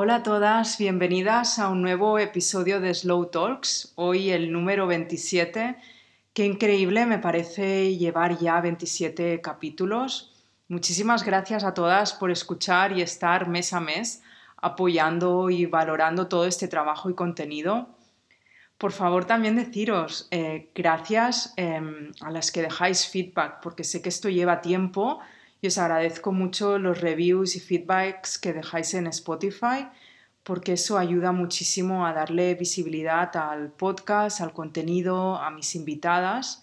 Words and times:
Hola 0.00 0.14
a 0.14 0.22
todas, 0.22 0.78
bienvenidas 0.78 1.58
a 1.58 1.68
un 1.68 1.82
nuevo 1.82 2.20
episodio 2.20 2.80
de 2.80 2.94
Slow 2.94 3.32
Talks, 3.32 3.94
hoy 3.96 4.30
el 4.30 4.52
número 4.52 4.86
27. 4.86 5.74
Qué 6.32 6.44
increíble 6.44 7.04
me 7.04 7.18
parece 7.18 7.96
llevar 7.96 8.38
ya 8.38 8.60
27 8.60 9.40
capítulos. 9.40 10.32
Muchísimas 10.68 11.24
gracias 11.24 11.64
a 11.64 11.74
todas 11.74 12.12
por 12.12 12.30
escuchar 12.30 12.96
y 12.96 13.02
estar 13.02 13.48
mes 13.48 13.72
a 13.72 13.80
mes 13.80 14.22
apoyando 14.56 15.50
y 15.50 15.66
valorando 15.66 16.28
todo 16.28 16.46
este 16.46 16.68
trabajo 16.68 17.10
y 17.10 17.14
contenido. 17.14 17.88
Por 18.78 18.92
favor, 18.92 19.24
también 19.24 19.56
deciros 19.56 20.28
eh, 20.30 20.70
gracias 20.76 21.54
em, 21.56 22.12
a 22.20 22.30
las 22.30 22.52
que 22.52 22.62
dejáis 22.62 23.08
feedback, 23.08 23.58
porque 23.60 23.82
sé 23.82 24.00
que 24.00 24.10
esto 24.10 24.28
lleva 24.28 24.60
tiempo 24.60 25.18
y 25.60 25.66
os 25.66 25.78
agradezco 25.78 26.32
mucho 26.32 26.78
los 26.78 27.00
reviews 27.00 27.56
y 27.56 27.60
feedbacks 27.60 28.38
que 28.38 28.52
dejáis 28.52 28.94
en 28.94 29.06
Spotify 29.08 29.88
porque 30.48 30.72
eso 30.72 30.96
ayuda 30.96 31.32
muchísimo 31.32 32.06
a 32.06 32.14
darle 32.14 32.54
visibilidad 32.54 33.36
al 33.36 33.70
podcast, 33.70 34.40
al 34.40 34.54
contenido, 34.54 35.36
a 35.36 35.50
mis 35.50 35.74
invitadas 35.74 36.62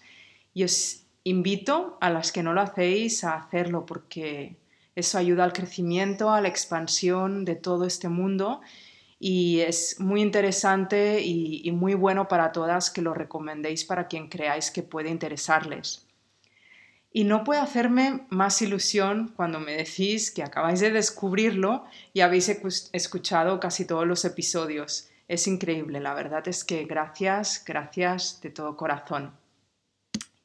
y 0.54 0.64
os 0.64 1.04
invito 1.22 1.98
a 2.00 2.10
las 2.10 2.32
que 2.32 2.42
no 2.42 2.52
lo 2.52 2.62
hacéis 2.62 3.22
a 3.22 3.34
hacerlo 3.34 3.86
porque 3.86 4.56
eso 4.96 5.18
ayuda 5.18 5.44
al 5.44 5.52
crecimiento, 5.52 6.30
a 6.30 6.40
la 6.40 6.48
expansión 6.48 7.44
de 7.44 7.54
todo 7.54 7.84
este 7.84 8.08
mundo 8.08 8.60
y 9.20 9.60
es 9.60 10.00
muy 10.00 10.20
interesante 10.20 11.22
y, 11.22 11.60
y 11.62 11.70
muy 11.70 11.94
bueno 11.94 12.28
para 12.28 12.52
todas 12.52 12.90
que 12.90 13.02
lo 13.02 13.14
recomendéis 13.14 13.84
para 13.84 14.08
quien 14.08 14.28
creáis 14.28 14.70
que 14.70 14.82
puede 14.82 15.10
interesarles. 15.10 16.05
Y 17.16 17.24
no 17.24 17.44
puede 17.44 17.60
hacerme 17.60 18.26
más 18.28 18.60
ilusión 18.60 19.32
cuando 19.34 19.58
me 19.58 19.72
decís 19.72 20.30
que 20.30 20.42
acabáis 20.42 20.80
de 20.80 20.90
descubrirlo 20.90 21.86
y 22.12 22.20
habéis 22.20 22.50
escuchado 22.92 23.58
casi 23.58 23.86
todos 23.86 24.06
los 24.06 24.26
episodios. 24.26 25.08
Es 25.26 25.46
increíble, 25.46 25.98
la 26.00 26.12
verdad 26.12 26.46
es 26.46 26.62
que 26.62 26.84
gracias, 26.84 27.64
gracias 27.66 28.42
de 28.42 28.50
todo 28.50 28.76
corazón. 28.76 29.32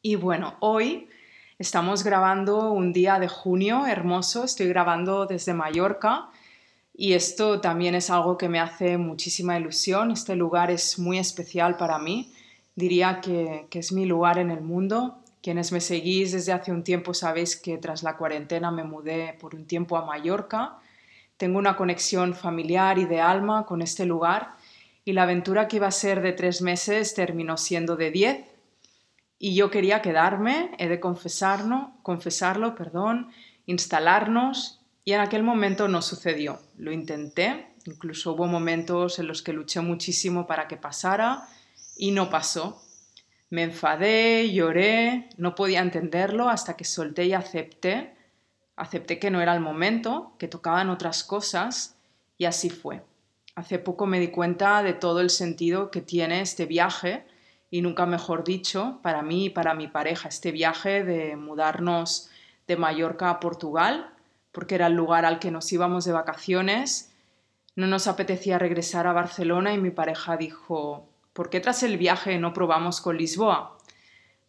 Y 0.01 0.15
bueno, 0.15 0.55
hoy 0.61 1.09
estamos 1.59 2.05
grabando 2.05 2.71
un 2.71 2.93
día 2.93 3.19
de 3.19 3.27
junio 3.27 3.85
hermoso, 3.85 4.45
estoy 4.45 4.69
grabando 4.69 5.25
desde 5.25 5.53
Mallorca 5.53 6.29
y 6.93 7.15
esto 7.15 7.59
también 7.59 7.95
es 7.95 8.09
algo 8.09 8.37
que 8.37 8.47
me 8.47 8.61
hace 8.61 8.97
muchísima 8.97 9.59
ilusión. 9.59 10.11
Este 10.11 10.37
lugar 10.37 10.71
es 10.71 10.97
muy 10.97 11.19
especial 11.19 11.75
para 11.75 11.99
mí, 11.99 12.31
diría 12.75 13.19
que, 13.19 13.67
que 13.69 13.79
es 13.79 13.91
mi 13.91 14.05
lugar 14.05 14.37
en 14.37 14.51
el 14.51 14.61
mundo 14.61 15.20
quienes 15.41 15.71
me 15.71 15.81
seguís 15.81 16.31
desde 16.31 16.53
hace 16.53 16.71
un 16.71 16.83
tiempo 16.83 17.13
sabéis 17.13 17.55
que 17.55 17.77
tras 17.77 18.03
la 18.03 18.17
cuarentena 18.17 18.71
me 18.71 18.83
mudé 18.83 19.35
por 19.39 19.55
un 19.55 19.65
tiempo 19.65 19.97
a 19.97 20.05
Mallorca. 20.05 20.77
Tengo 21.37 21.57
una 21.57 21.75
conexión 21.75 22.35
familiar 22.35 22.99
y 22.99 23.05
de 23.05 23.21
alma 23.21 23.65
con 23.65 23.81
este 23.81 24.05
lugar 24.05 24.51
y 25.03 25.13
la 25.13 25.23
aventura 25.23 25.67
que 25.67 25.77
iba 25.77 25.87
a 25.87 25.91
ser 25.91 26.21
de 26.21 26.33
tres 26.33 26.61
meses 26.61 27.13
terminó 27.15 27.57
siendo 27.57 27.95
de 27.95 28.11
diez. 28.11 28.45
Y 29.39 29.55
yo 29.55 29.71
quería 29.71 30.03
quedarme, 30.03 30.71
he 30.77 30.87
de 30.87 30.99
confesarlo, 30.99 31.93
confesarlo, 32.03 32.75
perdón, 32.75 33.31
instalarnos 33.65 34.81
y 35.03 35.13
en 35.13 35.21
aquel 35.21 35.41
momento 35.41 35.87
no 35.87 36.03
sucedió. 36.03 36.59
Lo 36.77 36.91
intenté, 36.91 37.73
incluso 37.85 38.33
hubo 38.33 38.45
momentos 38.45 39.17
en 39.17 39.25
los 39.25 39.41
que 39.41 39.53
luché 39.53 39.81
muchísimo 39.81 40.45
para 40.45 40.67
que 40.67 40.77
pasara 40.77 41.47
y 41.97 42.11
no 42.11 42.29
pasó. 42.29 42.83
Me 43.51 43.63
enfadé, 43.63 44.49
lloré, 44.53 45.27
no 45.35 45.55
podía 45.55 45.81
entenderlo 45.81 46.47
hasta 46.47 46.77
que 46.77 46.85
solté 46.85 47.25
y 47.25 47.33
acepté. 47.33 48.15
Acepté 48.77 49.19
que 49.19 49.29
no 49.29 49.41
era 49.41 49.53
el 49.53 49.59
momento, 49.59 50.33
que 50.39 50.47
tocaban 50.47 50.89
otras 50.89 51.25
cosas 51.25 51.97
y 52.37 52.45
así 52.45 52.69
fue. 52.69 53.03
Hace 53.55 53.77
poco 53.77 54.05
me 54.05 54.21
di 54.21 54.29
cuenta 54.29 54.81
de 54.83 54.93
todo 54.93 55.19
el 55.19 55.29
sentido 55.29 55.91
que 55.91 55.99
tiene 55.99 56.39
este 56.39 56.65
viaje 56.65 57.25
y 57.69 57.81
nunca 57.81 58.05
mejor 58.05 58.45
dicho, 58.45 58.99
para 59.03 59.21
mí 59.21 59.47
y 59.47 59.49
para 59.49 59.73
mi 59.73 59.89
pareja, 59.89 60.29
este 60.29 60.53
viaje 60.53 61.03
de 61.03 61.35
mudarnos 61.35 62.29
de 62.67 62.77
Mallorca 62.77 63.29
a 63.29 63.41
Portugal, 63.41 64.13
porque 64.53 64.75
era 64.75 64.87
el 64.87 64.93
lugar 64.93 65.25
al 65.25 65.39
que 65.39 65.51
nos 65.51 65.71
íbamos 65.73 66.05
de 66.05 66.13
vacaciones. 66.13 67.13
No 67.75 67.85
nos 67.87 68.07
apetecía 68.07 68.57
regresar 68.57 69.07
a 69.07 69.13
Barcelona 69.13 69.73
y 69.73 69.77
mi 69.77 69.91
pareja 69.91 70.37
dijo, 70.37 71.10
¿Por 71.33 71.49
qué 71.49 71.61
tras 71.61 71.81
el 71.83 71.97
viaje 71.97 72.37
no 72.37 72.53
probamos 72.53 72.99
con 72.99 73.17
Lisboa? 73.17 73.77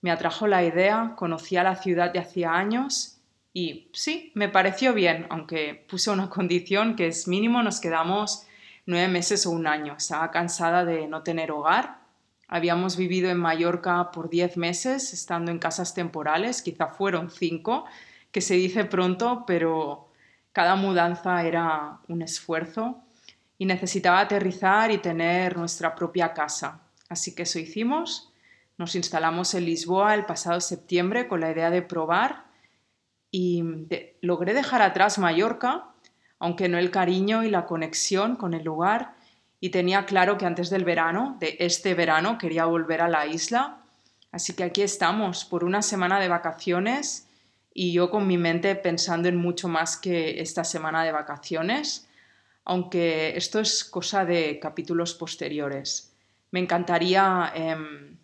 Me 0.01 0.11
atrajo 0.11 0.49
la 0.49 0.65
idea, 0.65 1.15
conocía 1.17 1.63
la 1.63 1.77
ciudad 1.77 2.13
de 2.13 2.19
hacía 2.19 2.53
años 2.55 3.21
y 3.53 3.89
sí, 3.93 4.33
me 4.35 4.49
pareció 4.49 4.93
bien, 4.93 5.27
aunque 5.31 5.85
puse 5.89 6.11
una 6.11 6.29
condición 6.29 6.97
que 6.97 7.07
es 7.07 7.29
mínimo 7.29 7.63
nos 7.63 7.81
quedamos 7.81 8.47
nueve 8.87 9.07
meses 9.07 9.47
o 9.47 9.51
un 9.51 9.69
año. 9.69 9.95
Estaba 9.97 10.33
cansada 10.33 10.85
de 10.85 11.07
no 11.07 11.23
tener 11.23 11.53
hogar. 11.53 12.01
Habíamos 12.49 12.97
vivido 12.97 13.31
en 13.31 13.39
Mallorca 13.39 14.11
por 14.11 14.29
diez 14.29 14.57
meses, 14.57 15.13
estando 15.13 15.53
en 15.53 15.61
casas 15.61 15.95
temporales, 15.95 16.63
quizá 16.63 16.89
fueron 16.89 17.31
cinco, 17.31 17.85
que 18.33 18.41
se 18.41 18.55
dice 18.55 18.85
pronto, 18.85 19.45
pero 19.47 20.09
cada 20.53 20.75
mudanza 20.75 21.45
era 21.45 22.01
un 22.09 22.23
esfuerzo 22.23 23.05
y 23.63 23.65
necesitaba 23.65 24.19
aterrizar 24.19 24.91
y 24.91 24.99
tener 24.99 25.57
nuestra 25.57 25.95
propia 25.95 26.35
casa. 26.35 26.81
Así 27.09 27.33
que 27.33 27.45
eso 27.45 27.61
hicimos. 27.61 28.33
Nos 28.77 28.97
instalamos 28.97 29.55
en 29.55 29.67
Lisboa 29.67 30.17
el 30.17 30.25
pasado 30.25 30.61
septiembre 30.61 31.29
con 31.29 31.41
la 31.41 31.53
idea 31.53 31.71
de 31.71 31.81
probar 31.81 32.47
y 33.31 33.63
logré 34.21 34.53
dejar 34.53 34.83
atrás 34.83 35.21
Mallorca, 35.21 35.95
aunque 36.41 36.69
no 36.69 36.77
el 36.77 36.91
cariño 36.91 37.45
y 37.45 37.51
la 37.51 37.67
conexión 37.67 38.35
con 38.35 38.53
el 38.53 38.65
lugar, 38.65 39.15
y 39.61 39.71
tenía 39.71 40.07
claro 40.07 40.39
que 40.39 40.47
antes 40.47 40.69
del 40.69 40.85
verano, 40.85 41.37
de 41.39 41.55
este 41.61 41.95
verano, 41.95 42.39
quería 42.39 42.65
volver 42.65 43.01
a 43.01 43.09
la 43.09 43.29
isla. 43.29 43.85
Así 44.33 44.55
que 44.55 44.65
aquí 44.65 44.83
estamos 44.83 45.45
por 45.45 45.63
una 45.63 45.83
semana 45.83 46.19
de 46.19 46.27
vacaciones 46.27 47.29
y 47.73 47.93
yo 47.93 48.11
con 48.11 48.27
mi 48.27 48.39
mente 48.39 48.75
pensando 48.75 49.29
en 49.29 49.37
mucho 49.37 49.69
más 49.69 49.97
que 49.97 50.41
esta 50.41 50.65
semana 50.65 51.05
de 51.05 51.13
vacaciones 51.13 52.09
aunque 52.65 53.37
esto 53.37 53.61
es 53.61 53.85
cosa 53.85 54.25
de 54.25 54.59
capítulos 54.61 55.15
posteriores. 55.15 56.15
Me 56.51 56.61
encantaría 56.61 57.51
em, 57.55 58.19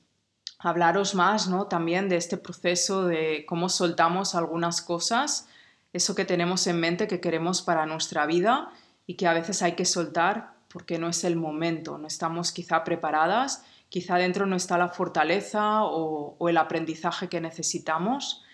hablaros 0.58 1.14
más 1.14 1.48
¿no? 1.48 1.66
también 1.66 2.08
de 2.08 2.16
este 2.16 2.36
proceso 2.36 3.06
de 3.06 3.44
cómo 3.46 3.68
soltamos 3.68 4.34
algunas 4.34 4.82
cosas, 4.82 5.48
eso 5.92 6.14
que 6.14 6.24
tenemos 6.24 6.66
en 6.66 6.80
mente 6.80 7.08
que 7.08 7.20
queremos 7.20 7.62
para 7.62 7.86
nuestra 7.86 8.26
vida 8.26 8.70
y 9.06 9.14
que 9.14 9.26
a 9.26 9.32
veces 9.32 9.62
hay 9.62 9.72
que 9.72 9.84
soltar 9.84 10.52
porque 10.68 10.98
no 10.98 11.08
es 11.08 11.24
el 11.24 11.36
momento, 11.36 11.96
no 11.96 12.06
estamos 12.06 12.52
quizá 12.52 12.84
preparadas, 12.84 13.64
quizá 13.88 14.16
dentro 14.16 14.44
no 14.44 14.54
está 14.54 14.76
la 14.76 14.90
fortaleza 14.90 15.82
o, 15.84 16.36
o 16.38 16.48
el 16.50 16.58
aprendizaje 16.58 17.28
que 17.28 17.40
necesitamos, 17.40 18.44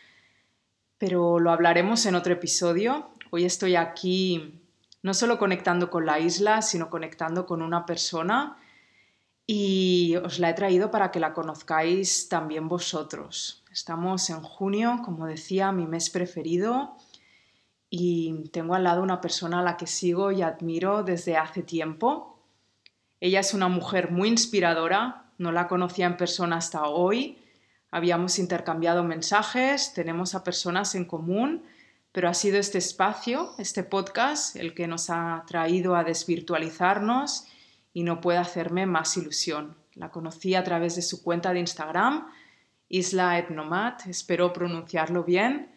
pero 0.96 1.40
lo 1.40 1.50
hablaremos 1.50 2.06
en 2.06 2.14
otro 2.14 2.32
episodio. 2.32 3.10
Hoy 3.30 3.44
estoy 3.44 3.74
aquí 3.74 4.63
no 5.04 5.12
solo 5.12 5.38
conectando 5.38 5.90
con 5.90 6.06
la 6.06 6.18
isla, 6.18 6.62
sino 6.62 6.88
conectando 6.88 7.44
con 7.44 7.60
una 7.60 7.84
persona. 7.84 8.56
Y 9.46 10.16
os 10.16 10.38
la 10.38 10.48
he 10.48 10.54
traído 10.54 10.90
para 10.90 11.10
que 11.10 11.20
la 11.20 11.34
conozcáis 11.34 12.30
también 12.30 12.68
vosotros. 12.68 13.62
Estamos 13.70 14.30
en 14.30 14.40
junio, 14.40 15.02
como 15.04 15.26
decía, 15.26 15.72
mi 15.72 15.86
mes 15.86 16.08
preferido. 16.08 16.96
Y 17.90 18.48
tengo 18.48 18.74
al 18.74 18.84
lado 18.84 19.02
una 19.02 19.20
persona 19.20 19.60
a 19.60 19.62
la 19.62 19.76
que 19.76 19.86
sigo 19.86 20.32
y 20.32 20.40
admiro 20.40 21.02
desde 21.02 21.36
hace 21.36 21.62
tiempo. 21.62 22.40
Ella 23.20 23.40
es 23.40 23.52
una 23.52 23.68
mujer 23.68 24.10
muy 24.10 24.30
inspiradora, 24.30 25.32
no 25.36 25.52
la 25.52 25.68
conocía 25.68 26.06
en 26.06 26.16
persona 26.16 26.56
hasta 26.56 26.84
hoy, 26.84 27.44
Habíamos 27.94 28.40
intercambiado 28.40 29.04
mensajes, 29.04 29.94
tenemos 29.94 30.34
a 30.34 30.42
personas 30.42 30.96
en 30.96 31.04
común, 31.04 31.62
pero 32.14 32.28
ha 32.28 32.34
sido 32.34 32.58
este 32.58 32.78
espacio, 32.78 33.54
este 33.58 33.82
podcast, 33.82 34.54
el 34.54 34.72
que 34.72 34.86
nos 34.86 35.10
ha 35.10 35.42
traído 35.48 35.96
a 35.96 36.04
desvirtualizarnos 36.04 37.48
y 37.92 38.04
no 38.04 38.20
puede 38.20 38.38
hacerme 38.38 38.86
más 38.86 39.16
ilusión. 39.16 39.76
La 39.94 40.12
conocí 40.12 40.54
a 40.54 40.62
través 40.62 40.94
de 40.94 41.02
su 41.02 41.24
cuenta 41.24 41.52
de 41.52 41.58
Instagram, 41.58 42.28
Isla 42.88 43.36
Etnomad, 43.40 43.94
espero 44.06 44.52
pronunciarlo 44.52 45.24
bien, 45.24 45.72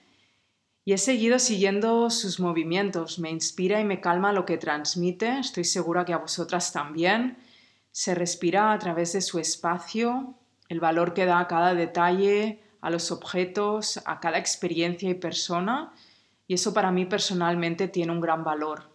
y 0.85 0.93
he 0.93 0.99
seguido 0.99 1.39
siguiendo 1.39 2.07
sus 2.11 2.39
movimientos. 2.39 3.17
Me 3.17 3.31
inspira 3.31 3.81
y 3.81 3.83
me 3.83 3.99
calma 3.99 4.31
lo 4.31 4.45
que 4.45 4.59
transmite, 4.59 5.39
estoy 5.39 5.63
segura 5.63 6.05
que 6.05 6.13
a 6.13 6.19
vosotras 6.19 6.71
también. 6.71 7.39
Se 7.91 8.13
respira 8.13 8.73
a 8.73 8.77
través 8.77 9.13
de 9.13 9.21
su 9.21 9.39
espacio, 9.39 10.35
el 10.69 10.81
valor 10.81 11.15
que 11.15 11.25
da 11.25 11.39
a 11.39 11.47
cada 11.47 11.73
detalle, 11.73 12.59
a 12.81 12.91
los 12.91 13.11
objetos, 13.11 13.99
a 14.05 14.19
cada 14.19 14.37
experiencia 14.37 15.09
y 15.09 15.15
persona, 15.15 15.93
y 16.47 16.53
eso 16.53 16.73
para 16.73 16.91
mí 16.91 17.05
personalmente 17.05 17.87
tiene 17.87 18.11
un 18.11 18.21
gran 18.21 18.43
valor. 18.43 18.89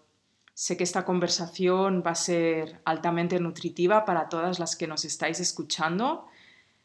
Sé 0.54 0.76
que 0.76 0.84
esta 0.84 1.04
conversación 1.04 2.02
va 2.06 2.12
a 2.12 2.16
ser 2.16 2.80
altamente 2.84 3.38
nutritiva 3.40 4.04
para 4.04 4.28
todas 4.28 4.58
las 4.58 4.76
que 4.76 4.86
nos 4.86 5.04
estáis 5.04 5.40
escuchando. 5.40 6.26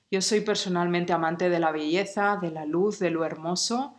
Yo 0.09 0.21
soy 0.21 0.41
personalmente 0.41 1.13
amante 1.13 1.49
de 1.49 1.59
la 1.59 1.71
belleza, 1.71 2.37
de 2.41 2.51
la 2.51 2.65
luz, 2.65 2.99
de 2.99 3.09
lo 3.09 3.25
hermoso, 3.25 3.95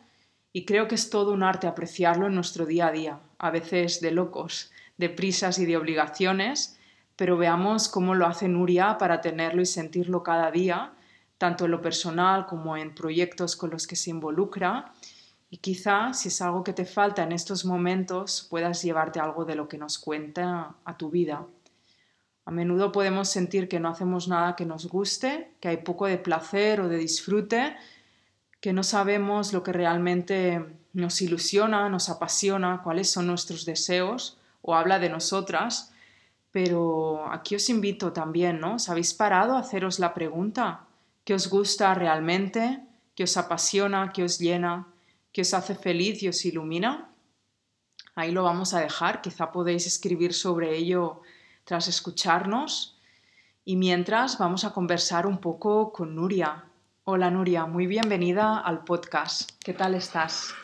y 0.53 0.65
creo 0.65 0.89
que 0.89 0.95
es 0.95 1.11
todo 1.11 1.33
un 1.33 1.43
arte 1.43 1.67
apreciarlo 1.67 2.27
en 2.27 2.35
nuestro 2.35 2.65
día 2.65 2.89
a 2.89 2.93
día, 2.93 3.21
a 3.39 3.51
veces 3.51 4.01
de 4.01 4.11
locos, 4.11 4.73
de 4.97 5.11
prisas 5.11 5.59
y 5.59 5.67
de 5.67 5.77
obligaciones, 5.77 6.79
pero 7.17 7.37
veamos 7.37 7.89
cómo 7.89 8.15
lo 8.15 8.27
hace 8.27 8.49
Nuria 8.49 8.97
para 8.97 9.21
tenerlo 9.21 9.61
y 9.61 9.67
sentirlo 9.67 10.23
cada 10.23 10.51
día, 10.51 10.93
tanto 11.37 11.67
en 11.67 11.73
lo 11.73 11.83
personal 11.83 12.47
como 12.47 12.77
en 12.77 12.95
proyectos 12.95 13.57
con 13.57 13.71
los 13.71 13.87
que 13.87 13.97
se 13.97 14.11
involucra. 14.11 14.93
Y 15.51 15.59
quizá, 15.59 16.13
si 16.13 16.29
es 16.29 16.43
algo 16.43 16.63
que 16.63 16.73
te 16.73 16.85
falta 16.85 17.23
en 17.23 17.33
estos 17.33 17.65
momentos, 17.65 18.47
puedas 18.51 18.83
llevarte 18.83 19.21
algo 19.21 19.45
de 19.45 19.55
lo 19.55 19.69
que 19.69 19.79
nos 19.79 19.99
cuenta 19.99 20.75
a 20.85 20.97
tu 20.97 21.11
vida. 21.11 21.47
A 22.45 22.51
menudo 22.51 22.93
podemos 22.93 23.29
sentir 23.29 23.69
que 23.69 23.81
no 23.81 23.89
hacemos 23.89 24.29
nada 24.29 24.57
que 24.57 24.67
nos 24.67 24.87
guste, 24.87 25.53
que 25.61 25.69
hay 25.69 25.77
poco 25.79 26.07
de 26.07 26.19
placer 26.19 26.81
o 26.81 26.89
de 26.89 26.97
disfrute, 26.97 27.77
que 28.61 28.73
no 28.73 28.83
sabemos 28.83 29.53
lo 29.53 29.63
que 29.63 29.73
realmente 29.73 30.65
nos 30.93 31.23
ilusiona, 31.23 31.89
nos 31.89 32.09
apasiona, 32.09 32.83
cuáles 32.83 33.11
son 33.11 33.27
nuestros 33.27 33.65
deseos 33.65 34.39
o 34.63 34.75
habla 34.75 34.99
de 34.99 35.09
nosotras 35.09 35.93
pero 36.51 37.31
aquí 37.31 37.55
os 37.55 37.69
invito 37.69 38.13
también, 38.13 38.61
¿no? 38.61 38.75
¿Os 38.75 38.89
habéis 38.89 39.15
parado 39.15 39.55
a 39.55 39.61
haceros 39.61 39.99
la 39.99 40.15
pregunta? 40.15 40.87
¿Qué 41.25 41.35
os 41.35 41.49
gusta 41.49 41.95
realmente? 41.95 42.81
¿Qué 43.15 43.25
os 43.25 43.37
apasiona? 43.37 44.13
¿Qué 44.13 44.25
os 44.25 44.39
llena? 44.39 44.87
¿Qué 45.33 45.43
os 45.43 45.55
hace 45.55 45.75
feliz 45.75 46.23
y 46.23 46.29
os 46.29 46.45
ilumina? 46.45 47.11
Ahí 48.15 48.33
lo 48.33 48.43
vamos 48.43 48.75
a 48.75 48.81
dejar. 48.81 49.23
Quizá 49.23 49.53
podéis 49.53 49.87
escribir 49.87 50.35
sobre 50.35 50.77
ello 50.77 51.23
tras 51.65 51.87
escucharnos. 51.87 52.99
Y 53.65 53.77
mientras 53.77 54.39
vamos 54.39 54.65
a 54.65 54.73
conversar 54.73 55.27
un 55.27 55.39
poco 55.39 55.93
con 55.93 56.15
Nuria. 56.15 56.65
Hola 57.05 57.31
Nuria, 57.31 57.67
muy 57.67 57.87
bienvenida 57.87 58.59
al 58.59 58.85
podcast. 58.85 59.53
¿Qué 59.63 59.75
tal 59.75 59.95
estás? 59.95 60.55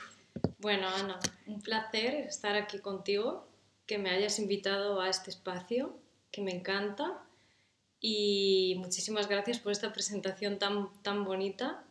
Bueno, 0.59 0.89
Ana, 0.89 1.19
un 1.47 1.61
placer 1.61 2.15
estar 2.27 2.57
aquí 2.57 2.79
contigo 2.79 3.47
que 3.87 3.99
me 3.99 4.11
hayas 4.11 4.39
invitado 4.39 5.01
a 5.01 5.09
este 5.09 5.31
espacio, 5.31 5.95
que 6.31 6.43
me 6.43 6.53
encanta. 6.53 7.23
Y 8.01 8.77
muchísimas 8.79 9.29
gracias 9.29 9.59
por 9.59 9.73
esta 9.73 9.93
presentación 9.93 10.59
tan, 10.59 10.89
tan 11.03 11.25
bonita. 11.25 11.85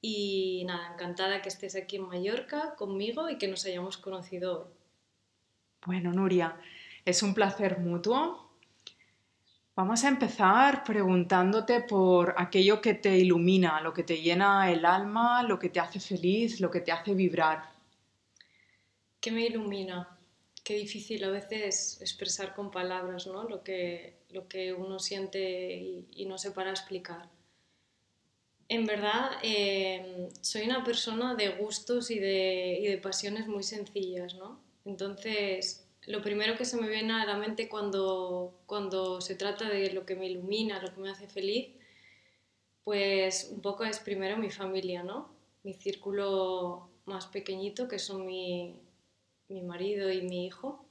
Y 0.00 0.64
nada, 0.66 0.92
encantada 0.92 1.42
que 1.42 1.48
estés 1.48 1.74
aquí 1.76 1.96
en 1.96 2.06
Mallorca 2.06 2.74
conmigo 2.76 3.28
y 3.28 3.38
que 3.38 3.48
nos 3.48 3.64
hayamos 3.66 3.98
conocido 3.98 4.62
hoy. 4.62 4.72
Bueno, 5.86 6.12
Nuria, 6.12 6.56
es 7.04 7.22
un 7.22 7.34
placer 7.34 7.78
mutuo. 7.78 8.48
Vamos 9.74 10.04
a 10.04 10.08
empezar 10.08 10.82
preguntándote 10.84 11.80
por 11.80 12.34
aquello 12.36 12.80
que 12.80 12.94
te 12.94 13.16
ilumina, 13.16 13.80
lo 13.80 13.92
que 13.92 14.02
te 14.02 14.20
llena 14.20 14.70
el 14.70 14.84
alma, 14.84 15.42
lo 15.42 15.58
que 15.58 15.68
te 15.68 15.80
hace 15.80 16.00
feliz, 16.00 16.60
lo 16.60 16.70
que 16.70 16.80
te 16.80 16.92
hace 16.92 17.14
vibrar. 17.14 17.62
¿Qué 19.20 19.30
me 19.30 19.46
ilumina? 19.46 20.18
qué 20.68 20.74
difícil 20.74 21.24
a 21.24 21.30
veces 21.30 21.98
expresar 22.02 22.54
con 22.54 22.70
palabras 22.70 23.26
¿no? 23.26 23.44
lo, 23.44 23.62
que, 23.62 24.18
lo 24.28 24.48
que 24.48 24.74
uno 24.74 24.98
siente 24.98 25.76
y, 26.14 26.26
no 26.26 26.36
sé 26.36 26.50
para 26.50 26.68
explicar. 26.68 27.30
En 28.68 28.84
verdad, 28.84 29.30
eh, 29.42 30.28
soy 30.42 30.62
una 30.62 30.84
persona 30.84 31.34
de 31.34 31.48
gustos 31.48 32.10
y 32.10 32.18
de, 32.18 32.78
y 32.80 32.86
de 32.86 32.98
pasiones 32.98 33.46
muy 33.46 33.62
sencillas, 33.62 34.34
¿no? 34.34 34.60
Entonces, 34.84 35.88
lo 36.06 36.22
primero 36.22 36.56
que 36.56 36.64
se 36.64 36.76
me 36.76 36.88
viene 36.88 37.12
a 37.14 37.26
la 37.26 37.36
mente 37.36 37.68
cuando, 37.68 38.60
cuando 38.66 39.20
se 39.20 39.34
trata 39.34 39.68
de 39.68 39.92
lo 39.92 40.06
que 40.06 40.16
me 40.16 40.26
ilumina, 40.26 40.82
lo 40.82 40.94
que 40.94 41.00
me 41.00 41.10
hace 41.10 41.28
feliz, 41.28 41.68
pues 42.84 43.50
un 43.52 43.60
poco 43.60 43.84
es 43.84 43.98
primero 43.98 44.38
mi 44.38 44.50
familia, 44.50 45.02
¿no? 45.02 45.34
Mi 45.62 45.74
círculo 45.74 46.88
más 47.04 47.26
pequeñito, 47.26 47.88
que 47.88 47.98
son 47.98 48.24
mi, 48.24 48.80
mi 49.48 49.62
marido 49.62 50.10
y 50.12 50.22
mi 50.22 50.46
hijo. 50.46 50.84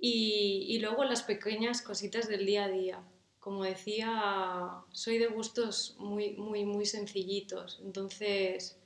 Y, 0.00 0.78
luego 0.80 1.02
las 1.04 1.24
pequeñas 1.24 1.82
cositas 1.82 2.28
del 2.28 2.46
día 2.46 2.64
a 2.64 2.68
día. 2.68 3.02
Como 3.40 3.64
decía, 3.64 4.82
soy 4.92 5.18
de 5.18 5.28
gustos 5.28 5.96
muy, 5.98 6.32
muy, 6.32 6.64
muy 6.64 6.86
sencillitos. 6.86 7.80
Entonces, 7.84 8.78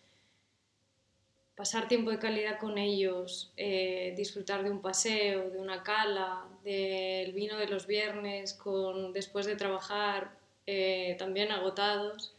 pasar 1.56 1.88
tiempo 1.88 2.10
de 2.10 2.19
calidad 2.19 2.58
con 2.58 2.78
ellos, 2.78 3.52
eh, 3.56 4.14
disfrutar 4.16 4.64
de 4.64 4.70
un 4.70 4.81
paseo, 4.81 5.50
de 5.50 5.58
una 5.58 5.82
cala, 5.82 6.46
del 6.64 7.32
vino 7.32 7.56
de 7.56 7.69
los 7.69 7.87
viernes, 7.87 8.54
con, 8.54 9.12
después 9.12 9.46
de 9.46 9.56
trabajar 9.56 10.37
eh, 10.66 11.16
también 11.19 11.50
agotados. 11.50 12.34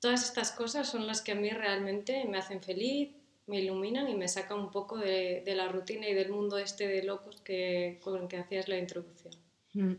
Todas 0.00 0.24
estas 0.24 0.52
cosas 0.52 0.88
son 0.88 1.06
las 1.06 1.22
que 1.22 1.32
a 1.32 1.34
mí 1.34 1.50
realmente 1.50 2.24
me 2.24 2.38
hacen 2.38 2.62
feliz, 2.62 3.10
me 3.46 3.60
iluminan 3.60 4.08
y 4.08 4.14
me 4.14 4.28
sacan 4.28 4.60
un 4.60 4.70
poco 4.70 4.98
de, 4.98 5.42
la 5.46 5.68
rutina 5.68 6.08
y 6.08 6.14
del 6.14 6.30
mundo 6.30 6.58
este 6.58 6.86
de 6.86 7.02
locos 7.02 7.40
que, 7.40 7.98
con 8.02 8.22
el 8.22 8.28
que 8.28 8.36
hacías 8.36 8.68
la 8.68 8.78
introducción. 8.78 9.34
Mm. 9.72 9.94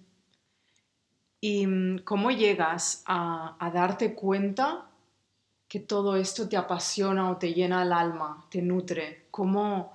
¿Y 1.42 1.68
mm, 1.68 2.00
cómo 2.00 2.32
llegas 2.32 3.04
a, 3.06 3.58
darte 3.74 4.14
cuenta 4.14 4.90
que 5.68 5.80
todo 5.80 6.16
esto 6.16 6.50
te 6.50 6.58
apasiona 6.58 7.30
o 7.32 7.38
te 7.38 7.54
llena 7.54 7.84
el 7.84 7.94
alma, 7.94 8.46
te 8.50 8.62
nutre? 8.62 9.28
¿Cómo, 9.32 9.94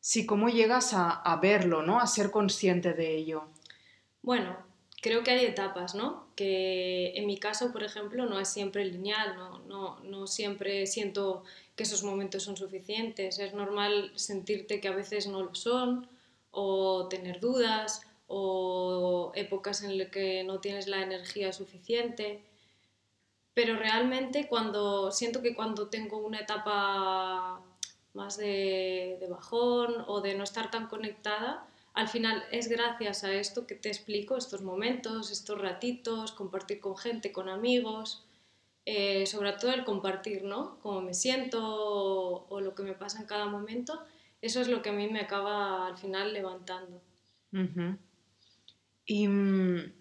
sí, 0.00 0.26
cómo 0.26 0.48
llegas 0.48 0.94
a, 0.94 1.10
a 1.10 1.36
verlo, 1.36 1.82
¿no? 1.82 2.00
a 2.00 2.06
ser 2.06 2.30
consciente 2.30 2.92
de 2.94 3.16
ello? 3.16 3.44
Bueno, 4.22 4.56
creo 5.02 5.22
que 5.22 5.32
hay 5.32 5.44
etapas, 5.44 5.94
¿no? 5.94 6.26
Que 6.36 7.12
en 7.16 7.26
mi 7.26 7.36
caso, 7.36 7.72
por 7.72 7.82
ejemplo, 7.82 8.24
no 8.24 8.38
es 8.38 8.48
siempre 8.48 8.84
lineal, 8.84 9.36
no, 9.36 9.58
no, 9.66 10.00
no 10.00 10.26
siempre 10.26 10.86
siento 10.86 11.44
que 11.76 11.82
esos 11.82 12.04
momentos 12.04 12.44
son 12.44 12.56
suficientes. 12.56 13.38
Es 13.38 13.52
normal 13.52 14.12
sentirte 14.14 14.80
que 14.80 14.88
a 14.88 14.94
veces 14.94 15.26
no 15.26 15.42
lo 15.42 15.54
son, 15.54 16.08
o 16.52 17.08
tener 17.08 17.40
dudas, 17.40 18.02
o 18.34 19.32
épocas 19.34 19.82
en 19.82 19.98
las 19.98 20.08
que 20.08 20.42
no 20.44 20.58
tienes 20.60 20.86
la 20.88 21.02
energía 21.02 21.52
suficiente. 21.52 22.40
Pero 23.54 23.76
realmente 23.76 24.48
cuando 24.48 25.10
siento 25.10 25.42
que 25.42 25.54
cuando 25.54 25.88
tengo 25.88 26.18
una 26.18 26.40
etapa 26.40 27.60
más 28.14 28.36
de, 28.38 29.18
de 29.20 29.26
bajón 29.28 30.04
o 30.06 30.20
de 30.22 30.34
no 30.34 30.44
estar 30.44 30.70
tan 30.70 30.86
conectada, 30.86 31.66
al 31.94 32.08
final 32.08 32.42
es 32.50 32.68
gracias 32.68 33.24
a 33.24 33.32
esto 33.34 33.66
que 33.66 33.74
te 33.74 33.88
explico, 33.88 34.36
estos 34.36 34.62
momentos, 34.62 35.30
estos 35.30 35.60
ratitos, 35.60 36.32
compartir 36.32 36.80
con 36.80 36.96
gente, 36.96 37.32
con 37.32 37.50
amigos, 37.50 38.24
eh, 38.86 39.26
sobre 39.26 39.52
todo 39.52 39.72
el 39.72 39.84
compartir, 39.84 40.42
¿no? 40.42 40.78
Cómo 40.80 41.02
me 41.02 41.14
siento 41.14 42.46
o, 42.48 42.60
lo 42.60 42.74
que 42.74 42.82
me 42.82 42.94
pasa 42.94 43.20
en 43.20 43.26
cada 43.26 43.46
momento, 43.46 44.02
eso 44.40 44.60
es 44.60 44.68
lo 44.68 44.82
que 44.82 44.90
a 44.90 44.92
mí 44.92 45.06
me 45.08 45.20
acaba 45.20 45.86
al 45.86 45.96
final 45.98 46.32
levantando. 46.32 47.00
Y 49.12 49.28
mm, 49.28 49.92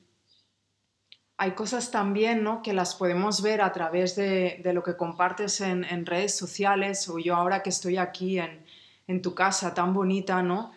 hay 1.35 1.51
cosas 1.51 1.91
también, 1.91 2.43
¿no? 2.43 2.61
Que 2.61 2.71
las 2.71 2.95
podemos 2.95 3.41
ver 3.41 3.59
a 3.61 3.73
través 3.73 4.15
de, 4.15 4.61
lo 4.73 4.83
que 4.83 4.95
compartes 4.95 5.59
en, 5.59 6.05
redes 6.05 6.37
sociales 6.37 7.09
o 7.09 7.19
yo 7.19 7.35
ahora 7.35 7.61
que 7.61 7.71
estoy 7.71 7.97
aquí 7.97 8.39
en, 8.39 8.65
en 9.07 9.21
tu 9.21 9.35
casa 9.35 9.73
tan 9.73 9.93
bonita, 9.93 10.41
¿no? 10.41 10.71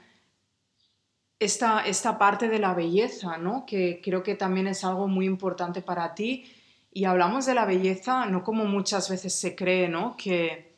Esta, 1.39 1.87
esta 1.87 2.19
parte 2.19 2.49
de 2.49 2.59
la 2.59 2.75
belleza, 2.75 3.39
¿no? 3.39 3.65
Que 3.65 4.01
creo 4.03 4.25
que 4.25 4.35
también 4.35 4.67
es 4.67 4.83
algo 4.83 5.07
muy 5.07 5.27
importante 5.27 5.81
para 5.81 6.13
ti 6.17 6.53
y 6.93 7.05
hablamos 7.05 7.47
de 7.47 7.55
la 7.55 7.67
belleza 7.67 8.27
no 8.27 8.43
como 8.43 8.65
muchas 8.65 9.09
veces 9.11 9.33
se 9.33 9.55
cree, 9.55 9.89
¿no? 9.89 10.17
Que 10.17 10.75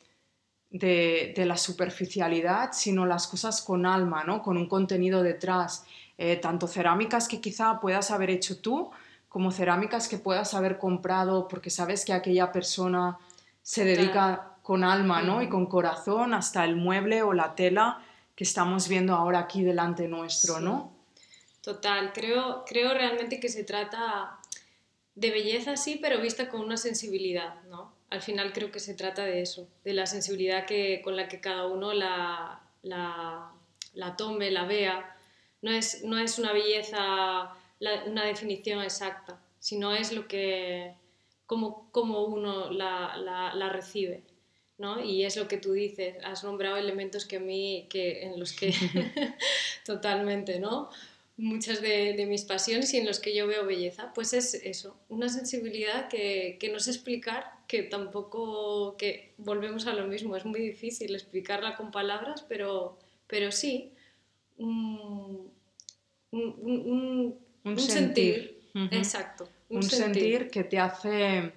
de, 0.69 1.43
la 1.45 1.57
superficialidad, 1.57 2.69
sino 2.73 3.05
las 3.07 3.27
cosas 3.27 3.61
con 3.63 3.87
alma, 3.87 4.23
¿no? 4.23 4.43
Con 4.43 4.57
un 4.57 4.67
contenido 4.67 5.23
detrás. 5.23 5.85
Eh, 6.17 6.37
tanto 6.37 6.67
cerámicas 6.67 7.27
que 7.27 7.41
quizá 7.41 7.79
puedas 7.79 8.09
haber 8.11 8.29
hecho 8.29 8.59
tú, 8.59 8.89
como 9.29 9.51
cerámicas 9.51 10.07
que 10.07 10.17
puedas 10.17 10.53
haber 10.53 10.79
comprado 10.79 11.47
porque 11.47 11.69
sabes 11.69 12.05
que 12.05 12.13
aquella 12.13 12.51
persona 12.51 13.19
se 13.61 13.85
dedica 13.85 14.55
con 14.63 14.83
alma, 14.83 15.21
¿no? 15.21 15.41
Y 15.41 15.49
con 15.49 15.67
corazón 15.67 16.33
hasta 16.33 16.65
el 16.65 16.75
mueble 16.75 17.21
o 17.21 17.33
la 17.33 17.53
tela 17.55 18.01
que 18.35 18.43
estamos 18.43 18.87
viendo 18.87 19.15
ahora 19.15 19.39
aquí 19.39 19.63
delante 19.63 20.07
nuestro, 20.07 20.59
¿no? 20.59 20.91
Total, 21.61 22.13
creo, 22.13 22.63
creo 22.65 22.93
realmente 22.93 23.39
que 23.39 23.49
se 23.49 23.63
trata 23.63 24.39
de 25.15 25.31
belleza, 25.31 25.75
sí, 25.75 25.99
pero 26.01 26.21
vista 26.21 26.47
con 26.47 26.61
una 26.61 26.77
sensibilidad, 26.77 27.61
¿no? 27.63 27.91
Al 28.09 28.21
final 28.21 28.53
creo 28.53 28.71
que 28.71 28.79
se 28.79 28.93
trata 28.93 29.25
de 29.25 29.41
eso, 29.41 29.67
de 29.83 29.93
la 29.93 30.05
sensibilidad 30.05 30.65
que, 30.65 31.01
con 31.03 31.17
la 31.17 31.27
que 31.27 31.41
cada 31.41 31.67
uno 31.67 31.93
la, 31.93 32.61
la, 32.83 33.51
la 33.93 34.15
tome, 34.15 34.49
la 34.51 34.65
vea. 34.65 35.16
No 35.61 35.71
es, 35.71 36.03
no 36.03 36.17
es 36.17 36.39
una 36.39 36.53
belleza, 36.53 37.53
una 38.05 38.25
definición 38.25 38.81
exacta, 38.81 39.41
sino 39.59 39.93
es 39.93 40.11
lo 40.11 40.27
que, 40.27 40.93
como, 41.45 41.89
como 41.91 42.23
uno 42.25 42.71
la, 42.71 43.17
la, 43.17 43.53
la 43.55 43.69
recibe. 43.69 44.23
¿no? 44.77 45.03
Y 45.03 45.23
es 45.23 45.35
lo 45.35 45.47
que 45.47 45.57
tú 45.57 45.73
dices, 45.73 46.17
has 46.23 46.43
nombrado 46.43 46.77
elementos 46.77 47.25
que 47.25 47.37
a 47.37 47.39
mí, 47.39 47.87
que, 47.89 48.23
en 48.23 48.39
los 48.39 48.53
que 48.53 48.71
totalmente, 49.85 50.59
¿no? 50.59 50.89
muchas 51.37 51.81
de, 51.81 52.25
mis 52.27 52.43
pasiones 52.43 52.93
y 52.93 52.97
en 52.97 53.05
los 53.05 53.19
que 53.19 53.33
yo 53.35 53.47
veo 53.47 53.65
belleza, 53.65 54.11
pues 54.13 54.33
es 54.33 54.55
eso, 54.55 54.97
una 55.07 55.29
sensibilidad 55.29 56.09
que, 56.09 56.57
que 56.59 56.69
no 56.69 56.79
sé 56.79 56.91
explicar, 56.91 57.45
que 57.67 57.83
tampoco, 57.83 58.97
que 58.97 59.33
volvemos 59.37 59.85
a 59.85 59.93
lo 59.93 60.07
mismo, 60.07 60.35
es 60.35 60.45
muy 60.45 60.59
difícil 60.59 61.13
explicarla 61.13 61.77
con 61.77 61.91
palabras, 61.91 62.43
pero, 62.49 62.97
pero 63.27 63.51
sí, 63.51 63.91
un, 64.57 65.51
un, 66.31 67.39
un, 67.63 67.79
sentir, 67.79 68.69
exacto. 68.91 69.47
Un, 69.69 69.83
sentir 69.83 70.49
que 70.49 70.63
te 70.63 70.79
hace 70.79 71.53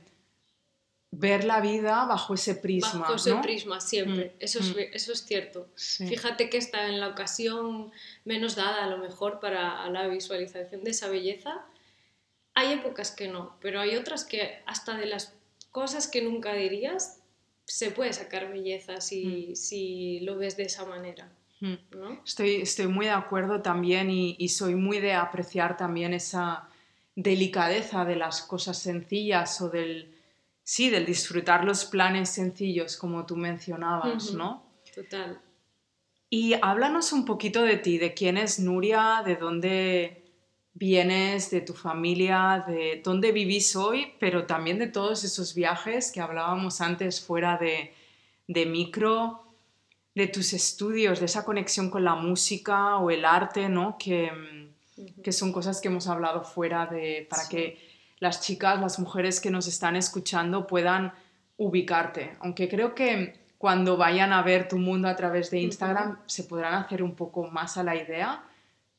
ver 1.11 1.45
la 1.45 1.61
vida 1.61 2.05
bajo 2.07 2.35
ese 2.35 2.55
prisma. 2.55 3.01
Bajo 3.01 3.15
ese 3.17 3.35
prisma, 3.37 3.81
siempre. 3.81 4.27
Mm, 4.27 4.43
eso, 4.45 4.59
es, 4.61 4.77
mm. 4.77 4.79
eso 4.93 5.13
es 5.13 5.25
cierto. 5.25 5.69
Fíjate 5.77 6.51
que 6.51 6.59
está 6.59 6.89
en 6.89 7.01
la 7.01 7.09
ocasión 7.09 7.91
menos 8.25 8.57
dada 8.57 8.85
a 8.85 8.87
lo 8.87 8.99
mejor 8.99 9.41
para 9.41 9.89
la 9.91 10.07
visualización 10.07 10.85
de 10.85 10.91
esa 10.91 11.09
belleza. 11.09 11.65
Hay 12.55 12.73
épocas 12.73 13.11
que 13.11 13.29
no, 13.29 13.57
pero 13.61 13.81
hay 13.81 13.97
otras 13.97 14.25
que 14.25 14.63
hasta 14.67 14.97
de 14.97 15.07
las 15.07 15.35
cosas 15.71 16.09
que 16.09 16.23
nunca 16.23 16.53
dirías 16.55 17.21
se 17.65 17.91
puede 17.93 18.13
sacar 18.13 18.51
belleza 18.51 19.01
si, 19.01 19.51
mm. 19.51 19.57
si 19.57 20.21
lo 20.21 20.37
ves 20.37 20.57
de 20.57 20.65
esa 20.65 20.85
manera. 20.85 21.33
¿No? 21.61 22.23
Estoy, 22.25 22.57
estoy 22.57 22.87
muy 22.87 23.07
de 23.07 23.13
acuerdo 23.13 23.61
también 23.61 24.11
y, 24.11 24.37
y 24.39 24.49
soy 24.49 24.75
muy 24.75 24.99
de 25.01 25.15
apreciar 25.15 25.77
también 25.77 26.15
esa 26.15 26.69
delicadeza 27.15 28.05
de 28.05 28.17
las 28.17 28.43
cosas 28.43 28.79
sencillas 28.79 29.61
o 29.61 29.69
del, 29.69 30.15
sí, 30.63 30.89
del 30.89 31.05
disfrutar 31.05 31.65
los 31.65 31.85
planes 31.85 32.31
sencillos, 32.31 32.97
como 32.97 33.27
tú 33.27 33.37
mencionabas, 33.37 34.33
¿no? 34.33 34.65
Total. 34.95 35.41
Y 36.31 36.55
háblanos 36.63 37.13
un 37.13 37.25
poquito 37.25 37.63
de 37.63 37.77
ti, 37.77 37.99
de 37.99 38.15
quién 38.15 38.39
es 38.39 38.61
Nuria, 38.61 39.23
de 39.27 39.37
dónde 39.37 40.23
vienes, 40.73 41.51
de 41.51 41.61
tu 41.61 41.75
familia, 41.75 42.65
de 42.67 43.01
dónde 43.05 43.33
vivís 43.33 43.75
hoy, 43.75 44.15
pero 44.21 44.47
también 44.47 44.79
de 44.79 44.87
todos 44.87 45.25
esos 45.25 45.55
viajes 45.55 46.13
que 46.13 46.21
hablábamos 46.21 46.81
antes 46.81 47.21
fuera 47.21 47.59
de, 47.59 47.93
de 48.47 48.67
micro, 48.67 49.50
de 50.15 50.27
tus 50.27 50.53
estudios, 50.53 51.21
de 51.21 51.27
esa 51.27 51.45
conexión 51.45 51.91
con 51.91 52.05
la 52.05 52.15
música 52.15 52.97
o 52.97 53.11
el 53.11 53.25
arte, 53.25 53.69
¿no? 53.69 53.97
Que, 53.99 54.31
que 55.23 55.33
son 55.33 55.53
cosas 55.53 55.81
que 55.81 55.89
hemos 55.89 56.07
hablado 56.09 56.43
fuera 56.43 56.87
de, 56.87 57.27
para 57.29 57.49
que 57.49 57.79
las 58.19 58.41
chicas, 58.41 58.81
las 58.81 58.99
mujeres 58.99 59.41
que 59.41 59.51
nos 59.51 59.67
están 59.67 59.97
escuchando 59.97 60.67
puedan 60.67 61.13
ubicarte. 61.57 62.37
Aunque 62.41 62.69
creo 62.69 62.95
que 62.95 63.41
cuando 63.59 63.97
vayan 63.97 64.33
a 64.33 64.43
ver 64.43 64.69
tu 64.69 64.79
mundo 64.79 65.09
a 65.09 65.17
través 65.17 65.51
de 65.51 65.61
Instagram 65.61 66.19
se 66.27 66.45
podrán 66.45 66.75
hacer 66.75 67.03
un 67.03 67.15
poco 67.15 67.47
más 67.49 67.77
a 67.77 67.83
la 67.83 67.95
idea, 67.95 68.45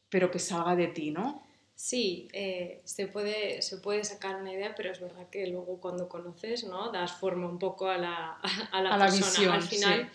pero 0.09 0.29
que 0.29 0.39
salga 0.39 0.75
de 0.75 0.87
ti, 0.87 1.11
¿no? 1.11 1.43
Sí, 1.73 2.27
eh, 2.31 2.79
se, 2.83 3.07
puede, 3.07 3.63
se 3.63 3.77
puede 3.77 4.03
sacar 4.03 4.35
una 4.35 4.53
idea, 4.53 4.75
pero 4.75 4.91
es 4.91 4.99
verdad 4.99 5.27
que 5.31 5.47
luego 5.47 5.79
cuando 5.79 6.07
conoces, 6.07 6.63
¿no? 6.65 6.91
Das 6.91 7.11
forma 7.11 7.47
un 7.47 7.57
poco 7.57 7.87
a 7.87 7.97
la, 7.97 8.37
a, 8.71 8.81
la, 8.81 8.99
persona. 8.99 9.25
visión, 9.25 9.51
Al 9.53 9.63
final, 9.63 10.11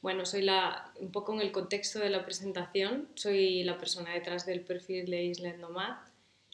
bueno, 0.00 0.24
soy 0.26 0.42
la, 0.42 0.92
un 1.00 1.10
poco 1.10 1.34
en 1.34 1.40
el 1.40 1.52
contexto 1.52 1.98
de 1.98 2.10
la 2.10 2.24
presentación, 2.24 3.08
soy 3.14 3.64
la 3.64 3.78
persona 3.78 4.14
detrás 4.14 4.46
del 4.46 4.60
perfil 4.60 5.10
de 5.10 5.24
Islet 5.24 5.58
Nomad. 5.58 5.96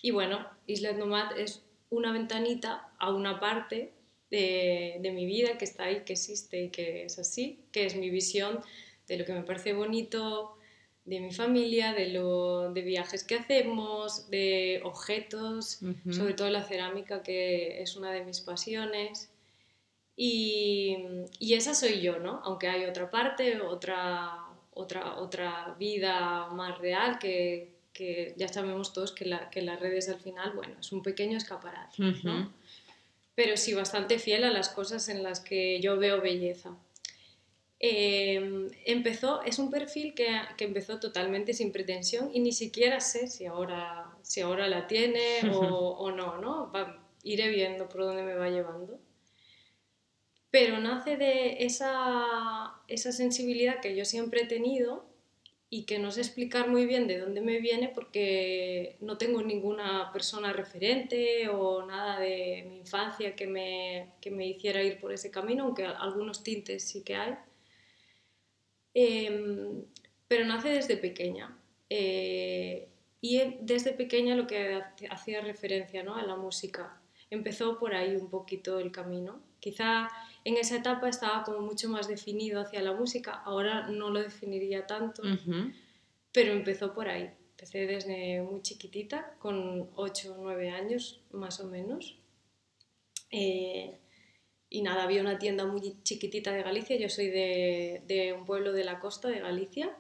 Y 0.01 0.11
bueno, 0.11 0.47
Islet 0.67 0.97
Nomad 0.97 1.39
es 1.39 1.63
una 1.91 2.13
ventanita 2.13 2.93
a 2.99 3.13
una 3.13 3.41
parte 3.41 3.93
de, 4.31 4.99
de, 5.01 5.11
mi 5.13 5.27
vida 5.27 5.59
que 5.59 5.65
está 5.65 5.85
ahí, 5.85 6.05
que 6.05 6.15
existe 6.15 6.65
y 6.65 6.71
que 6.71 7.05
es 7.05 7.19
así, 7.19 7.61
que 7.71 7.87
es 7.87 7.97
mi 7.97 8.11
visión 8.11 8.61
de 9.07 9.19
lo 9.19 9.25
que 9.25 9.35
me 9.35 9.43
parece 9.43 9.75
bonito, 9.75 10.57
de 11.05 11.21
mi 11.21 11.33
familia, 11.33 11.93
de, 11.93 12.09
lo, 12.09 12.73
de 12.73 12.83
viajes 12.83 13.25
que 13.25 13.35
hacemos, 13.35 14.31
de 14.31 14.81
objetos, 14.85 15.81
sobre 16.11 16.35
todo 16.35 16.49
la 16.49 16.63
cerámica, 16.63 17.23
que 17.23 17.83
es 17.83 17.97
una 17.97 18.11
de 18.11 18.25
mis 18.25 18.41
pasiones. 18.41 19.31
Y, 20.17 20.97
y, 21.41 21.55
esa 21.55 21.75
soy 21.75 22.01
yo, 22.01 22.19
¿no? 22.19 22.41
Aunque 22.45 22.69
hay 22.69 22.85
otra 22.85 23.11
parte, 23.11 23.61
otra, 23.61 24.45
otra, 24.73 25.17
otra 25.17 25.75
vida 25.79 26.47
más 26.51 26.79
real 26.79 27.19
que, 27.19 27.75
que 27.95 28.35
ya 28.37 28.49
sabemos 28.49 28.93
todos 28.93 29.13
que, 29.13 29.25
la, 29.25 29.49
que 29.51 29.63
las 29.63 29.81
redes 29.81 30.09
al 30.09 30.21
final, 30.21 30.53
bueno, 30.53 30.75
es 30.81 30.93
un 30.93 31.03
pequeño 31.03 31.39
escaparate, 31.39 32.03
¿no? 32.25 32.53
Pero 33.35 33.57
sí 33.57 33.73
bastante 33.73 34.19
fiel 34.19 34.45
a 34.45 34.51
las 34.51 34.69
cosas 34.69 35.09
en 35.09 35.23
las 35.23 35.41
que 35.41 35.81
yo 35.81 35.97
veo 35.97 36.21
belleza. 36.21 36.77
Em, 37.81 38.71
empezó, 38.85 39.43
es 39.43 39.59
un 39.59 39.71
perfil 39.71 40.15
que, 40.15 40.41
que, 40.57 40.65
empezó 40.65 41.01
totalmente 41.01 41.53
sin 41.53 41.71
pretensión 41.73 42.31
y 42.33 42.41
ni 42.41 42.53
siquiera 42.53 43.01
sé 43.01 43.27
si 43.27 43.47
ahora, 43.47 44.11
si 44.23 44.41
ahora 44.41 44.69
la 44.69 44.87
tiene 44.87 45.41
o, 45.53 45.59
o 45.59 46.11
no, 46.11 46.39
¿no? 46.39 46.73
iré 47.23 47.49
viendo 47.49 47.89
por 47.89 48.03
dónde 48.03 48.23
me 48.23 48.35
va 48.35 48.49
llevando. 48.49 48.99
Pero 50.55 50.79
nace 50.79 51.17
de 51.17 51.65
esa, 51.65 52.81
esa 52.87 53.11
sensibilidad 53.11 53.81
que 53.81 53.97
yo 53.97 54.05
siempre 54.05 54.43
he 54.43 54.47
tenido 54.47 55.05
y 55.69 55.85
que 55.85 55.99
no 55.99 56.13
sé 56.13 56.21
explicar 56.21 56.69
muy 56.69 56.87
bien 56.87 57.09
de 57.09 57.19
dónde 57.19 57.41
me 57.41 57.59
viene 57.59 57.89
porque 57.93 58.97
no 59.01 59.19
tengo 59.19 59.43
ninguna 59.43 60.13
persona 60.13 60.53
referente 60.53 61.49
o 61.49 61.85
nada 61.85 62.21
de 62.21 62.67
mi 62.69 62.77
infancia 62.77 63.35
que 63.35 63.49
me, 63.49 64.13
que 64.21 64.31
me 64.31 64.47
hiciera 64.47 64.81
ir 64.81 65.01
por 65.01 65.13
ese 65.13 65.33
camino, 65.33 65.65
aunque 65.65 65.87
algunos 65.87 66.45
tintes 66.45 66.85
sí 66.85 67.03
que 67.03 67.17
hay. 67.17 67.35
Em, 68.95 69.83
pero 70.29 70.45
nace 70.45 70.69
desde 70.69 70.97
pequeña. 70.97 71.59
Eh, 71.91 72.87
y 73.21 73.57
desde 73.61 73.93
pequeña 73.93 74.37
lo 74.37 74.47
que 74.47 74.81
hacía 75.11 75.41
referencia 75.41 76.05
¿no? 76.05 76.15
a 76.15 76.23
la 76.23 76.37
música. 76.37 77.01
Empezó 77.35 77.79
por 77.79 77.95
ahí 77.95 78.17
un 78.17 78.31
poquito 78.31 78.79
el 78.79 78.91
camino. 78.91 79.41
Quizá 79.61 80.09
en 80.45 80.57
esa 80.57 80.77
etapa 80.77 81.09
estaba 81.09 81.43
como 81.43 81.61
mucho 81.61 81.89
más 81.89 82.09
definido 82.09 82.61
hacia 82.61 82.83
la 82.83 82.93
música, 82.93 83.33
ahora 83.45 83.89
no 83.89 84.11
lo 84.11 84.23
definiría 84.23 84.87
tanto, 84.87 85.23
pero 86.33 86.53
empezó 86.53 86.95
por 86.95 87.09
ahí. 87.09 87.31
Empecé 87.51 87.87
desde 87.87 88.43
muy 88.43 88.63
chiquitita, 88.63 89.37
con 89.39 89.89
8 89.95 90.35
o 90.35 90.43
9 90.43 90.71
años 90.71 91.21
más 91.33 91.61
o 91.61 91.67
menos. 91.67 92.19
Eh, 93.31 93.99
y 94.69 94.83
nada, 94.83 95.05
había 95.05 95.23
una 95.23 95.39
tienda 95.39 95.65
muy 95.65 96.03
chiquitita 96.03 96.53
de 96.53 96.63
Galicia, 96.63 96.97
yo 96.97 97.09
soy 97.09 97.29
de, 97.31 98.03
de 98.07 98.33
un 98.33 98.45
pueblo 98.45 98.73
de 98.73 98.85
la 98.85 99.01
costa 99.01 99.29
de 99.29 99.41
Galicia, 99.41 99.97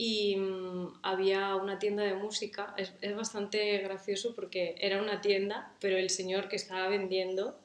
y 0.00 0.36
mm, 0.36 1.00
había 1.02 1.56
una 1.56 1.78
tienda 1.80 2.04
de 2.04 2.14
música, 2.14 2.72
es, 2.78 2.94
es, 3.02 3.14
bastante 3.16 3.76
gracioso 3.78 4.34
porque 4.34 4.76
era 4.78 5.02
una 5.02 5.20
tienda, 5.20 5.74
pero 5.80 5.98
el 5.98 6.08
señor 6.08 6.48
que 6.48 6.56
estaba 6.56 6.88
vendiendo 6.88 7.58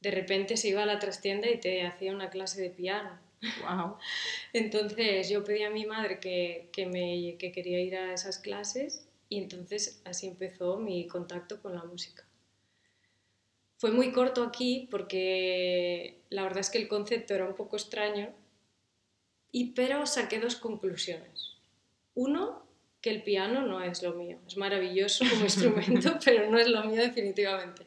de 0.00 0.12
repente 0.12 0.56
se 0.56 0.68
iba 0.68 0.84
a 0.84 0.86
la 0.86 1.00
trastienda 1.00 1.50
y 1.50 1.58
te 1.58 1.84
hacía 1.86 2.12
una 2.12 2.30
clase 2.30 2.62
de 2.62 2.70
piano. 2.70 3.18
Wow. 3.62 3.96
entonces 4.52 5.28
yo 5.28 5.44
pedí 5.44 5.64
a 5.64 5.70
mi 5.70 5.86
madre 5.86 6.20
que, 6.20 6.68
que, 6.72 6.86
me, 6.86 7.36
que 7.36 7.52
quería 7.52 7.80
ir 7.80 7.96
a 7.96 8.14
esas 8.14 8.38
clases 8.38 9.08
y 9.28 9.38
entonces 9.38 10.00
así 10.04 10.28
empezó 10.28 10.78
mi 10.78 11.08
contacto 11.08 11.60
con 11.60 11.74
la 11.74 11.82
música. 11.84 12.24
Fue 13.76 13.90
muy 13.90 14.12
corto 14.12 14.44
aquí 14.44 14.88
porque 14.90 16.20
la 16.28 16.42
verdad 16.42 16.60
es 16.60 16.70
que 16.70 16.78
el 16.78 16.86
concepto 16.86 17.34
era 17.34 17.46
un 17.46 17.54
poco 17.54 17.76
extraño, 17.76 18.32
y, 19.52 19.72
pero 19.72 20.06
saqué 20.06 20.38
dos 20.38 20.56
conclusiones. 20.56 21.56
Uno, 22.14 22.66
que 23.00 23.10
el 23.10 23.22
piano 23.22 23.62
no 23.62 23.82
es 23.82 24.02
lo 24.02 24.14
mío, 24.14 24.38
es 24.46 24.56
maravilloso 24.56 25.24
como 25.28 25.44
instrumento, 25.44 26.18
pero 26.24 26.50
no 26.50 26.58
es 26.58 26.68
lo 26.68 26.84
mío 26.84 27.00
definitivamente. 27.00 27.86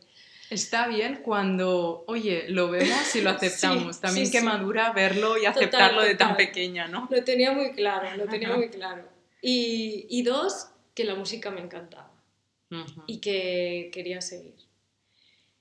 Está 0.50 0.88
bien 0.88 1.22
cuando, 1.24 2.03
oye, 2.08 2.46
lo 2.50 2.70
vemos 2.70 3.15
y 3.15 3.22
lo 3.22 3.29
aceptamos. 3.32 4.00
También 4.00 4.29
que 4.29 4.41
madura 4.41 4.91
verlo 4.91 5.38
y 5.38 5.46
aceptarlo 5.46 6.03
de 6.03 6.15
tan 6.15 6.36
pequeña, 6.36 6.88
¿no? 6.88 7.08
Lo 7.10 7.24
tenía 7.24 7.51
muy 7.53 7.72
claro, 7.72 8.15
lo 8.17 8.27
tenía 8.27 8.55
muy 8.55 8.70
claro. 8.70 9.08
Y, 9.41 10.05
y, 10.10 10.22
dos, 10.24 10.70
que 10.93 11.03
la 11.03 11.15
música 11.15 11.51
me 11.51 11.62
encantaba. 11.62 12.12
y 13.08 13.20
que 13.20 13.89
quería 13.93 14.22
seguir. 14.22 14.55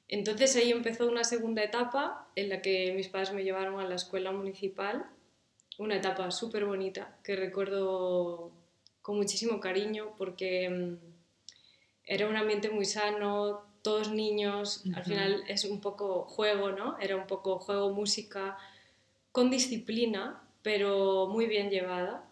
Entonces 0.09 0.55
ahí 0.57 0.71
empezó 0.71 1.07
una 1.09 1.25
segunda 1.25 1.63
etapa 1.63 2.29
en 2.37 2.51
la 2.51 2.61
que 2.61 2.93
mis 2.95 3.09
padres 3.09 3.33
me 3.33 3.45
llevaron 3.45 3.81
a 3.81 3.89
la 3.89 3.95
escuela 3.95 4.31
municipal, 4.31 5.07
una 5.79 5.97
etapa 5.97 6.31
súper 6.31 6.65
bonita 6.65 7.19
que 7.23 7.37
recuerdo 7.37 8.53
con 9.01 9.17
muchísimo 9.17 9.61
cariño 9.61 10.15
porque 10.17 10.69
mm, 10.69 10.97
era 12.05 12.29
un 12.29 12.37
ambiente 12.37 12.71
muy 12.71 12.85
sano, 12.85 13.63
todos 13.83 14.13
niños, 14.13 14.85
al 14.95 15.05
final 15.05 15.45
es 15.49 15.65
un 15.65 15.81
poco 15.81 16.25
juego, 16.25 16.71
¿no? 16.71 16.99
Era 16.99 17.17
un 17.17 17.27
poco 17.27 17.59
juego, 17.59 17.93
música, 17.93 18.57
con 19.33 19.51
disciplina, 19.51 20.43
pero 20.63 21.27
muy 21.27 21.47
bien 21.47 21.71
llevada. 21.71 22.29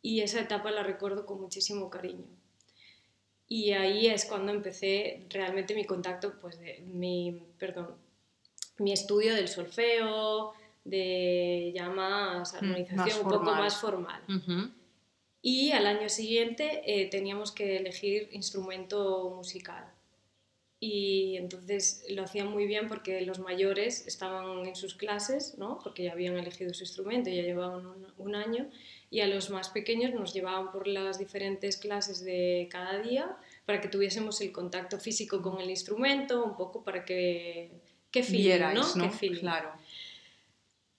Y 0.00 0.20
esa 0.20 0.40
etapa 0.40 0.70
la 0.70 0.82
recuerdo 0.82 1.26
con 1.26 1.40
muchísimo 1.40 1.90
cariño. 1.90 2.26
Y 3.46 3.72
ahí 3.72 4.06
es 4.06 4.24
cuando 4.24 4.52
empecé 4.52 5.26
realmente 5.28 5.74
mi 5.74 5.84
contacto, 5.84 6.40
pues, 6.40 6.58
de 6.58 6.80
mi, 6.86 7.42
perdón, 7.58 7.96
mi 8.78 8.92
estudio 8.92 9.34
del 9.34 9.48
solfeo, 9.48 10.54
de 10.84 11.72
ya 11.74 11.88
más 11.88 12.52
mm, 12.52 12.56
armonización, 12.56 13.18
un 13.24 13.30
poco 13.30 13.52
más 13.52 13.76
formal. 13.76 14.22
Y 15.42 15.72
al 15.72 15.86
año 15.86 16.08
siguiente 16.08 16.82
eh, 16.86 17.08
teníamos 17.10 17.52
que 17.52 17.76
elegir 17.76 18.28
instrumento 18.32 19.32
musical 19.36 19.94
y 20.86 21.38
entonces 21.38 22.04
lo 22.10 22.24
hacían 22.24 22.48
muy 22.48 22.66
bien 22.66 22.88
porque 22.88 23.22
los 23.22 23.38
mayores 23.38 24.06
estaban 24.06 24.66
en 24.66 24.76
sus 24.76 24.94
clases, 24.94 25.56
¿no? 25.56 25.78
porque 25.82 26.04
ya 26.04 26.12
habían 26.12 26.36
elegido 26.36 26.74
su 26.74 26.82
instrumento, 26.82 27.30
ya 27.30 27.40
llevaban 27.40 27.86
un, 28.18 28.34
año, 28.34 28.68
y 29.08 29.20
a 29.20 29.26
los 29.26 29.48
más 29.48 29.70
pequeños 29.70 30.12
nos 30.12 30.34
llevaban 30.34 30.70
por 30.72 30.86
las 30.86 31.18
diferentes 31.18 31.78
clases 31.78 32.22
de 32.22 32.68
cada 32.70 32.98
día 32.98 33.34
para 33.64 33.80
que 33.80 33.88
tuviésemos 33.88 34.42
el 34.42 34.52
contacto 34.52 34.98
físico 34.98 35.40
con 35.40 35.58
el 35.58 35.70
instrumento, 35.70 36.44
un 36.44 36.54
poco 36.54 36.84
para 36.84 37.04
que... 37.06 37.70
que 38.10 38.22
feeling, 38.22 38.74
¿no? 38.74 39.10
Claro. 39.40 39.72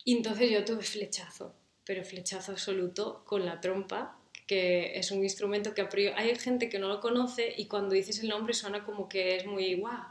Y 0.05 0.15
entonces 0.15 0.50
yo 0.50 0.63
tuve 0.63 0.83
flechazo, 0.83 1.53
pero 1.83 2.05
flechazo 2.05 2.53
absoluto 2.53 3.25
con 3.25 3.45
la 3.45 3.59
trompa 3.59 4.17
que 4.47 4.97
es 4.97 5.12
un 5.12 5.24
instrumento 5.24 5.74
que 5.74 6.13
hay 6.15 6.35
gente 6.35 6.69
que 6.69 6.77
no 6.77 6.88
lo 6.88 7.00
conoce 7.00 7.53
y 7.57 7.65
cuando 7.65 7.95
dices 7.95 8.19
el 8.19 8.29
nombre 8.29 8.53
suena 8.53 8.85
como 8.85 9.09
que 9.09 9.35
es 9.35 9.45
muy 9.45 9.74
guau, 9.74 10.03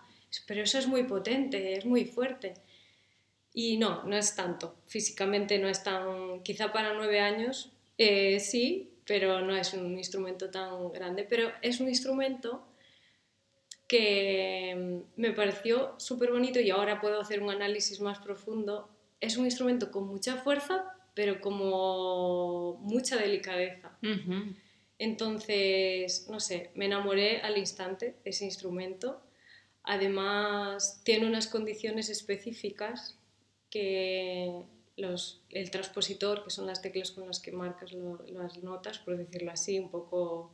pero 0.46 0.62
eso 0.62 0.78
es 0.78 0.88
muy 0.88 1.04
potente, 1.04 1.74
es 1.74 1.84
muy 1.84 2.04
fuerte. 2.04 2.54
Y 3.52 3.76
no, 3.76 4.02
no 4.02 4.16
es 4.16 4.34
tanto. 4.34 4.74
Físicamente 4.86 5.58
no 5.58 5.68
es 5.68 5.84
tan, 5.84 6.42
quizá 6.42 6.72
para 6.72 6.94
nueve 6.94 7.20
años 7.20 7.70
eh, 7.98 8.40
sí, 8.40 8.90
pero 9.06 9.40
no 9.42 9.54
es 9.54 9.74
un 9.74 9.96
instrumento 9.96 10.50
tan 10.50 10.90
grande. 10.92 11.24
Pero 11.28 11.52
es 11.62 11.78
un 11.80 11.88
instrumento 11.88 12.66
que 13.86 15.02
me 15.16 15.32
pareció 15.32 15.94
súper 15.98 16.32
bonito 16.32 16.58
y 16.58 16.70
ahora 16.70 17.00
puedo 17.00 17.20
hacer 17.20 17.42
un 17.42 17.50
análisis 17.50 18.00
más 18.00 18.18
profundo. 18.18 18.88
Es 19.24 19.38
un 19.38 19.46
instrumento 19.46 19.90
con 19.90 20.06
mucha 20.06 20.36
fuerza, 20.36 20.84
pero 21.14 21.40
como 21.40 22.74
mucha 22.82 23.16
delicadeza. 23.16 23.96
Entonces, 24.98 26.26
no 26.28 26.40
sé, 26.40 26.70
me 26.74 26.84
enamoré 26.84 27.40
al 27.40 27.56
instante 27.56 28.16
de 28.22 28.30
ese 28.30 28.44
instrumento. 28.44 29.22
Además, 29.82 31.00
tiene 31.04 31.26
unas 31.26 31.46
condiciones 31.46 32.10
específicas 32.10 33.18
que 33.70 34.62
los, 34.96 35.40
el 35.48 35.70
transpositor, 35.70 36.44
que 36.44 36.50
son 36.50 36.66
las 36.66 36.82
teclas 36.82 37.10
con 37.10 37.26
las 37.26 37.40
que 37.40 37.50
marcas 37.50 37.92
las 37.92 38.62
notas, 38.62 38.98
por 38.98 39.16
decirlo 39.16 39.52
así, 39.52 39.78
un 39.78 39.90
poco, 39.90 40.52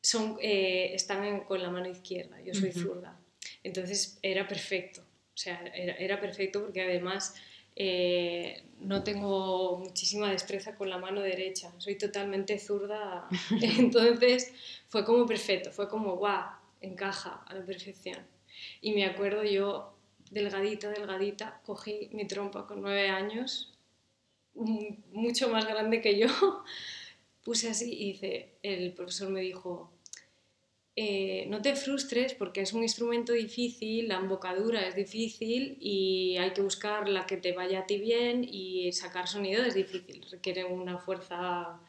son, 0.00 0.38
eh, 0.40 0.94
están 0.94 1.44
con 1.44 1.62
la 1.62 1.68
mano 1.68 1.90
izquierda, 1.90 2.40
yo 2.40 2.54
soy 2.54 2.72
zurda. 2.72 3.20
Entonces 3.62 4.18
era 4.22 4.48
perfecto, 4.48 5.02
o 5.02 5.36
sea, 5.36 5.60
era, 5.74 5.94
era 5.96 6.20
perfecto 6.20 6.62
porque 6.62 6.80
además 6.80 7.34
eh, 7.76 8.62
no 8.80 9.02
tengo 9.04 9.78
muchísima 9.78 10.30
destreza 10.30 10.74
con 10.74 10.90
la 10.90 10.98
mano 10.98 11.20
derecha, 11.20 11.72
soy 11.78 11.96
totalmente 11.96 12.58
zurda, 12.58 13.28
entonces 13.62 14.52
fue 14.88 15.04
como 15.04 15.26
perfecto, 15.26 15.70
fue 15.72 15.88
como, 15.88 16.16
guau, 16.16 16.50
encaja 16.80 17.44
a 17.46 17.54
la 17.54 17.64
perfección. 17.64 18.18
Y 18.80 18.92
me 18.92 19.04
acuerdo 19.04 19.44
yo, 19.44 19.94
delgadita, 20.30 20.90
delgadita, 20.90 21.60
cogí 21.64 22.10
mi 22.12 22.26
trompa 22.26 22.66
con 22.66 22.82
nueve 22.82 23.08
años, 23.08 23.72
mucho 24.54 25.48
más 25.48 25.66
grande 25.66 26.00
que 26.00 26.18
yo, 26.18 26.28
puse 27.44 27.70
así 27.70 27.92
y 27.92 28.12
dice, 28.12 28.54
el 28.62 28.92
profesor 28.92 29.30
me 29.30 29.40
dijo, 29.40 29.92
eh, 30.96 31.46
no 31.48 31.62
te 31.62 31.76
frustres 31.76 32.34
porque 32.34 32.62
es 32.62 32.72
un 32.72 32.82
instrumento 32.82 33.32
difícil, 33.32 34.08
la 34.08 34.16
embocadura 34.16 34.86
es 34.86 34.96
difícil 34.96 35.76
y 35.80 36.36
hay 36.36 36.52
que 36.52 36.62
buscar 36.62 37.08
la 37.08 37.26
que 37.26 37.36
te 37.36 37.52
vaya 37.52 37.80
a 37.80 37.86
ti 37.86 37.98
bien 37.98 38.44
y 38.44 38.92
sacar 38.92 39.28
sonido 39.28 39.62
es 39.62 39.74
difícil, 39.74 40.26
requiere 40.30 40.64
una 40.64 40.98
fuerza, 40.98 41.80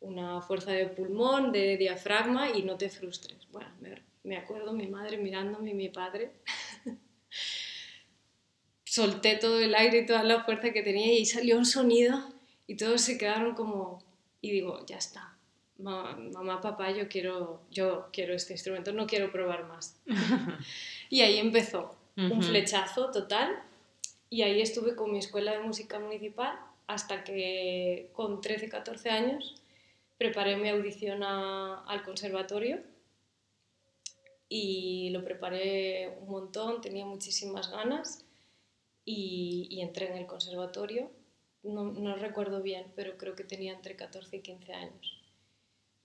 una 0.00 0.40
fuerza 0.40 0.72
de 0.72 0.86
pulmón, 0.86 1.52
de 1.52 1.76
diafragma 1.76 2.50
y 2.50 2.62
no 2.62 2.76
te 2.76 2.88
frustres. 2.88 3.46
Bueno, 3.52 3.68
me, 4.24 4.36
acuerdo 4.36 4.72
mi 4.72 4.86
madre 4.86 5.18
mirándome 5.18 5.70
y 5.70 5.74
mi 5.74 5.90
padre. 5.90 6.32
Solté 8.84 9.36
todo 9.36 9.60
el 9.60 9.74
aire 9.74 9.98
y 9.98 10.06
toda 10.06 10.22
la 10.22 10.44
fuerza 10.44 10.72
que 10.72 10.82
tenía 10.82 11.12
y 11.12 11.26
salió 11.26 11.58
un 11.58 11.66
sonido 11.66 12.32
y 12.66 12.76
todos 12.76 13.02
se 13.02 13.18
quedaron 13.18 13.54
como... 13.54 14.02
Y 14.40 14.50
digo, 14.50 14.84
ya 14.86 14.96
está, 14.96 15.35
mamá, 15.78 16.60
papá, 16.60 16.90
yo 16.90 17.08
quiero, 17.08 17.60
yo 17.70 18.08
quiero 18.12 18.34
este 18.34 18.54
instrumento, 18.54 18.92
no 18.92 19.06
quiero 19.06 19.30
probar 19.30 19.66
más. 19.66 20.00
y 21.10 21.20
ahí 21.20 21.38
empezó 21.38 21.96
un 22.16 22.42
flechazo 22.42 23.10
total 23.10 23.62
y 24.30 24.42
ahí 24.42 24.62
estuve 24.62 24.96
con 24.96 25.12
mi 25.12 25.18
escuela 25.18 25.52
de 25.52 25.60
música 25.60 25.98
municipal 25.98 26.58
hasta 26.86 27.24
que 27.24 28.08
con 28.14 28.40
13, 28.40 28.70
14 28.70 29.10
años 29.10 29.60
preparé 30.16 30.56
mi 30.56 30.70
audición 30.70 31.22
al 31.22 32.02
conservatorio 32.04 32.80
y 34.48 35.10
lo 35.10 35.24
preparé 35.24 36.16
un 36.20 36.28
montón, 36.30 36.80
tenía 36.80 37.04
muchísimas 37.04 37.70
ganas 37.70 38.24
y, 39.04 39.66
y 39.70 39.82
entré 39.82 40.08
en 40.08 40.16
el 40.16 40.26
conservatorio. 40.26 41.10
No, 41.62 41.84
no 41.84 42.14
recuerdo 42.14 42.62
bien, 42.62 42.86
pero 42.94 43.18
creo 43.18 43.34
que 43.34 43.44
tenía 43.44 43.72
entre 43.72 43.96
14 43.96 44.36
y 44.36 44.40
15 44.40 44.72
años. 44.72 45.15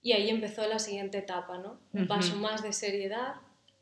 Y 0.02 0.12
ahí 0.12 0.28
empezó 0.30 0.66
la 0.66 0.78
siguiente 0.78 1.18
etapa, 1.18 1.58
¿no? 1.58 1.80
Un 1.92 2.08
paso 2.08 2.34
más 2.36 2.62
de 2.62 2.72
seriedad. 2.72 3.36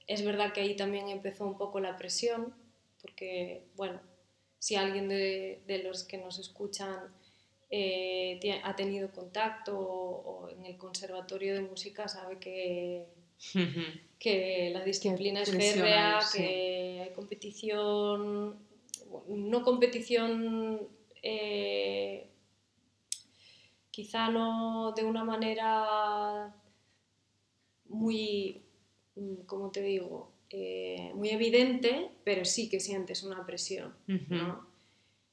Es 0.06 0.24
verdad 0.24 0.52
que 0.52 0.60
ahí 0.60 0.76
también 0.76 1.08
empezó 1.08 1.46
un 1.46 1.56
poco 1.56 1.80
la 1.80 1.96
presión, 1.96 2.54
porque, 3.00 3.64
bueno, 3.74 4.00
si 4.58 4.76
alguien 4.76 5.08
de, 5.08 5.62
de 5.66 5.82
los 5.82 6.04
que 6.04 6.18
nos 6.18 6.38
escuchan 6.38 7.08
eh, 7.70 8.60
ha 8.64 8.74
tenido 8.74 9.12
contacto 9.12 9.78
o, 9.78 10.48
en 10.48 10.66
el 10.66 10.76
conservatorio 10.76 11.54
de 11.54 11.60
música 11.60 12.08
sabe 12.08 12.38
que, 12.38 13.06
que 14.18 14.70
la 14.72 14.84
disciplina 14.84 15.42
es 15.42 15.52
férrea, 15.52 16.18
que 16.34 17.00
hay 17.04 17.12
competición, 17.14 18.58
no 19.28 19.62
competición 19.62 20.88
eh, 21.22 22.28
quizá 24.00 24.30
no 24.30 24.92
de 24.96 25.04
una 25.04 25.24
manera 25.24 26.54
muy, 27.84 28.62
mm, 29.14 29.42
como 29.44 29.70
te 29.70 29.82
digo, 29.82 30.32
eh, 30.48 31.12
muy 31.14 31.28
evidente, 31.28 32.10
pero 32.24 32.46
sí 32.46 32.70
que 32.70 32.80
sientes 32.80 33.22
una 33.22 33.44
presión, 33.44 33.94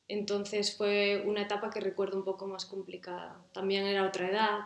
Entonces 0.10 0.76
fue 0.76 1.24
una 1.26 1.44
etapa 1.44 1.70
que 1.70 1.80
recuerdo 1.80 2.18
un 2.18 2.26
poco 2.26 2.46
más 2.48 2.66
complicada. 2.66 3.42
También 3.54 3.86
era 3.86 4.06
otra 4.06 4.30
edad, 4.30 4.60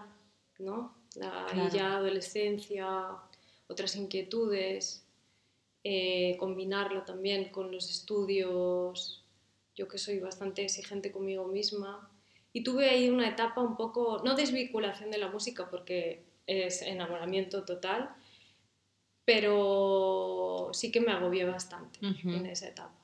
¿no? 0.57 0.95
La 1.15 1.69
ya 1.71 1.97
adolescencia, 1.97 2.87
otras 3.67 3.95
inquietudes, 3.95 5.05
eh, 5.83 6.37
combinarlo 6.37 7.03
también 7.03 7.51
con 7.51 7.71
los 7.71 7.89
estudios. 7.89 9.23
Yo 9.75 9.87
que 9.87 9.97
soy 9.97 10.19
bastante 10.19 10.63
exigente 10.63 11.11
conmigo 11.11 11.47
misma, 11.47 12.10
y 12.53 12.63
tuve 12.63 12.89
ahí 12.89 13.09
una 13.09 13.29
etapa 13.29 13.61
un 13.61 13.77
poco, 13.77 14.21
no 14.23 14.35
desvinculación 14.35 15.11
de 15.11 15.17
la 15.17 15.29
música 15.29 15.69
porque 15.69 16.23
es 16.47 16.81
enamoramiento 16.81 17.63
total, 17.63 18.09
pero 19.25 20.69
sí 20.73 20.91
que 20.91 21.01
me 21.01 21.11
agobié 21.11 21.45
bastante 21.45 21.99
en 22.01 22.45
esa 22.45 22.67
etapa. 22.67 22.95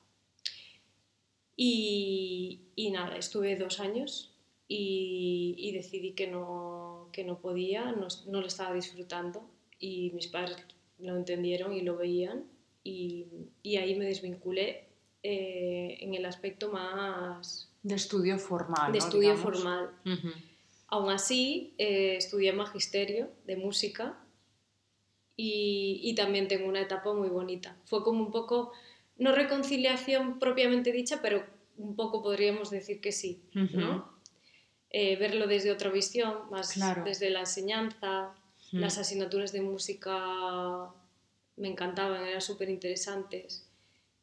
Y, 1.56 2.60
y, 2.76 2.90
nada, 2.90 3.16
estuve 3.16 3.56
dos 3.56 3.80
años 3.80 4.32
y, 4.68 5.54
y 5.58 5.72
decidí 5.72 6.12
que 6.12 6.28
no, 6.28 7.08
que 7.12 7.24
no 7.24 7.40
podía, 7.40 7.90
no, 7.92 8.06
no, 8.26 8.40
lo 8.40 8.46
estaba 8.46 8.74
disfrutando 8.74 9.42
y 9.78 10.12
mis 10.12 10.28
padres 10.28 10.56
lo 10.98 11.16
entendieron 11.16 11.72
y 11.72 11.80
lo 11.80 11.96
veían 11.96 12.44
y, 12.84 13.26
y 13.62 13.76
ahí 13.76 13.96
me 13.96 14.04
desvinculé 14.04 14.84
eh, 15.22 15.98
en 16.00 16.14
el 16.14 16.24
aspecto 16.26 16.70
más 16.70 17.72
de 17.82 17.94
estudio 17.94 18.38
formal. 18.38 18.92
De 18.92 18.98
estudio 18.98 19.36
formal. 19.36 19.90
Aún 20.88 21.10
así, 21.10 21.74
eh, 21.78 22.16
estudié 22.16 22.52
magisterio 22.52 23.30
de 23.46 23.56
música 23.56 24.18
y, 25.36 26.00
y 26.02 26.14
también 26.14 26.48
tengo 26.48 26.68
una 26.68 26.80
etapa 26.80 27.12
muy 27.12 27.28
bonita. 27.28 27.76
Fue 27.84 28.02
como 28.02 28.24
un 28.24 28.32
poco, 28.32 28.72
no 29.18 29.34
reconciliación 29.34 30.38
propiamente 30.38 30.92
dicha, 30.92 31.20
pero 31.20 31.44
un 31.78 31.94
poco 31.94 32.22
podríamos 32.22 32.70
decir 32.70 33.00
que 33.00 33.12
sí, 33.12 33.42
¿no? 33.52 34.18
Eh, 34.90 35.16
verlo 35.16 35.46
desde 35.46 35.70
otra 35.70 35.90
visión, 35.90 36.50
más 36.50 36.74
desde 37.04 37.30
la 37.30 37.40
enseñanza, 37.40 38.34
las 38.72 38.98
asignaturas 38.98 39.52
de 39.52 39.60
música 39.62 40.90
me 41.56 41.68
encantaban, 41.68 42.24
eran 42.24 42.40
súper 42.40 42.68
interesantes 42.70 43.68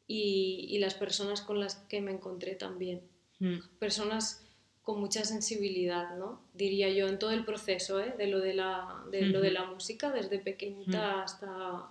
y, 0.06 0.66
y, 0.70 0.78
las 0.78 0.94
personas 0.94 1.40
con 1.40 1.60
las 1.60 1.76
que 1.76 2.00
me 2.00 2.12
encontré 2.12 2.54
también. 2.54 3.02
Personas 3.78 4.46
con 4.82 5.00
mucha 5.00 5.24
sensibilidad, 5.24 6.16
¿no? 6.16 6.40
Diría 6.54 6.88
yo, 6.90 7.08
en 7.08 7.18
todo 7.18 7.32
el 7.32 7.44
proceso 7.44 8.00
¿eh? 8.00 8.14
de, 8.16 8.28
lo 8.28 8.38
de, 8.38 8.54
la, 8.54 9.02
de 9.10 9.22
lo 9.22 9.40
de 9.40 9.50
la 9.50 9.64
música, 9.64 10.12
desde 10.12 10.38
pequeñita 10.38 11.24
hasta, 11.24 11.88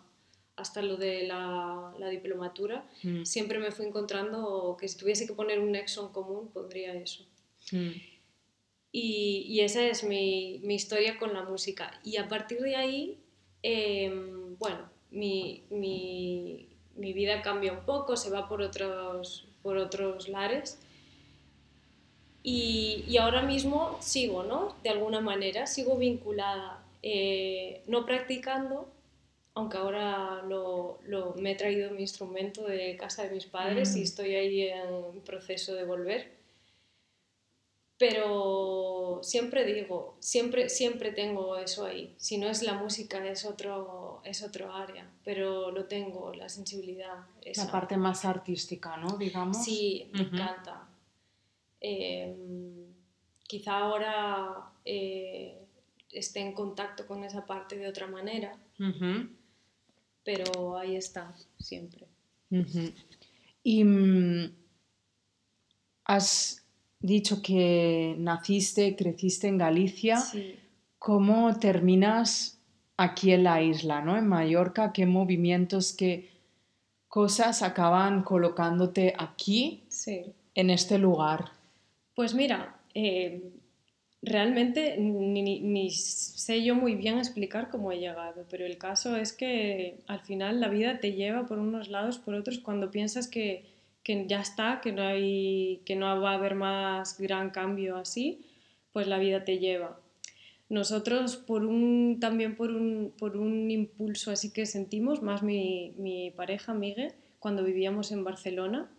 hasta 0.55 0.81
lo 0.81 0.95
de 0.95 1.27
la, 1.27 1.93
la 1.99 2.07
diplomatura, 2.07 2.85
siempre 3.23 3.59
me 3.59 3.71
fui 3.71 3.85
encontrando 3.85 4.77
que 4.79 4.87
si 4.87 4.97
tuviese 4.97 5.27
que 5.27 5.33
poner 5.33 5.59
un 5.59 5.73
nexo 5.73 6.05
en 6.07 6.13
común, 6.13 6.49
pondría 6.53 6.93
eso. 6.95 7.25
Y, 8.93 9.45
y, 9.49 9.59
esa 9.59 9.83
es 9.83 10.05
mi, 10.05 10.61
mi, 10.63 10.75
historia 10.75 11.19
con 11.19 11.33
la 11.33 11.43
música. 11.43 11.99
Y 12.01 12.15
a 12.15 12.29
partir 12.29 12.61
de 12.61 12.77
ahí, 12.77 13.19
em, 13.61 14.55
bueno, 14.57 14.89
mi, 15.11 15.63
mi, 15.69 16.69
mi, 16.95 17.11
vida 17.11 17.41
cambia 17.41 17.73
un 17.73 17.83
poco, 17.83 18.15
se 18.15 18.29
va 18.29 18.47
por 18.47 18.61
otros, 18.61 19.49
por 19.61 19.75
otros 19.75 20.29
lares. 20.29 20.79
Y, 22.47 23.03
y, 23.07 23.17
ahora 23.17 23.41
mismo 23.41 23.97
sigo, 24.01 24.43
¿no? 24.43 24.75
De 24.83 24.91
alguna 24.91 25.19
manera, 25.19 25.65
sigo 25.65 25.97
vinculada, 25.97 26.85
eh, 27.01 27.81
no 27.87 28.05
practicando, 28.05 28.87
aunque 29.55 29.77
ahora 29.77 30.43
lo, 30.47 30.99
lo, 31.07 31.33
me 31.39 31.53
he 31.53 31.55
traído 31.55 31.89
mi 31.89 32.01
instrumento 32.01 32.63
de 32.67 32.97
casa 32.97 33.23
de 33.23 33.31
mis 33.31 33.47
padres 33.47 33.95
y 33.95 34.01
mm. 34.01 34.03
estoy 34.03 34.35
ahí 34.35 34.61
en 34.61 35.21
proceso 35.21 35.73
de 35.73 35.85
volver. 35.85 36.35
Pero 37.97 39.21
siempre 39.23 39.65
digo, 39.65 40.15
siempre, 40.19 40.69
siempre 40.69 41.11
tengo 41.11 41.57
eso 41.57 41.83
ahí. 41.83 42.13
Si 42.17 42.37
no 42.37 42.47
es 42.47 42.61
la 42.61 42.73
música, 42.73 43.27
es 43.27 43.43
otro, 43.43 44.21
es 44.23 44.43
otro 44.43 44.71
área, 44.71 45.09
pero 45.23 45.71
lo 45.71 45.85
tengo, 45.85 46.31
la 46.35 46.47
sensibilidad. 46.47 47.25
La 47.55 47.71
parte 47.71 47.97
más 47.97 48.23
artística, 48.23 48.97
¿no? 48.97 49.17
Digamos. 49.17 49.65
Sí, 49.65 50.11
me 50.13 50.21
encanta 50.21 50.84
Em, 51.87 52.87
quizá 53.47 53.77
ahora 53.77 54.71
eh, 54.83 55.55
esté 56.11 56.39
en 56.39 56.51
contacto 56.53 57.05
con 57.05 57.23
esa 57.23 57.45
parte 57.45 57.77
de 57.77 57.87
otra 57.87 58.07
manera, 58.07 58.57
pero 60.23 60.77
ahí 60.79 60.95
está 60.95 61.35
siempre. 61.59 62.07
Y 63.61 63.83
mm, 63.83 64.51
has 66.05 66.65
dicho 66.99 67.43
que 67.43 68.15
naciste, 68.17 68.95
creciste 68.95 69.47
en 69.47 69.59
Galicia. 69.59 70.17
¿Cómo 70.97 71.55
terminas 71.59 72.59
aquí 72.97 73.31
en 73.31 73.43
la 73.43 73.61
isla, 73.61 74.01
¿no? 74.01 74.17
en 74.17 74.25
Mallorca? 74.27 74.91
¿Qué 74.91 75.05
movimientos, 75.05 75.93
qué 75.93 76.31
cosas 77.07 77.61
acaban 77.61 78.23
colocándote 78.23 79.13
aquí, 79.19 79.83
en 80.55 80.71
este 80.71 80.97
lugar? 80.97 81.53
Pues 82.15 82.33
mira, 82.33 82.79
eh, 82.93 83.51
realmente 84.21 84.97
ni, 84.97 85.91
sé 85.91 86.63
yo 86.63 86.73
muy 86.73 86.95
bien 86.95 87.17
explicar 87.17 87.69
cómo 87.69 87.91
he 87.91 87.99
llegado, 87.99 88.45
pero 88.49 88.65
el 88.65 88.77
caso 88.77 89.17
es 89.17 89.33
que 89.33 89.99
al 90.07 90.21
final 90.21 90.61
la 90.61 90.69
vida 90.69 90.99
te 90.99 91.13
lleva 91.13 91.45
por 91.45 91.59
unos 91.59 91.89
lados, 91.89 92.17
por 92.17 92.33
otros, 92.33 92.59
cuando 92.59 92.89
piensas 92.89 93.27
que, 93.27 93.65
ya 94.05 94.39
está, 94.39 94.79
que 94.81 94.93
no, 94.93 95.01
hay, 95.03 95.81
que 95.85 95.95
no 95.95 96.21
va 96.21 96.31
a 96.31 96.35
haber 96.35 96.55
más 96.55 97.19
gran 97.19 97.49
cambio 97.49 97.97
así, 97.97 98.45
pues 98.93 99.07
la 99.07 99.19
vida 99.19 99.43
te 99.43 99.59
lleva. 99.59 99.99
Nosotros, 100.69 101.35
por 101.35 101.65
un, 101.65 102.19
también 102.21 102.55
por 102.55 102.71
un, 102.71 103.13
por 103.17 103.35
un 103.35 103.69
impulso 103.69 104.31
así 104.31 104.53
que 104.53 104.65
sentimos, 104.65 105.21
más 105.21 105.43
mi, 105.43 105.93
mi 105.97 106.31
pareja 106.31 106.73
Miguel, 106.73 107.13
cuando 107.39 107.63
vivíamos 107.63 108.11
en 108.11 108.23
Barcelona, 108.23 108.89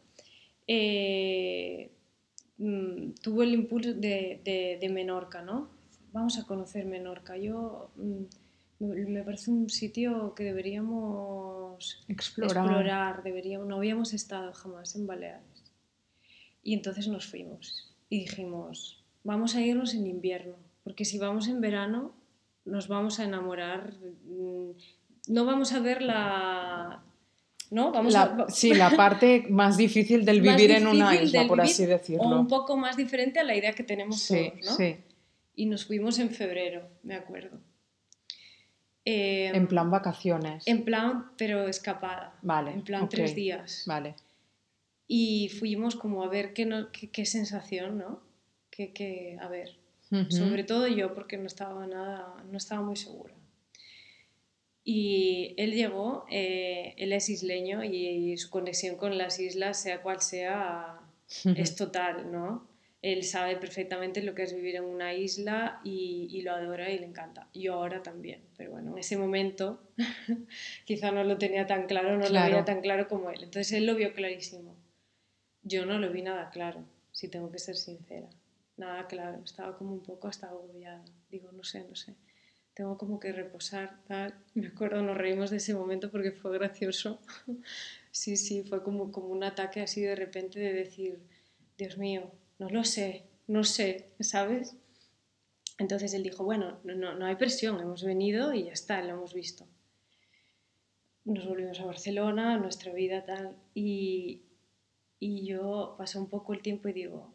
eh, 0.69 1.91
Mm, 2.59 3.13
tuvo 3.23 3.43
el 3.43 3.53
impulso 3.53 3.93
de, 3.93 4.79
de, 4.81 4.89
Menorca, 4.89 5.43
¿no? 5.43 5.71
Vamos 6.13 6.39
a 6.39 6.47
conocer 6.47 6.87
Menorca. 6.87 7.37
Yo 7.37 7.91
mm, 7.97 8.25
me 9.09 9.23
parece 9.23 9.51
un 9.51 9.69
sitio 9.69 10.35
que 10.35 10.45
deberíamos 10.45 12.05
explorar. 12.09 13.23
deberíamos, 13.23 13.69
no 13.69 13.77
habíamos 13.77 14.15
estado 14.15 14.53
jamás 14.53 14.97
en 14.97 15.07
Baleares. 15.07 15.65
Y 16.63 16.75
entonces 16.75 17.09
nos 17.09 17.27
fuimos 17.27 17.95
y 18.09 18.21
dijimos, 18.21 19.05
vamos 19.23 19.55
a 19.55 19.61
irnos 19.61 19.95
en 19.95 20.07
invierno, 20.07 20.57
porque 20.83 21.05
si 21.05 21.19
vamos 21.19 21.49
en 21.49 21.61
verano 21.61 22.15
nos 22.65 22.89
vamos 22.89 23.21
a 23.21 23.25
enamorar, 23.25 23.93
mm, 24.25 24.71
no 25.29 25.45
vamos 25.45 25.73
a 25.73 25.81
ver 25.81 26.03
la, 26.03 27.06
¿no? 27.71 27.93
Vamos 27.93 28.15
Sí, 28.49 28.75
la 28.75 28.91
parte 28.91 29.47
más 29.49 29.77
difícil 29.77 30.25
del 30.25 30.41
vivir 30.43 30.71
en 30.71 30.87
una 30.87 31.15
isla, 31.15 31.47
por 31.47 31.61
así 31.61 31.87
decirlo. 31.87 32.25
O 32.25 32.41
un 32.41 32.49
poco 32.49 32.77
más 32.77 32.97
diferente 32.97 33.41
a 33.41 33.45
la 33.45 33.55
idea 33.55 33.73
que 33.73 33.85
tenemos 33.85 34.27
todos, 34.27 34.53
¿no? 34.65 34.77
Sí. 34.77 34.97
Y 35.55 35.67
nos 35.67 35.87
fuimos 35.87 36.19
en 36.19 36.31
febrero, 36.31 36.89
me 37.03 37.15
acuerdo. 37.15 37.59
en 39.05 39.55
em, 39.55 39.67
plan 39.67 39.91
vacaciones. 39.91 40.67
En 40.67 40.85
plan, 40.85 41.31
pero 41.39 41.67
escapada. 41.69 42.39
Vale. 42.43 42.73
En 42.73 42.83
plan 42.83 43.09
tres 43.09 43.35
días. 43.35 43.85
Vale. 43.87 44.15
Y 45.09 45.49
fuimos 45.49 45.95
como 45.97 46.25
a 46.25 46.29
ver 46.29 46.53
qué, 46.53 46.67
no, 46.67 46.89
qué, 46.91 47.25
sensación, 47.25 47.99
¿no? 47.99 48.21
Que, 48.71 49.39
a 49.41 49.49
ver. 49.49 49.77
Sobre 50.29 50.63
todo 50.63 50.87
yo, 50.87 51.15
porque 51.15 51.37
no 51.37 51.47
estaba 51.47 51.87
nada, 51.87 52.37
no 52.51 52.59
estaba 52.59 52.83
muy 52.83 52.97
segura. 52.97 53.35
Y 54.89 55.53
él 55.57 55.75
llegó, 55.75 56.27
eh, 56.31 56.95
él 56.97 57.13
es 57.13 57.29
isleño 57.29 57.83
y 57.83 58.37
su 58.37 58.51
conexión 58.51 58.95
con 58.97 59.19
las 59.19 59.41
islas, 59.41 59.83
sea 59.83 60.01
cual 60.01 60.21
sea, 60.21 61.01
es 61.57 61.75
total, 61.75 62.31
¿no? 62.31 62.69
Él 63.03 63.25
sabe 63.25 63.57
perfectamente 63.57 64.23
lo 64.23 64.37
que 64.37 64.45
es 64.45 64.55
vivir 64.55 64.77
en 64.77 64.85
una 64.85 65.13
isla 65.13 65.81
y, 65.83 66.29
y, 66.31 66.43
lo 66.43 66.53
adora 66.53 66.89
y 66.89 67.01
le 67.01 67.07
encanta. 67.07 67.49
Yo 67.53 67.75
ahora 67.75 68.05
también, 68.05 68.43
pero 68.57 68.71
bueno, 68.71 68.93
en 68.93 68.99
ese 68.99 69.17
momento 69.17 69.81
quizá 70.85 71.11
no 71.11 71.25
lo 71.25 71.37
tenía 71.37 71.67
tan 71.67 71.89
claro, 71.89 72.17
no 72.17 72.29
lo 72.29 72.41
veía 72.41 72.65
tan 72.65 72.81
claro 72.81 73.09
como 73.09 73.31
él. 73.31 73.43
Entonces 73.43 73.73
él 73.73 73.87
lo 73.87 73.97
vio 73.97 74.15
clarísimo. 74.15 74.77
Yo 75.65 75.85
no 75.85 75.99
lo 75.99 76.13
vi 76.13 76.23
nada 76.23 76.49
claro, 76.51 76.85
si 77.11 77.27
tengo 77.27 77.51
que 77.51 77.59
ser 77.59 77.75
sincera. 77.75 78.29
Nada 78.77 79.09
claro, 79.09 79.43
estaba 79.45 79.77
como 79.77 79.95
un 79.95 80.03
poco 80.05 80.29
hasta 80.29 80.47
agobiada. 80.47 81.05
Digo, 81.29 81.51
no 81.51 81.65
sé, 81.65 81.85
no 81.89 81.97
sé 81.97 82.15
tengo 82.77 82.99
como 82.99 83.19
que 83.19 83.33
reposar, 83.33 83.99
tal. 84.07 84.35
Me 84.55 84.69
acuerdo, 84.69 85.03
nos 85.03 85.17
reímos 85.17 85.51
de 85.51 85.57
ese 85.57 85.75
momento 85.75 86.11
porque 86.11 86.31
fue 86.31 86.53
gracioso. 86.53 87.21
sí, 88.13 88.37
sí, 88.37 88.63
fue 88.63 88.83
como, 88.83 89.11
como 89.11 89.29
un 89.29 89.43
ataque 89.43 89.81
así 89.81 90.03
de 90.03 90.15
repente 90.15 90.61
de 90.61 90.75
decir, 90.75 91.19
Dios 91.79 91.97
mío, 91.97 92.31
no 92.59 92.69
lo 92.69 92.85
sé, 92.85 93.25
no 93.49 93.65
sé, 93.65 94.11
¿sabes? 94.21 94.77
Entonces 95.79 96.13
él 96.13 96.23
dijo, 96.23 96.45
bueno, 96.45 96.79
no, 96.85 97.15
no 97.15 97.27
hay 97.27 97.37
presión, 97.37 97.81
hemos 97.81 98.05
venido 98.05 98.53
y 98.53 98.65
ya 98.65 98.73
está, 98.73 99.03
lo 99.03 99.15
hemos 99.15 99.33
visto. 99.33 99.67
Nos 101.25 101.47
volvimos 101.49 101.81
a 101.81 101.87
Barcelona, 101.87 102.59
nuestra 102.59 102.93
vida 102.93 103.25
tal, 103.25 103.57
y, 103.75 104.43
y 105.19 105.47
yo 105.47 105.97
pasé 105.99 106.19
un 106.19 106.29
poco 106.29 106.53
el 106.53 106.63
tiempo 106.63 106.89
y 106.89 106.93
digo, 106.93 107.33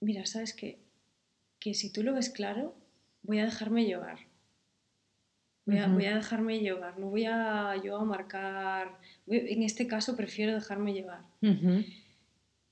mira, 0.00 0.24
¿sabes 0.26 0.54
qué? 0.54 0.80
Que 1.60 1.74
si 1.74 1.92
tú 1.92 2.02
lo 2.02 2.14
ves 2.14 2.30
claro, 2.30 2.74
voy 3.22 3.38
a 3.38 3.44
dejarme 3.44 3.84
llevar 3.84 4.31
Voy 5.64 5.78
a, 5.78 5.86
voy 5.86 6.06
a, 6.06 6.16
dejarme 6.16 6.58
llevar, 6.58 6.98
no 6.98 7.06
voy 7.06 7.24
a 7.24 7.76
yo 7.82 7.96
a 7.96 8.04
marcar. 8.04 8.98
en 9.28 9.62
este 9.62 9.86
caso 9.86 10.16
prefiero 10.16 10.54
dejarme 10.54 10.92
llevar. 10.92 11.20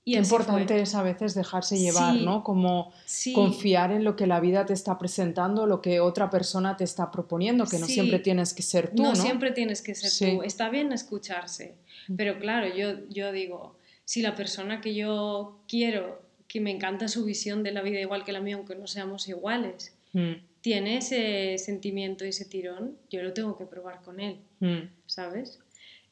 Y 0.03 0.15
Qué 0.15 0.19
importante 0.19 0.81
es 0.81 0.95
a 0.95 1.03
veces 1.03 1.35
dejarse 1.35 1.79
llevar, 1.79 2.17
¿no? 2.17 2.43
Como 2.43 2.93
confiar 3.35 3.93
en 3.93 4.03
lo 4.03 4.17
que 4.17 4.27
la 4.27 4.41
vida 4.41 4.67
te 4.67 4.73
está 4.73 4.99
presentando, 4.99 5.67
lo 5.67 5.81
que 5.81 6.01
otra 6.01 6.31
persona 6.31 6.77
te 6.77 6.85
está 6.85 7.13
proponiendo, 7.13 7.65
que 7.67 7.79
no 7.79 7.87
siempre 7.87 8.19
tienes 8.19 8.55
que 8.55 8.63
ser 8.63 8.93
tú. 8.93 9.03
No, 9.03 9.15
siempre 9.15 9.53
tienes 9.53 9.83
que 9.83 9.95
ser 9.95 10.35
tú. 10.35 10.43
Está 10.43 10.69
bien 10.69 10.93
escucharse, 10.93 11.77
pero 12.17 12.41
claro, 12.41 12.75
yo, 12.75 13.07
yo 13.09 13.31
digo, 13.31 13.77
si 14.05 14.21
la 14.23 14.35
persona 14.35 14.81
que 14.81 14.95
yo 14.95 15.61
quiero, 15.69 16.23
que 16.49 16.61
me 16.61 16.73
encanta 16.73 17.07
su 17.07 17.25
visión 17.25 17.63
de 17.63 17.71
la 17.71 17.83
vida 17.83 18.01
igual 18.01 18.25
que 18.25 18.33
la 18.33 18.41
mía, 18.41 18.57
aunque 18.57 18.75
no 18.75 18.89
seamos 18.89 19.29
iguales, 19.29 19.97
mm 20.13 20.50
tiene 20.61 20.99
ese 20.99 21.57
sentimiento 21.59 22.25
y 22.25 22.29
ese 22.29 22.45
tirón, 22.45 22.99
yo 23.11 23.23
lo 23.23 23.33
tengo 23.33 23.57
que 23.57 23.67
probar 23.67 24.03
con 24.03 24.21
él, 24.21 24.41
mm. 24.61 24.81
¿sabes? 25.07 25.59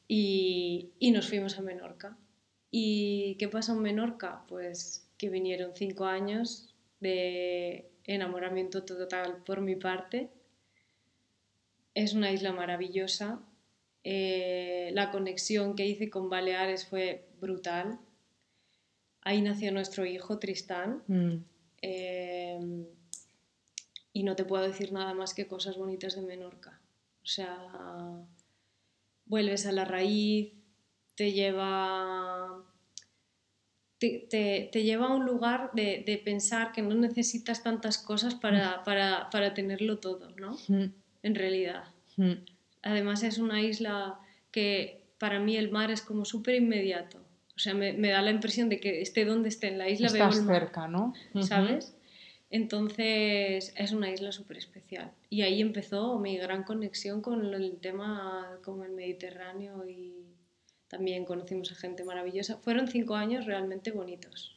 Y, 0.07 0.91
y, 0.97 1.11
nos 1.11 1.29
fuimos 1.29 1.57
a 1.59 1.61
Menorca. 1.61 2.17
¿Y 2.71 3.35
qué 3.35 3.47
pasó 3.47 3.73
en 3.73 3.81
Menorca? 3.81 4.43
Pues 4.47 5.07
que 5.17 5.29
vinieron 5.29 5.73
cinco 5.75 6.05
años 6.05 6.73
de 6.99 7.91
enamoramiento 8.05 8.83
total 8.83 9.43
por 9.45 9.61
mi 9.61 9.75
parte. 9.75 10.29
Es 11.93 12.13
una 12.13 12.31
isla 12.31 12.51
maravillosa. 12.53 13.39
Eh, 14.03 14.89
la 14.93 15.11
conexión 15.11 15.75
que 15.75 15.85
hice 15.85 16.09
con 16.09 16.29
Baleares 16.29 16.87
fue 16.87 17.27
brutal. 17.39 17.99
Ahí 19.21 19.41
nació 19.41 19.71
nuestro 19.71 20.05
hijo 20.05 20.39
Tristán. 20.39 21.03
Mm. 21.07 21.43
Eh, 21.81 22.87
y 24.19 24.23
no 24.23 24.35
te 24.35 24.43
puedo 24.43 24.63
decir 24.67 24.91
nada 24.91 25.13
más 25.13 25.33
que 25.33 25.47
cosas 25.47 25.77
bonitas 25.77 26.13
de 26.15 26.21
Menorca. 26.21 26.77
O 27.23 27.25
sea, 27.27 27.55
vuelves 29.25 29.65
a 29.65 29.71
la 29.71 29.85
raíz, 29.85 30.51
te 31.15 31.31
lleva, 31.31 32.63
te, 33.97 34.27
te- 34.29 34.69
te 34.71 34.83
lleva 34.83 35.07
a 35.07 35.13
un 35.15 35.25
lugar 35.25 35.71
de, 35.73 36.03
de 36.05 36.17
pensar 36.17 36.71
que 36.73 36.81
no 36.81 36.95
necesitas 36.95 37.63
tantas 37.63 37.97
cosas 37.97 38.35
para, 38.35 38.83
para, 38.83 39.29
para 39.29 39.53
tenerlo 39.53 39.99
todo, 39.99 40.31
¿no? 40.31 40.57
Mm. 40.67 40.91
En 41.23 41.35
realidad. 41.35 41.85
Mm. 42.17 42.33
Además 42.81 43.23
es 43.23 43.37
una 43.37 43.61
isla 43.61 44.19
que 44.51 45.03
para 45.17 45.39
mí 45.39 45.55
el 45.55 45.71
mar 45.71 45.91
es 45.91 46.01
como 46.01 46.25
súper 46.25 46.55
inmediato. 46.55 47.19
O 47.55 47.59
sea, 47.59 47.73
me, 47.73 47.93
me 47.93 48.09
da 48.09 48.21
la 48.21 48.31
impresión 48.31 48.67
de 48.69 48.79
que 48.79 49.01
esté 49.01 49.23
donde 49.25 49.49
esté 49.49 49.67
en 49.67 49.77
la 49.77 49.89
isla 49.89 50.09
veo 50.11 50.23
Estás 50.23 50.39
el 50.39 50.45
mar. 50.45 50.55
cerca, 50.59 50.87
¿no? 50.87 51.13
¿sabes? 51.43 51.95
Entonces 52.49 53.73
es 53.75 53.91
una 53.91 54.11
isla 54.11 54.31
súper 54.31 54.57
especial. 54.57 55.11
Y 55.29 55.43
ahí 55.43 55.61
empezó 55.61 56.17
mi 56.17 56.37
gran 56.37 56.63
conexión 56.63 57.21
con 57.21 57.53
el 57.53 57.77
tema 57.79 58.59
como 58.63 58.83
el 58.83 58.91
Mediterráneo 58.91 59.87
y 59.87 60.15
también 60.87 61.25
conocimos 61.25 61.71
a 61.71 61.75
gente 61.75 62.03
maravillosa. 62.03 62.57
Fueron 62.57 62.87
cinco 62.87 63.15
años 63.15 63.45
realmente 63.45 63.91
bonitos. 63.91 64.55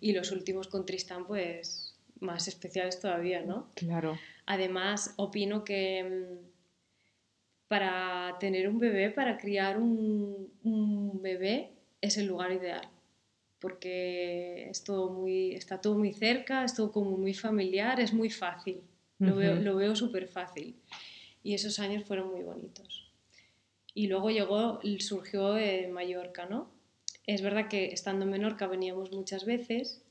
Y 0.00 0.12
los 0.12 0.30
últimos 0.30 0.68
con 0.68 0.86
Tristán, 0.86 1.26
pues 1.26 1.96
más 2.20 2.46
especiales 2.46 3.00
todavía, 3.00 3.42
¿no? 3.42 3.68
Claro. 3.74 4.16
Además, 4.46 5.14
opino 5.16 5.64
que 5.64 6.04
mm, 6.04 6.46
para 7.66 8.36
tener 8.38 8.68
un 8.68 8.78
bebé, 8.78 9.10
para 9.10 9.36
criar 9.36 9.78
un, 9.78 10.52
un 10.62 11.20
bebé, 11.20 11.72
es 12.00 12.16
el 12.16 12.26
lugar 12.26 12.52
ideal. 12.52 12.88
Porque 13.64 14.68
es 14.68 14.84
todo 14.84 15.08
muy, 15.08 15.54
está 15.54 15.80
todo 15.80 15.94
muy 15.96 16.12
cerca, 16.12 16.64
es 16.64 16.74
todo 16.74 16.92
como 16.92 17.16
muy 17.16 17.32
familiar, 17.32 17.98
es 17.98 18.12
muy 18.12 18.28
fácil. 18.28 18.82
Lo 19.18 19.36
veo, 19.36 19.54
Ujú. 19.54 19.62
lo 19.62 19.76
veo 19.76 19.96
súper 19.96 20.28
fácil. 20.28 20.76
Y 21.42 21.54
esos 21.54 21.78
años 21.78 22.04
fueron 22.04 22.30
muy 22.30 22.42
bonitos. 22.42 23.10
Y 23.94 24.08
luego 24.08 24.28
llegó, 24.28 24.80
surgió 24.98 25.56
eh, 25.56 25.88
Mallorca, 25.88 26.44
¿no? 26.44 26.68
Es 27.26 27.40
verdad 27.40 27.68
que 27.68 27.86
estando 27.86 28.26
en 28.26 28.32
Menorca 28.32 28.66
veníamos 28.66 29.12
muchas 29.12 29.46
veces 29.46 30.02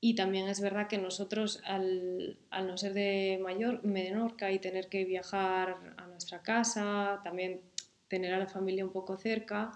y 0.00 0.14
también 0.14 0.48
es 0.48 0.62
verdad 0.62 0.88
que 0.88 0.96
nosotros, 0.96 1.60
al, 1.66 2.38
al 2.48 2.66
no 2.66 2.78
ser 2.78 2.94
de 2.94 3.38
Mayor, 3.42 3.84
Menorca 3.84 4.50
y 4.50 4.60
tener 4.60 4.88
que 4.88 5.04
viajar 5.04 5.76
a 5.98 6.06
nuestra 6.06 6.40
casa, 6.40 7.20
también 7.22 7.60
tener 8.08 8.32
a 8.32 8.38
la 8.38 8.46
familia 8.46 8.86
un 8.86 8.92
poco 8.92 9.18
cerca, 9.18 9.72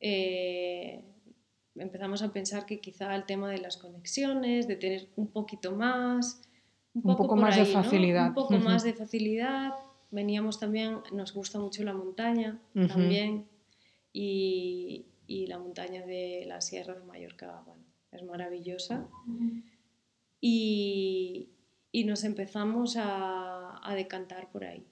eh, 0.00 1.04
empezamos 1.78 2.22
a 2.22 2.32
pensar 2.32 2.66
que 2.66 2.80
quizá 2.80 3.14
el 3.14 3.24
tema 3.26 3.50
de 3.50 3.58
las 3.58 3.76
conexiones, 3.76 4.66
de 4.68 4.76
tener 4.76 5.08
un 5.16 5.28
poquito 5.28 5.74
más, 5.74 6.42
un 6.94 7.00
Un 7.00 7.02
poco, 7.02 7.16
poco 7.24 7.28
por 7.34 7.38
más 7.44 7.56
de 7.56 7.62
ahí, 7.62 7.74
¿no? 7.74 7.82
facilidad. 7.82 8.28
Un 8.28 8.34
poco 8.34 8.54
Ujú. 8.54 8.64
más 8.64 8.82
de 8.84 8.94
facilidad. 8.94 9.72
Veníamos 10.10 10.58
también, 10.60 10.98
nos 11.12 11.32
gusta 11.34 11.58
mucho 11.58 11.82
la 11.84 11.92
montaña 11.92 12.58
Ujú. 12.74 12.86
también. 12.88 13.46
Y, 14.12 15.06
y 15.26 15.46
la 15.46 15.58
montaña 15.58 16.06
de 16.06 16.44
la 16.46 16.60
Sierra 16.60 16.94
de 16.94 17.04
Mallorca, 17.04 17.62
bueno, 17.66 17.82
es 18.12 18.22
maravillosa. 18.22 19.06
Y, 20.40 21.50
y 21.92 22.04
nos 22.04 22.24
empezamos 22.24 22.96
a, 22.96 23.80
a 23.86 23.94
decantar 23.94 24.50
por 24.50 24.64
ahí. 24.64 24.86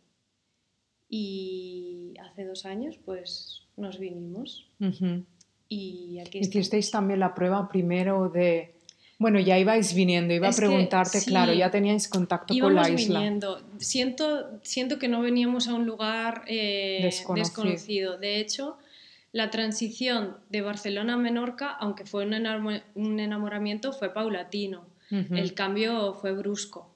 Y 1.09 2.15
hace 2.21 2.45
dos 2.45 2.65
años, 2.67 2.99
pues 3.05 3.63
nos 3.77 3.99
vinimos. 3.99 4.71
Ujú. 4.81 5.25
Y 5.69 6.19
aquí 6.21 6.39
Hicisteis 6.39 6.91
también 6.91 7.21
la 7.21 7.35
prueba 7.35 7.69
primero 7.69 8.29
de... 8.29 8.75
Bueno, 9.19 9.39
ya 9.39 9.59
ibais 9.59 9.95
viniendo, 9.95 10.35
iba 10.35 10.49
Es 10.49 10.59
a 10.59 10.61
que 10.61 10.67
preguntarte, 10.67 11.21
sí. 11.21 11.31
claro, 11.31 11.53
ya 11.55 11.71
teníais 11.71 12.09
contacto 12.09 12.53
con 12.59 12.75
la 12.75 12.89
isla. 12.91 13.21
viniendo. 13.21 13.63
Siento, 13.79 14.51
siento 14.63 14.99
que 14.99 15.07
no 15.09 15.23
veníamos 15.23 15.69
a 15.69 15.75
un 15.75 15.87
lugar 15.87 16.43
eh, 16.49 16.99
Desconocido. 17.03 17.45
desconocido. 17.65 18.19
De 18.19 18.41
hecho, 18.41 18.77
la 19.33 19.51
transición 19.51 20.37
de 20.51 20.61
Barcelona 20.63 21.15
a 21.15 21.17
Menorca, 21.17 21.71
aunque 21.71 22.05
fue 22.05 22.25
un, 22.27 22.33
enamo- 22.33 22.83
un 22.97 23.21
enamoramiento, 23.21 23.93
fue 23.93 24.13
paulatino. 24.13 24.85
El 25.11 25.55
cambio 25.55 26.15
fue 26.15 26.33
brusco. 26.33 26.91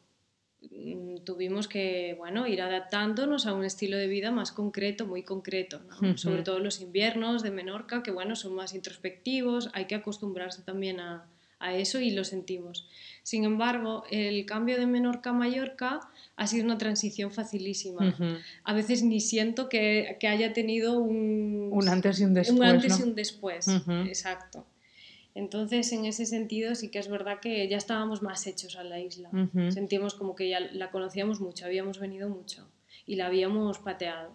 Mm, 0.79 1.19
Tuvimos 1.25 1.69
que 1.69 2.15
bueno, 2.17 2.47
ir 2.47 2.63
adaptándonos 2.63 3.47
a 3.47 3.53
un 3.55 3.65
estilo 3.65 3.97
de 3.97 4.07
vida 4.07 4.31
más 4.31 4.53
concreto, 4.53 5.07
muy 5.07 5.23
concreto. 5.23 5.81
¿no? 5.89 5.97
Ujú. 6.11 6.19
Sobre 6.19 6.43
todo 6.43 6.59
los 6.61 6.81
inviernos 6.81 7.43
de 7.43 7.51
Menorca, 7.51 8.03
que 8.03 8.11
bueno, 8.11 8.37
son 8.37 8.55
más 8.55 8.75
introspectivos, 8.75 9.71
hay 9.75 9.87
que 9.87 9.95
acostumbrarse 9.97 10.63
también 10.63 11.01
a, 11.01 11.27
a 11.59 11.75
eso 11.75 12.01
y 12.01 12.11
lo 12.11 12.25
sentimos. 12.25 12.89
Sin 13.23 13.45
embargo, 13.45 14.05
el 14.11 14.47
cambio 14.47 14.79
de 14.79 14.87
Menorca 14.87 15.31
a 15.31 15.33
Mallorca 15.35 16.01
ha 16.37 16.47
sido 16.47 16.65
una 16.65 16.79
transición 16.79 17.31
facilísima. 17.33 18.09
Ujú. 18.09 18.39
A 18.65 18.73
veces 18.73 19.03
ni 19.03 19.21
siento 19.21 19.69
que, 19.69 20.17
que 20.21 20.29
haya 20.29 20.53
tenido 20.53 20.99
un, 20.99 21.69
Un 21.73 21.89
antes 21.89 22.21
y 22.21 22.25
un 22.25 22.35
después, 22.35 22.59
un 22.59 22.65
antes 22.65 22.99
¿no? 22.99 23.05
y 23.05 23.09
un 23.09 23.15
después. 23.15 23.69
Ujú. 23.69 23.93
Exacto. 24.07 24.65
Entonces, 25.39 25.93
en 25.93 26.05
ese 26.05 26.27
sentido, 26.27 26.75
sí 26.75 26.91
que 26.91 26.99
es 26.99 27.09
verdad 27.09 27.39
que 27.41 27.69
ya 27.69 27.77
estábamos 27.77 28.23
más 28.23 28.45
hechos 28.49 28.75
a 28.75 28.83
la 28.83 28.99
isla. 28.99 29.31
Ujú. 29.33 29.71
Sentíamos 29.71 30.15
como 30.15 30.35
que 30.35 30.49
ya 30.49 30.59
la 30.59 30.91
conocíamos 30.91 31.41
mucho, 31.41 31.65
habíamos 31.65 32.01
venido 32.01 32.29
mucho 32.29 32.67
y 33.07 33.15
la 33.15 33.27
habíamos 33.27 33.79
pateado. 33.79 34.33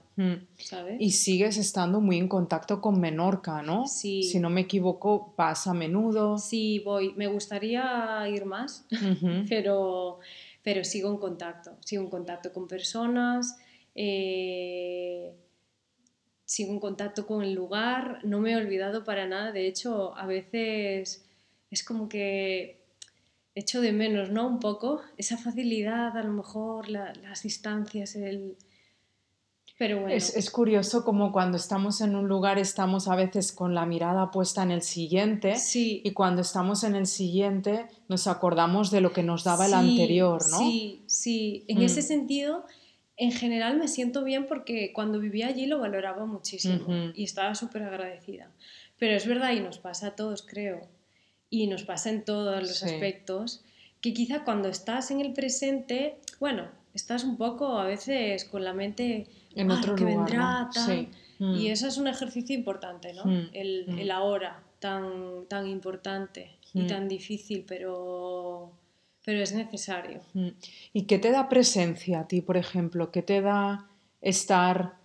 ¿sabes? 0.56 0.96
Y 1.00 1.12
sigues 1.12 1.58
estando 1.58 2.00
muy 2.00 2.18
en 2.18 2.30
contacto 2.30 2.80
con 2.80 3.02
Menorca, 3.02 3.62
¿no? 3.62 3.86
Sí. 3.86 4.24
Si 4.24 4.40
no 4.40 4.50
me 4.50 4.62
equivoco, 4.62 5.34
vas 5.38 5.68
a 5.68 5.74
menudo. 5.74 6.38
Sí, 6.38 6.80
voy. 6.80 7.14
Me 7.16 7.28
gustaría 7.28 8.26
ir 8.30 8.46
más, 8.46 8.88
pero, 9.50 10.20
pero 10.64 10.86
sigo 10.86 11.12
en 11.12 11.18
contacto. 11.18 11.76
Sigo 11.82 12.04
en 12.04 12.10
contacto 12.10 12.54
con 12.54 12.66
personas, 12.66 13.60
eh, 13.94 15.34
sigo 16.46 16.74
en 16.74 16.80
contacto 16.80 17.26
con 17.26 17.44
el 17.44 17.54
lugar, 17.54 18.20
no 18.24 18.40
me 18.40 18.52
he 18.52 18.56
olvidado 18.56 19.04
para 19.04 19.28
nada. 19.28 19.52
De 19.52 19.68
hecho, 19.68 20.16
a 20.18 20.26
veces 20.26 21.26
es 21.72 21.84
como 21.84 22.10
que 22.10 22.82
echo 23.56 23.82
de 23.82 23.92
menos, 23.92 24.30
¿no? 24.30 24.48
Un 24.48 24.60
poco 24.60 25.02
esa 25.18 25.38
facilidad, 25.38 26.18
a 26.18 26.24
lo 26.24 26.34
mejor 26.34 26.90
la- 26.90 27.14
las 27.22 27.44
distancias, 27.44 28.16
el... 28.16 28.58
Pero 29.80 30.02
bueno, 30.02 30.16
Es, 30.16 30.36
es 30.36 30.52
curioso 30.52 31.04
como 31.04 31.32
cuando 31.32 31.58
estamos 31.58 32.00
en 32.02 32.16
un 32.16 32.28
lugar 32.28 32.60
estamos 32.60 33.08
a 33.08 33.16
veces 33.16 33.52
con 33.52 33.74
la 33.74 33.86
mirada 33.88 34.30
puesta 34.30 34.62
en 34.62 34.70
el 34.72 34.84
siguiente 34.84 35.56
sí, 35.56 36.00
y 36.06 36.12
cuando 36.12 36.42
estamos 36.42 36.84
en 36.84 36.96
el 36.96 37.08
siguiente 37.08 37.88
nos 38.08 38.28
acordamos 38.28 38.92
de 38.92 39.02
lo 39.02 39.12
que 39.14 39.24
nos 39.24 39.44
daba 39.44 39.66
el 39.66 39.74
anterior, 39.74 40.48
¿no? 40.50 40.60
Sí, 40.60 41.04
sí. 41.08 41.66
En 41.68 41.80
Mm. 41.80 41.84
ese 41.84 42.02
sentido, 42.04 42.66
en 43.18 43.32
general 43.32 43.78
me 43.78 43.88
siento 43.88 44.24
bien 44.24 44.48
porque 44.48 44.92
cuando 44.94 45.20
vivía 45.20 45.48
allí 45.48 45.66
lo 45.68 45.80
valoraba 45.80 46.26
muchísimo 46.26 47.12
y 47.16 47.24
estaba 47.24 47.54
súper 47.56 47.84
agradecida. 47.84 48.50
Pero 48.98 49.16
es 49.16 49.28
verdad, 49.28 49.52
y 49.54 49.60
nos 49.60 49.78
pasa 49.80 50.08
a 50.08 50.16
todos, 50.16 50.42
creo, 50.44 50.88
y 51.50 51.68
nos 51.68 51.84
pasa 51.84 52.10
en 52.10 52.24
todos 52.26 52.60
los 52.62 52.78
Sí. 52.80 52.86
aspectos, 52.86 53.64
que 54.02 54.14
quizá 54.14 54.44
cuando 54.44 54.70
estás 54.70 55.12
en 55.12 55.22
el 55.22 55.34
presente, 55.34 56.16
bueno, 56.40 56.68
estás 56.94 57.24
un 57.24 57.38
poco 57.38 57.78
a 57.78 57.86
veces 57.86 58.46
con 58.46 58.64
la 58.64 58.74
mente 58.74 59.28
En 59.56 59.70
"Ah, 59.72 59.76
otro 59.78 59.92
lo 59.92 59.98
que 59.98 60.04
lugar, 60.06 60.18
vendrá, 60.30 60.62
¿no? 60.64 60.70
tal". 60.72 60.84
Sí. 60.86 61.08
Mm. 61.40 61.56
Y 61.56 61.68
eso 61.70 61.88
es 61.88 61.98
un 61.98 62.08
ejercicio 62.08 62.56
importante, 62.56 63.14
¿no? 63.14 63.26
Mm, 63.26 63.50
El, 63.54 63.86
mm. 63.88 64.00
el 64.00 64.12
ahora, 64.12 64.64
tan, 64.80 65.46
tan 65.48 65.68
importante 65.68 66.58
y 66.74 66.82
Mm. 66.84 66.88
tan 66.88 67.08
difícil, 67.08 67.64
pero, 67.68 68.72
pero 69.26 69.42
es 69.42 69.54
necesario. 69.54 70.22
Mm. 70.34 70.50
¿Y 70.94 71.04
qué 71.04 71.20
te 71.20 71.32
da 71.32 71.50
presencia 71.50 72.22
a 72.22 72.28
ti, 72.28 72.42
por 72.42 72.58
ejemplo? 72.58 73.12
¿Qué 73.12 73.22
te 73.22 73.42
da 73.42 73.88
estar? 74.22 74.96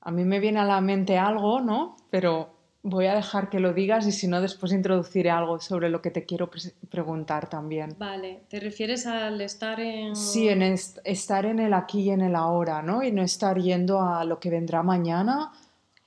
A 0.00 0.10
mí 0.10 0.24
me 0.24 0.40
viene 0.40 0.60
a 0.60 0.64
la 0.64 0.80
mente 0.80 1.18
algo, 1.18 1.60
¿no? 1.60 1.96
Pero 2.10 2.56
voy 2.82 3.06
a 3.06 3.14
dejar 3.14 3.50
que 3.50 3.60
lo 3.60 3.72
digas 3.74 4.06
y 4.06 4.12
si 4.12 4.28
no, 4.28 4.40
después 4.40 4.72
introduciré 4.72 5.30
algo 5.30 5.60
sobre 5.60 5.90
lo 5.90 6.00
que 6.00 6.10
te 6.10 6.24
quiero 6.24 6.48
preguntar 6.88 7.48
también. 7.50 7.94
Vale, 7.98 8.44
¿te 8.48 8.60
refieres 8.60 9.06
al 9.06 9.40
estar 9.40 9.80
en... 9.80 10.14
Sí, 10.16 10.48
en 10.48 10.62
est- 10.62 10.98
estar 11.04 11.44
en 11.44 11.58
el 11.58 11.74
aquí 11.74 12.02
y 12.02 12.10
en 12.10 12.20
el 12.22 12.36
ahora, 12.36 12.80
¿no? 12.82 13.02
Y 13.02 13.12
no 13.12 13.22
estar 13.22 13.58
yendo 13.58 14.00
a 14.00 14.24
lo 14.24 14.38
que 14.38 14.48
vendrá 14.50 14.82
mañana 14.82 15.52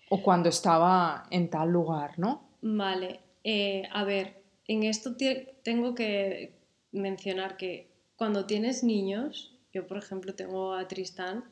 o 0.10 0.22
cuando 0.24 0.50
estaba 0.50 1.26
en 1.30 1.50
tal 1.50 1.70
lugar, 1.70 2.18
¿no? 2.18 2.42
Vale, 2.62 3.20
eh, 3.44 3.84
a 3.92 4.04
ver, 4.04 4.42
en 4.68 4.84
esto 4.84 5.16
tengo 5.64 5.94
que 5.94 6.61
mencionar 6.92 7.58
que 7.58 7.90
cuando 8.16 8.46
tienes 8.46 8.84
niños, 8.84 9.58
yo 9.74 9.88
por 9.88 9.98
ejemplo 9.98 10.36
tengo 10.36 10.74
a 10.74 10.88
Tristán, 10.88 11.46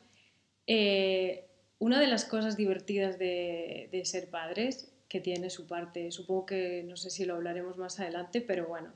eh, 0.67 1.45
una 1.79 1.99
de 1.99 2.07
las 2.07 2.25
cosas 2.25 2.57
divertidas 2.57 3.17
de, 3.17 3.89
de 3.91 4.05
ser 4.05 4.29
padres, 4.29 4.93
que 5.07 5.19
tiene 5.19 5.49
su 5.49 5.65
parte, 5.65 6.11
supongo 6.11 6.45
que 6.45 6.83
no 6.83 6.95
sé 6.95 7.09
si 7.09 7.25
lo 7.25 7.33
hablaremos 7.35 7.77
más 7.77 7.99
adelante, 7.99 8.41
pero 8.41 8.67
bueno, 8.67 8.93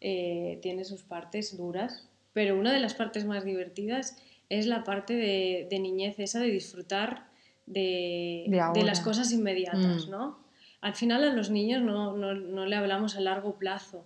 eh, 0.00 0.58
tiene 0.60 0.84
sus 0.84 1.02
partes 1.02 1.56
duras, 1.56 2.08
pero 2.34 2.58
una 2.58 2.72
de 2.72 2.80
las 2.80 2.94
partes 2.94 3.24
más 3.24 3.44
divertidas 3.44 4.18
es 4.50 4.66
la 4.66 4.84
parte 4.84 5.14
de, 5.14 5.66
de 5.70 5.78
niñez, 5.78 6.18
esa 6.18 6.40
de 6.40 6.50
disfrutar 6.50 7.28
de, 7.64 8.44
De 8.74 8.82
las 8.82 9.00
cosas 9.00 9.32
inmediatas, 9.32 10.06
Mm. 10.06 10.10
¿no? 10.10 10.44
Al 10.82 10.94
final 10.94 11.24
a 11.24 11.32
los 11.32 11.48
niños 11.48 11.80
no, 11.80 12.14
no, 12.14 12.34
no 12.34 12.66
le 12.66 12.76
hablamos 12.76 13.16
a 13.16 13.20
largo 13.20 13.56
plazo, 13.56 14.04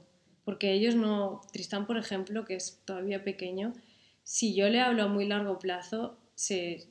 porque 0.49 0.73
ellos 0.73 0.95
no, 0.95 1.43
Tristán 1.53 1.87
por 1.87 1.99
ejemplo, 1.99 2.47
que 2.47 2.55
es 2.55 2.81
todavía 2.87 3.23
pequeño, 3.23 3.75
si 4.23 4.55
yo 4.55 4.71
le 4.71 4.81
hablo 4.81 5.03
a 5.03 5.07
muy 5.07 5.27
largo 5.27 5.59
plazo, 5.59 6.17
se, 6.35 6.87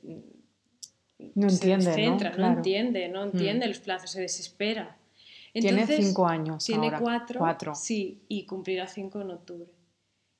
No 1.34 1.50
se 1.50 1.56
entiende, 1.56 1.84
¿no? 1.86 1.90
descentra, 1.96 2.30
Claro. 2.30 2.56
entiende, 2.58 3.08
no 3.08 3.24
entiende 3.24 3.66
los 3.66 3.80
plazos, 3.80 4.12
se 4.12 4.20
desespera. 4.20 4.96
Tiene 5.52 5.80
Entonces, 5.80 6.06
cinco 6.06 6.28
años 6.28 6.64
Tiene 6.64 6.84
ahora. 6.86 7.00
cuatro, 7.00 7.40
Cuatro. 7.40 7.74
sí, 7.74 8.20
y 8.28 8.46
cumplirá 8.46 8.86
cinco 8.86 9.20
en 9.22 9.32
octubre. 9.32 9.72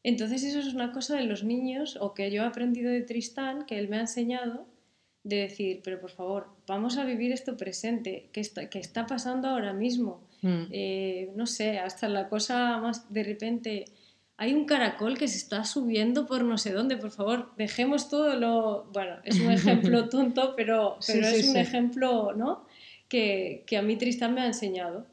Entonces 0.05 0.45
eso 0.45 0.61
es 0.61 0.73
una 0.73 0.93
cosa 0.93 1.17
de 1.17 1.25
los 1.25 1.43
niños, 1.43 1.99
o 2.01 2.15
que 2.15 2.31
yo 2.31 2.45
he 2.45 2.47
aprendido 2.47 2.89
de 2.93 3.03
Tristán, 3.03 3.67
que 3.67 3.81
él 3.81 3.89
me 3.89 3.97
ha 3.97 4.03
enseñado, 4.03 4.65
de 5.25 5.39
decir, 5.39 5.81
pero 5.83 6.01
por 6.01 6.11
favor, 6.13 6.47
vamos 6.69 6.97
a 6.99 7.05
vivir 7.05 7.33
esto 7.33 7.57
presente, 7.57 8.29
que 8.33 8.41
está, 8.41 8.71
que 8.71 8.79
está 8.79 9.07
pasando 9.07 9.49
ahora 9.49 9.73
mismo. 9.73 10.21
Mm. 10.43 10.63
Eh, 10.71 11.31
no 11.35 11.47
sé, 11.47 11.79
hasta 11.79 12.09
la 12.09 12.29
cosa 12.29 12.79
más 12.79 13.13
de 13.13 13.25
repente, 13.25 13.85
hay 14.37 14.55
un 14.55 14.67
caracol 14.67 15.19
que 15.19 15.27
se 15.29 15.37
está 15.37 15.65
subiendo 15.65 16.27
por 16.27 16.45
no 16.45 16.59
sé 16.59 16.73
dónde, 16.73 16.97
por 16.97 17.11
favor, 17.11 17.51
dejemos 17.57 18.09
todo 18.09 18.37
lo... 18.37 18.85
Bueno, 18.93 19.17
es 19.25 19.41
un 19.41 19.51
ejemplo 19.51 20.09
tonto, 20.11 20.55
pero, 20.57 20.97
pero 21.07 21.27
sí, 21.29 21.37
es 21.41 21.49
un 21.49 21.55
sí. 21.55 21.59
ejemplo, 21.59 22.33
¿no? 22.35 22.65
Que, 23.09 23.65
que 23.67 23.77
a 23.77 23.83
mí 23.83 23.97
Tristán 23.97 24.35
me 24.35 24.43
ha 24.43 24.47
enseñado, 24.47 25.07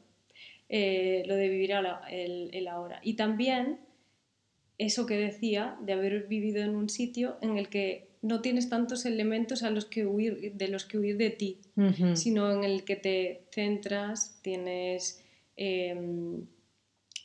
eh, 0.68 1.24
lo 1.26 1.34
de 1.34 1.48
vivir 1.48 1.70
la- 1.70 2.02
el, 2.10 2.50
el 2.52 2.68
ahora. 2.68 3.00
Y 3.02 3.14
también 3.14 3.80
eso 4.78 5.06
que 5.06 5.16
decía 5.16 5.76
de 5.80 5.94
haber 5.94 6.26
vivido 6.28 6.62
en 6.62 6.76
un 6.76 6.88
sitio 6.88 7.36
en 7.40 7.56
el 7.56 7.68
que 7.68 8.05
no 8.22 8.40
tienes 8.40 8.68
tantos 8.68 9.04
elementos 9.06 9.62
a 9.62 9.70
los 9.70 9.84
que 9.84 10.06
huir, 10.06 10.52
de 10.54 10.68
los 10.68 10.84
que 10.84 10.98
huir 10.98 11.16
de 11.16 11.30
ti, 11.30 11.58
sino 12.16 12.50
en 12.50 12.64
el 12.64 12.84
que 12.84 12.96
te 12.96 13.42
centras, 13.52 14.38
tienes... 14.42 15.22
em, 15.56 16.44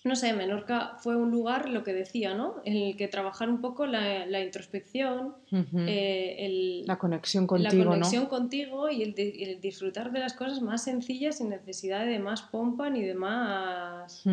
no 0.03 0.15
sé, 0.15 0.33
Menorca 0.33 0.97
fue 0.97 1.15
un 1.15 1.29
lugar, 1.29 1.69
lo 1.69 1.83
que 1.83 1.93
decía, 1.93 2.33
¿no? 2.33 2.55
En 2.65 2.75
el 2.75 2.97
que 2.97 3.07
trabajar 3.07 3.49
un 3.49 3.61
poco 3.61 3.85
la, 3.85 4.25
la 4.25 4.41
introspección, 4.41 5.35
eh, 5.87 6.37
el, 6.39 6.85
la 6.87 6.97
conexión 6.97 7.43
la 7.43 7.47
contigo, 7.47 7.85
conexión 7.85 8.23
¿no? 8.23 8.29
contigo 8.29 8.89
y 8.89 9.03
el, 9.03 9.13
di- 9.13 9.43
el 9.43 9.61
disfrutar 9.61 10.11
de 10.11 10.19
las 10.19 10.33
cosas 10.33 10.59
más 10.61 10.83
sencillas 10.85 11.37
sin 11.37 11.49
necesidad 11.49 12.03
de 12.07 12.17
más 12.17 12.41
pompa 12.41 12.89
ni 12.89 13.03
de 13.03 13.13
más... 13.13 14.23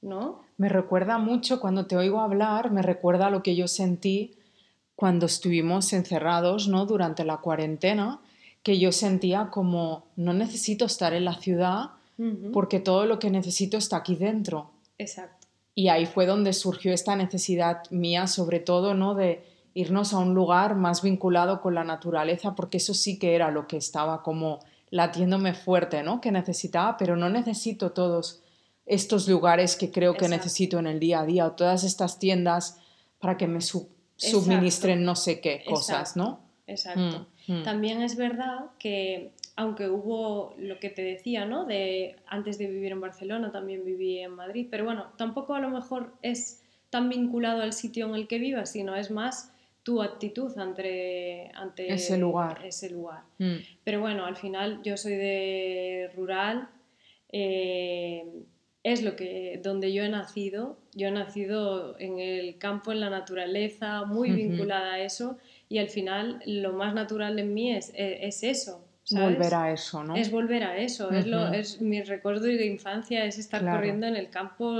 ¿No? 0.00 0.42
Me 0.58 0.68
recuerda 0.68 1.16
mucho, 1.18 1.60
cuando 1.60 1.86
te 1.86 1.96
oigo 1.96 2.20
hablar, 2.20 2.70
me 2.70 2.82
recuerda 2.82 3.30
lo 3.30 3.42
que 3.42 3.56
yo 3.56 3.68
sentí 3.68 4.34
cuando 4.96 5.26
estuvimos 5.26 5.92
encerrados, 5.92 6.68
¿no? 6.68 6.86
Durante 6.86 7.24
la 7.24 7.38
cuarentena, 7.38 8.20
que 8.62 8.78
yo 8.78 8.92
sentía 8.92 9.48
como, 9.50 10.06
no 10.16 10.32
necesito 10.32 10.84
estar 10.84 11.12
en 11.14 11.24
la 11.24 11.34
ciudad 11.34 11.90
porque 12.52 12.78
todo 12.78 13.06
lo 13.06 13.18
que 13.18 13.28
necesito 13.28 13.76
está 13.76 13.96
aquí 13.96 14.14
dentro. 14.14 14.70
Exacto. 14.98 15.48
Y 15.74 15.88
ahí 15.88 16.06
fue 16.06 16.26
donde 16.26 16.52
surgió 16.52 16.92
esta 16.94 17.16
necesidad 17.16 17.82
mía, 17.90 18.28
sobre 18.28 18.60
todo, 18.60 18.94
¿no? 18.94 19.16
De 19.16 19.44
irnos 19.74 20.12
a 20.14 20.18
un 20.18 20.32
lugar 20.32 20.76
más 20.76 21.02
vinculado 21.02 21.60
con 21.60 21.74
la 21.74 21.82
naturaleza, 21.82 22.54
porque 22.54 22.76
eso 22.76 22.94
sí 22.94 23.18
que 23.18 23.34
era 23.34 23.50
lo 23.50 23.66
que 23.66 23.76
estaba 23.76 24.22
como 24.22 24.60
latiéndome 24.90 25.54
fuerte, 25.54 26.04
¿no? 26.04 26.20
Que 26.20 26.30
necesitaba, 26.30 26.96
pero 26.96 27.16
no 27.16 27.28
necesito 27.28 27.90
todos 27.90 28.40
estos 28.86 29.26
lugares 29.28 29.74
que 29.74 29.90
creo 29.90 30.12
que 30.12 30.26
Exacto. 30.26 30.36
necesito 30.44 30.78
en 30.78 30.86
el 30.86 31.00
día 31.00 31.20
a 31.20 31.26
día, 31.26 31.46
o 31.46 31.52
todas 31.52 31.82
estas 31.82 32.20
tiendas 32.20 32.78
para 33.18 33.36
que 33.36 33.48
me 33.48 33.60
su- 33.60 33.88
Exacto. 34.26 34.44
suministren 34.44 35.04
no 35.04 35.16
sé 35.16 35.40
qué 35.40 35.62
cosas, 35.66 36.16
¿no? 36.16 36.40
Exacto. 36.66 37.26
Mm, 37.46 37.52
mm. 37.52 37.62
También 37.62 38.02
es 38.02 38.16
verdad 38.16 38.70
que, 38.78 39.32
aunque 39.56 39.88
hubo 39.88 40.54
lo 40.58 40.78
que 40.78 40.90
te 40.90 41.02
decía, 41.02 41.44
¿no? 41.44 41.66
De 41.66 42.16
antes 42.26 42.58
de 42.58 42.66
vivir 42.66 42.92
en 42.92 43.00
Barcelona 43.00 43.52
también 43.52 43.84
viví 43.84 44.18
en 44.18 44.32
Madrid, 44.32 44.68
pero 44.70 44.84
bueno, 44.84 45.12
tampoco 45.16 45.54
a 45.54 45.60
lo 45.60 45.70
mejor 45.70 46.14
es 46.22 46.62
tan 46.90 47.08
vinculado 47.08 47.62
al 47.62 47.72
sitio 47.72 48.06
en 48.06 48.14
el 48.14 48.28
que 48.28 48.38
vivas, 48.38 48.70
sino 48.70 48.94
es 48.94 49.10
más 49.10 49.52
tu 49.82 50.00
actitud 50.00 50.56
ante, 50.58 51.50
ante 51.54 51.92
Ese 51.92 52.16
lugar. 52.16 52.64
ese 52.64 52.88
lugar. 52.90 53.22
Mm. 53.38 53.56
Pero 53.84 54.00
bueno, 54.00 54.24
al 54.24 54.36
final 54.36 54.80
yo 54.82 54.96
soy 54.96 55.14
de 55.14 56.10
rural, 56.16 56.68
eh, 57.30 58.24
es 58.82 59.02
lo 59.02 59.16
que 59.16 59.60
donde 59.62 59.92
yo 59.92 60.04
he 60.04 60.08
nacido. 60.08 60.78
Yo 60.94 61.08
he 61.08 61.10
nacido 61.10 61.98
en 61.98 62.18
el 62.20 62.56
campo, 62.58 62.92
en 62.92 63.00
la 63.00 63.10
naturaleza, 63.10 64.04
muy 64.04 64.28
Ujú. 64.30 64.36
vinculada 64.38 64.94
a 64.94 65.00
eso, 65.00 65.38
y 65.68 65.78
al 65.78 65.88
final 65.88 66.40
lo 66.46 66.72
más 66.72 66.94
natural 66.94 67.38
en 67.38 67.52
mí 67.52 67.72
es, 67.74 67.90
es, 67.96 68.18
es 68.20 68.42
eso. 68.44 68.84
¿sabes? 69.06 69.36
Volver 69.36 69.54
a 69.54 69.70
eso, 69.72 70.02
¿no? 70.02 70.16
Es 70.16 70.30
volver 70.30 70.64
a 70.64 70.78
eso, 70.78 71.10
es, 71.10 71.26
lo, 71.26 71.52
es 71.52 71.80
mi 71.82 72.00
recuerdo 72.02 72.46
de 72.46 72.64
infancia, 72.64 73.24
es 73.26 73.38
estar 73.38 73.60
Claro. 73.60 73.76
corriendo 73.78 74.06
en 74.06 74.16
el 74.16 74.30
campo 74.30 74.72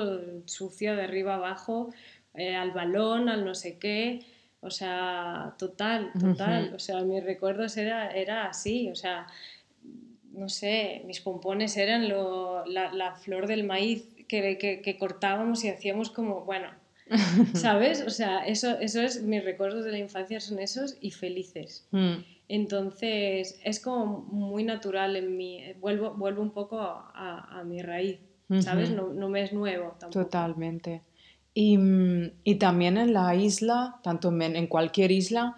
sucio 0.46 0.96
de 0.96 1.03
arriba 1.03 1.35
abajo, 1.35 1.92
eh, 2.35 2.55
al 2.57 2.70
balón, 2.70 3.29
al 3.29 3.44
no 3.44 3.55
sé 3.55 3.77
qué, 3.79 4.20
o 4.61 4.70
sea, 4.70 5.55
total, 5.59 6.11
total, 6.18 6.66
Ujú. 6.68 6.77
o 6.77 6.79
sea, 6.79 7.03
mis 7.03 7.22
recuerdos 7.22 7.77
era, 7.77 8.11
era 8.12 8.46
así, 8.46 8.88
o 8.88 8.94
sea, 8.94 9.27
no 10.33 10.48
sé, 10.48 11.03
mis 11.07 11.20
pompones 11.20 11.77
eran 11.77 12.09
lo- 12.09 12.64
la, 12.66 12.92
la 12.94 13.12
flor 13.16 13.46
del 13.46 13.64
maíz 13.64 14.09
que, 14.28 14.58
que- 14.58 14.80
que 14.82 14.98
cortábamos 14.98 15.64
y 15.64 15.68
hacíamos 15.70 16.10
como, 16.10 16.44
bueno, 16.44 16.68
¿sabes? 17.54 18.02
O 18.06 18.10
sea, 18.10 18.46
eso, 18.46 18.78
eso 18.80 19.00
es, 19.02 19.22
mis 19.22 19.44
recuerdos 19.44 19.84
de 19.84 19.92
la 19.92 19.98
infancia 19.98 20.40
son 20.40 20.58
esos 20.58 20.96
y 21.00 21.10
felices. 21.10 21.87
Mm. 21.90 22.14
Entonces 22.48 23.58
es 23.64 23.80
como 23.80 24.06
muy 24.30 24.64
natural 24.64 25.16
en 25.16 25.37
mí, 25.37 25.62
vuelvo, 25.80 26.12
vuelvo 26.14 26.42
un 26.42 26.50
poco 26.50 26.80
a, 26.80 27.10
a- 27.14 27.60
a 27.60 27.64
mi 27.64 27.80
raíz, 27.82 28.18
¿sabes? 28.60 28.90
No, 28.90 29.08
no 29.12 29.28
me 29.28 29.42
es 29.42 29.52
nuevo 29.52 29.96
tampoco. 29.98 30.24
Totalmente. 30.24 31.02
Y, 31.54 31.78
y 32.42 32.54
también 32.56 32.96
en 32.98 33.12
la 33.14 33.34
isla, 33.34 33.96
tanto 34.02 34.28
en, 34.28 34.56
en 34.56 34.66
cualquier 34.66 35.10
isla, 35.12 35.56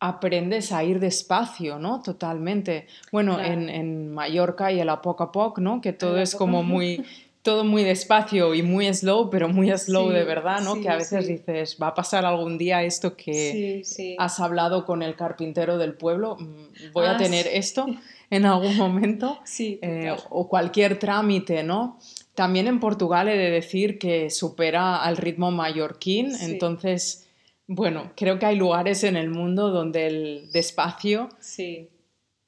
aprendes 0.00 0.72
a 0.72 0.84
ir 0.84 1.00
despacio, 1.00 1.78
¿no? 1.78 2.02
Totalmente. 2.02 2.86
Bueno, 3.12 3.36
Claro. 3.36 3.52
en, 3.52 3.68
en 3.68 4.12
Mallorca 4.12 4.70
y 4.72 4.80
el 4.80 4.88
a 4.88 5.00
poco 5.00 5.22
a 5.24 5.32
poco, 5.32 5.60
¿no? 5.60 5.80
Que 5.80 5.92
todo 5.92 6.18
es 6.18 6.34
como 6.34 6.62
muy, 6.62 7.04
todo 7.44 7.62
muy 7.62 7.84
despacio 7.84 8.54
y 8.54 8.62
muy 8.62 8.92
slow, 8.94 9.28
pero 9.28 9.48
muy 9.50 9.70
slow 9.76 10.08
Sí, 10.08 10.14
de 10.14 10.24
verdad, 10.24 10.62
¿no? 10.62 10.74
sí, 10.76 10.80
que 10.80 10.88
a 10.88 10.96
veces 10.96 11.26
sí. 11.26 11.32
dices, 11.34 11.76
va 11.80 11.88
a 11.88 11.94
pasar 11.94 12.24
algún 12.24 12.56
día 12.58 12.82
esto 12.82 13.14
que 13.16 13.82
has 14.18 14.40
hablado 14.40 14.86
con 14.86 15.02
el 15.02 15.14
carpintero 15.14 15.76
del 15.76 15.92
pueblo, 15.94 16.36
mm, 16.40 16.92
voy 16.94 17.04
a 17.06 17.12
Ah, 17.12 17.16
tener 17.18 17.46
esto 17.46 17.86
en 18.30 18.46
algún 18.46 18.76
momento 18.78 19.38
Sí, 19.44 19.78
eh, 19.82 20.16
o 20.30 20.48
cualquier 20.48 20.98
trámite, 20.98 21.62
¿no? 21.62 21.98
También 22.34 22.66
en 22.66 22.80
Portugal 22.80 23.28
he 23.28 23.36
de 23.36 23.50
decir 23.50 23.98
que 23.98 24.30
supera 24.30 25.02
al 25.02 25.18
ritmo 25.18 25.50
mallorquín, 25.50 26.34
entonces, 26.40 27.28
bueno, 27.66 28.12
creo 28.16 28.38
que 28.38 28.46
hay 28.46 28.56
lugares 28.56 29.04
en 29.04 29.16
el 29.16 29.28
mundo 29.28 29.68
donde 29.70 30.06
el 30.06 30.50
despacio, 30.50 31.28
sí, 31.40 31.90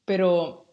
pero 0.07 0.66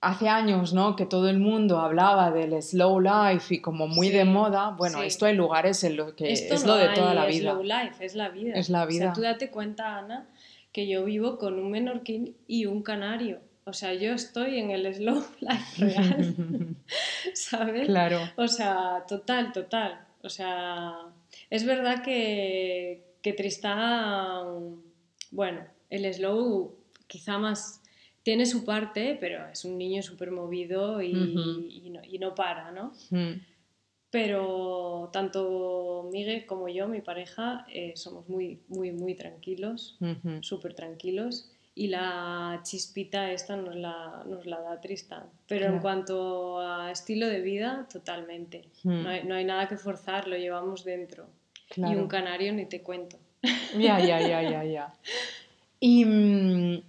hace 0.00 0.28
años, 0.28 0.72
¿no? 0.72 0.94
Que 0.96 1.06
todo 1.06 1.28
el 1.28 1.38
mundo 1.38 1.78
hablaba 1.78 2.30
del 2.30 2.62
slow 2.62 3.00
life 3.00 3.54
y 3.54 3.60
como 3.60 3.88
muy 3.88 4.10
de 4.10 4.24
moda, 4.24 4.70
bueno, 4.70 5.00
sí. 5.00 5.06
esto 5.06 5.26
hay 5.26 5.34
lugares 5.34 5.82
en 5.84 5.96
los 5.96 6.12
que 6.14 6.32
Esto 6.32 6.54
es 6.54 6.64
no 6.64 6.72
lo 6.74 6.78
de 6.78 6.88
hay 6.88 6.94
toda 6.94 7.14
la 7.14 7.26
vida. 7.26 7.52
slow 7.52 7.62
life, 7.62 8.04
es 8.04 8.14
la 8.14 8.28
vida. 8.28 8.54
Es 8.54 8.68
la 8.68 8.84
O 8.84 8.86
vida. 8.86 9.04
sea, 9.06 9.12
tú 9.12 9.20
date 9.22 9.50
cuenta, 9.50 9.96
Ana, 9.98 10.28
que 10.72 10.86
yo 10.86 11.04
vivo 11.04 11.38
con 11.38 11.58
un 11.58 11.70
menorquín 11.70 12.36
y 12.46 12.66
un 12.66 12.82
canario. 12.82 13.40
O 13.64 13.72
sea, 13.72 13.94
yo 13.94 14.12
estoy 14.12 14.58
en 14.60 14.70
el 14.70 14.94
slow 14.94 15.24
life 15.40 15.84
real, 15.84 16.76
¿sabes? 17.34 17.86
Claro. 17.86 18.20
O 18.36 18.46
sea, 18.46 19.04
total, 19.08 19.52
total. 19.52 20.06
O 20.22 20.28
sea, 20.28 20.92
es 21.50 21.64
verdad 21.64 22.02
que, 22.04 23.02
que 23.22 23.32
Tristán, 23.32 24.82
bueno, 25.30 25.60
el 25.90 26.12
slow 26.14 26.76
quizá 27.06 27.38
más 27.38 27.82
tiene 28.26 28.44
su 28.44 28.64
parte, 28.64 29.16
pero 29.20 29.46
es 29.46 29.64
un 29.64 29.78
niño 29.78 30.02
súper 30.02 30.32
movido 30.32 31.00
y, 31.00 31.14
Ujú. 31.14 31.60
y 31.60 31.90
no, 31.90 32.00
y 32.02 32.18
no 32.18 32.34
para, 32.34 32.72
¿no? 32.72 32.92
Mm, 33.10 33.34
Pero 34.10 35.10
tanto 35.12 36.08
Miguel 36.12 36.44
como 36.44 36.66
yo, 36.68 36.88
mi 36.88 37.02
pareja, 37.02 37.64
eh, 37.72 37.92
somos 37.94 38.28
muy, 38.28 38.58
muy, 38.66 38.90
muy 38.90 39.14
tranquilos, 39.14 39.96
ujú. 40.00 40.42
súper 40.42 40.74
tranquilos. 40.74 41.52
Y 41.76 41.86
la 41.86 42.62
chispita 42.64 43.30
esta 43.30 43.54
nos 43.56 43.76
la, 43.76 44.24
nos 44.26 44.44
la 44.44 44.60
da 44.60 44.80
Tristán. 44.80 45.26
Pero 45.46 45.66
en 45.66 45.78
cuanto 45.78 46.58
a 46.58 46.90
estilo 46.90 47.28
de 47.28 47.40
vida, 47.42 47.86
totalmente. 47.92 48.64
Mm. 48.82 49.02
No, 49.04 49.08
hay, 49.08 49.22
no 49.22 49.34
hay 49.36 49.44
nada 49.44 49.68
que 49.68 49.76
forzar, 49.76 50.26
lo 50.26 50.36
llevamos 50.36 50.82
dentro. 50.82 51.28
Y 51.70 51.74
Claro. 51.74 52.00
un 52.02 52.08
canario 52.08 52.52
ni 52.52 52.66
te 52.66 52.82
cuento. 52.82 53.18
Ya, 53.78 54.00
ya, 54.00 54.18
ya, 54.20 54.42
ya, 54.42 54.64
ya. 54.64 54.92
Y 55.78 56.04
mm, 56.04 56.82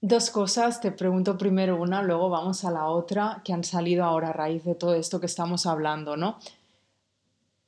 dos 0.00 0.30
cosas, 0.30 0.80
te 0.80 0.92
pregunto 0.92 1.36
primero 1.36 1.80
una, 1.80 2.02
luego 2.02 2.30
vamos 2.30 2.64
a 2.64 2.70
la 2.70 2.86
otra, 2.86 3.42
que 3.44 3.52
han 3.52 3.64
salido 3.64 4.04
ahora 4.04 4.30
a 4.30 4.32
raíz 4.32 4.64
de 4.64 4.74
todo 4.74 4.94
esto 4.94 5.20
que 5.20 5.26
estamos 5.26 5.66
hablando, 5.66 6.16
¿no? 6.16 6.38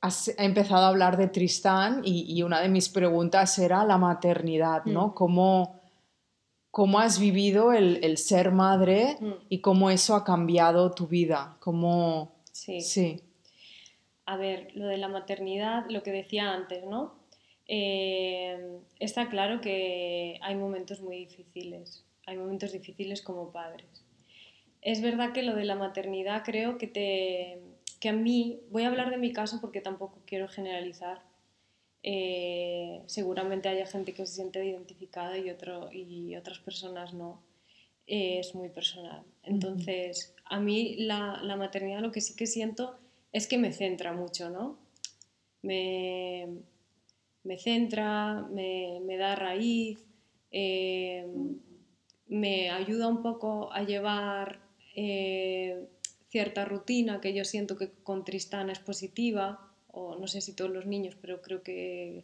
has 0.03 0.37
empezado 0.37 0.83
a 0.83 0.89
hablar 0.89 1.15
de 1.15 1.29
Tristán 1.29 2.01
y, 2.03 2.43
una 2.43 2.59
de 2.59 2.67
mis 2.67 2.89
preguntas 2.89 3.57
era 3.57 3.85
la 3.85 3.97
maternidad, 3.97 4.83
¿no? 4.83 5.07
Mm. 5.07 5.13
¿Cómo, 5.13 5.79
¿Cómo, 6.71 6.99
has 6.99 7.21
vivido 7.21 7.71
el, 7.71 8.17
ser 8.17 8.51
madre 8.51 9.15
mm. 9.21 9.31
y 9.47 9.59
cómo 9.59 9.89
eso 9.89 10.15
ha 10.15 10.25
cambiado 10.25 10.91
tu 10.91 11.07
vida? 11.07 11.55
¿Cómo... 11.61 12.33
Sí. 12.51 12.81
sí. 12.81 13.21
A 14.25 14.35
ver, 14.35 14.75
lo 14.75 14.87
de 14.87 14.97
la 14.97 15.07
maternidad, 15.07 15.85
lo 15.89 16.03
que 16.03 16.11
decía 16.11 16.51
antes, 16.51 16.83
¿no? 16.83 17.15
Eh, 17.67 18.81
está 18.99 19.29
claro 19.29 19.61
que 19.61 20.37
hay 20.41 20.55
momentos 20.55 20.99
muy 20.99 21.15
difíciles, 21.15 22.03
hay 22.25 22.37
momentos 22.37 22.71
difíciles 22.71 23.21
como 23.21 23.51
padres. 23.51 24.05
Es 24.81 25.01
verdad 25.01 25.33
que 25.33 25.43
lo 25.43 25.55
de 25.55 25.65
la 25.65 25.75
maternidad 25.75 26.43
creo 26.43 26.77
que 26.77 26.87
te 26.87 27.59
que 28.03 28.09
a 28.09 28.11
mí, 28.11 28.59
voy 28.69 28.83
a 28.83 28.89
hablar 28.89 29.11
de 29.11 29.17
mi 29.17 29.31
caso 29.31 29.61
porque 29.61 29.79
tampoco 29.79 30.19
quiero 30.25 30.49
generalizar, 30.49 31.21
eh, 32.03 33.01
seguramente 33.05 33.69
haya 33.69 33.85
gente 33.85 34.13
que 34.13 34.25
se 34.25 34.35
siente 34.35 34.65
identificada 34.65 35.37
y, 35.37 35.49
otro, 35.49 35.89
y 35.89 36.35
otras 36.35 36.59
personas 36.59 37.13
no, 37.13 37.41
eh, 38.07 38.39
es 38.39 38.55
muy 38.55 38.67
personal. 38.67 39.23
Entonces, 39.43 40.35
a 40.43 40.59
mí 40.59 40.97
la, 40.97 41.39
la, 41.43 41.55
maternidad 41.55 42.01
lo 42.01 42.11
que 42.11 42.19
sí 42.19 42.35
que 42.35 42.45
siento 42.45 42.97
es 43.31 43.47
que 43.47 43.57
me 43.57 43.71
centra 43.71 44.11
mucho, 44.11 44.49
¿no? 44.49 44.77
Me, 45.61 46.49
me 47.45 47.57
centra, 47.57 48.45
me, 48.51 48.99
me, 49.05 49.15
da 49.15 49.37
raíz, 49.37 50.03
eh, 50.51 51.25
me 52.33 52.69
ayuda 52.69 53.07
un 53.07 53.21
poco 53.21 53.71
a 53.71 53.83
llevar 53.83 54.59
cierta 56.33 56.65
rutina 56.65 57.21
que 57.21 57.33
yo 57.33 57.45
siento 57.45 57.77
que 57.77 57.91
con 58.03 58.25
Tristana 58.25 58.71
es 58.71 58.79
positiva, 58.79 59.71
o 59.91 60.15
no 60.15 60.25
sé 60.25 60.41
si 60.41 60.53
todos 60.55 60.71
los 60.71 60.87
niños, 60.87 61.15
pero 61.21 61.43
creo 61.43 61.61
que, 61.61 62.23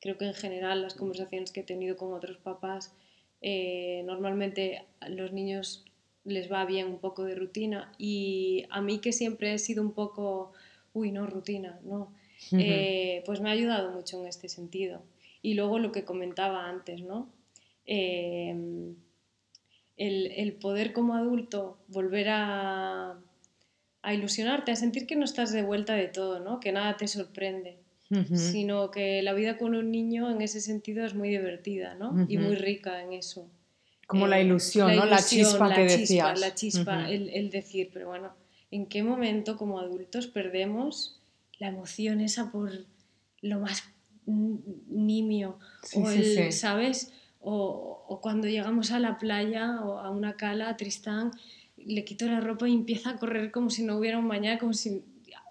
creo 0.00 0.18
que 0.18 0.24
en 0.24 0.34
general 0.34 0.82
las 0.82 0.94
conversaciones 0.94 1.52
que 1.52 1.60
he 1.60 1.62
tenido 1.62 1.96
con 1.96 2.12
otros 2.12 2.36
papás, 2.38 2.92
eh, 3.40 4.02
normalmente 4.06 4.84
a 4.98 5.08
los 5.08 5.32
niños 5.32 5.84
les 6.24 6.50
va 6.50 6.64
bien 6.64 6.88
un 6.88 6.98
poco 6.98 7.22
de 7.22 7.36
rutina 7.36 7.92
y 7.96 8.66
a 8.70 8.80
mí 8.80 8.98
que 8.98 9.12
siempre 9.12 9.54
he 9.54 9.58
sido 9.58 9.82
un 9.82 9.92
poco, 9.92 10.52
uy, 10.92 11.12
no, 11.12 11.26
rutina, 11.28 11.78
no, 11.84 12.12
eh, 12.58 13.22
pues 13.24 13.40
me 13.40 13.50
ha 13.50 13.52
ayudado 13.52 13.92
mucho 13.92 14.20
en 14.20 14.26
este 14.26 14.48
sentido. 14.48 15.00
Y 15.42 15.54
luego 15.54 15.78
lo 15.78 15.92
que 15.92 16.04
comentaba 16.04 16.68
antes, 16.68 17.02
¿no? 17.02 17.30
Eh, 17.86 18.94
el, 19.96 20.32
el, 20.36 20.52
poder 20.54 20.92
como 20.92 21.14
adulto 21.14 21.78
volver 21.88 22.28
a, 22.30 23.18
a 24.02 24.14
ilusionarte, 24.14 24.70
a 24.72 24.76
sentir 24.76 25.06
que 25.06 25.16
no 25.16 25.24
estás 25.24 25.52
de 25.52 25.62
vuelta 25.62 25.94
de 25.94 26.08
todo, 26.08 26.40
¿no? 26.40 26.60
que 26.60 26.72
nada 26.72 26.96
te 26.96 27.08
sorprende, 27.08 27.78
sino 28.34 28.90
que 28.90 29.22
la 29.22 29.32
vida 29.32 29.56
con 29.56 29.74
un 29.74 29.90
niño 29.90 30.30
en 30.30 30.40
ese 30.40 30.60
sentido 30.60 31.04
es 31.04 31.14
muy 31.14 31.30
divertida 31.30 31.94
¿no? 31.94 32.26
y 32.28 32.38
muy 32.38 32.54
rica 32.54 33.02
en 33.02 33.12
eso. 33.12 33.48
Como 34.06 34.26
la, 34.26 34.38
eh, 34.38 34.44
ilusión, 34.44 34.94
¿no? 34.94 35.06
la 35.06 35.22
chispa 35.22 35.74
que 35.74 35.84
decías. 35.84 36.38
La 36.38 36.54
chispa, 36.54 37.10
el, 37.10 37.30
el, 37.30 37.50
decir, 37.50 37.90
pero 37.92 38.08
bueno, 38.08 38.34
¿en 38.70 38.86
qué 38.86 39.02
momento 39.02 39.56
como 39.56 39.80
adultos 39.80 40.26
perdemos 40.26 41.20
la 41.58 41.68
emoción 41.68 42.20
esa 42.20 42.52
por 42.52 42.72
lo 43.40 43.60
más 43.60 43.84
nimio? 44.26 45.58
o 45.94 46.10
el, 46.10 46.52
¿sabes? 46.52 47.12
O, 47.46 48.04
o, 48.08 48.20
cuando 48.20 48.48
llegamos 48.48 48.90
a 48.90 48.98
la 48.98 49.18
playa 49.18 49.82
o 49.82 49.98
a 49.98 50.10
una 50.10 50.34
cala, 50.34 50.70
a 50.70 50.76
Tristán, 50.78 51.30
le 51.76 52.04
quito 52.04 52.26
la 52.26 52.40
ropa 52.40 52.68
y 52.68 52.74
empieza 52.74 53.10
a 53.10 53.16
correr 53.16 53.50
como 53.50 53.70
si 53.70 53.82
no 53.82 53.98
hubiera 53.98 54.18
un 54.18 54.26
mañana, 54.26 54.58
como 54.58 54.72
si 54.72 55.02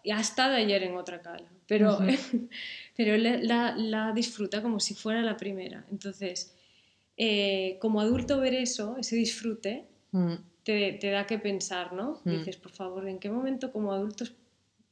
ya 0.03 0.17
ha 0.17 0.21
estado 0.21 0.55
ayer 0.55 0.83
en 0.83 0.95
otra 0.95 1.21
cala, 1.21 1.47
pero, 1.67 1.99
pero 2.97 3.17
la, 3.17 3.75
la, 3.75 4.11
disfruta 4.13 4.61
como 4.61 4.79
si 4.79 4.93
fuera 4.95 5.21
la 5.21 5.37
primera. 5.37 5.85
Entonces, 5.91 6.55
eh, 7.17 7.77
como 7.79 8.01
adulto 8.01 8.39
ver 8.39 8.53
eso, 8.53 8.97
ese 8.97 9.15
disfrute, 9.15 9.85
mm. 10.11 10.33
te, 10.63 10.93
te, 10.93 11.09
da 11.09 11.25
que 11.25 11.39
pensar, 11.39 11.93
¿no? 11.93 12.21
Mm. 12.23 12.29
Dices, 12.31 12.57
por 12.57 12.71
favor, 12.71 13.07
¿en 13.07 13.19
qué 13.19 13.29
momento 13.29 13.71
como 13.71 13.93
adultos 13.93 14.33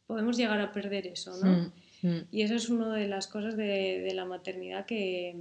podemos 0.08 0.38
llegar 0.38 0.62
a 0.62 0.72
perder 0.72 1.08
eso, 1.08 1.36
¿no? 1.44 1.72
Mm, 2.04 2.28
y 2.32 2.42
eso 2.42 2.56
es 2.56 2.70
una 2.70 2.96
de 2.96 3.08
las 3.08 3.28
cosas 3.28 3.56
de, 3.58 4.02
de 4.02 4.14
la 4.14 4.26
maternidad 4.26 4.86
que, 4.86 5.36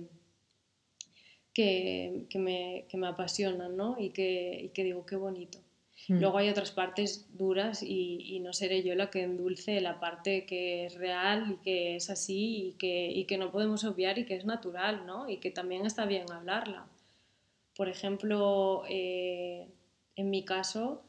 que, 1.55 2.27
que, 2.31 2.39
me, 2.39 2.87
que 2.89 2.97
me 2.97 3.09
apasionan, 3.09 3.77
¿no? 3.77 3.97
Y 3.99 4.11
que, 4.11 4.61
y 4.65 4.69
que 4.71 4.85
digo, 4.85 5.07
qué 5.07 5.17
bonito. 5.17 5.59
Hmm. 6.09 6.19
Luego 6.21 6.39
hay 6.39 6.49
otras 6.49 6.71
partes 6.71 7.27
duras 7.37 7.83
y, 7.83 8.41
no 8.41 8.53
seré 8.53 8.83
yo 8.83 8.95
la 8.95 9.11
que 9.11 9.23
endulce 9.23 9.81
la 9.81 10.01
parte 10.01 10.47
que 10.47 10.87
es 10.87 10.95
real 10.95 11.53
y 11.53 11.63
que 11.63 11.97
es 11.97 12.09
así 12.09 12.69
y 12.69 12.73
que, 12.73 13.27
que 13.29 13.39
no 13.39 13.51
podemos 13.53 13.85
obviar 13.85 14.19
y 14.19 14.25
que 14.25 14.35
es 14.35 14.45
natural, 14.45 15.05
¿no? 15.07 15.29
Y 15.29 15.39
que 15.39 15.51
también 15.51 15.85
está 15.85 16.07
bien 16.07 16.31
hablarla. 16.33 16.87
Por 17.77 17.89
ejemplo, 17.89 18.85
eh, 18.89 19.67
en 20.17 20.31
mi 20.31 20.45
caso, 20.45 21.03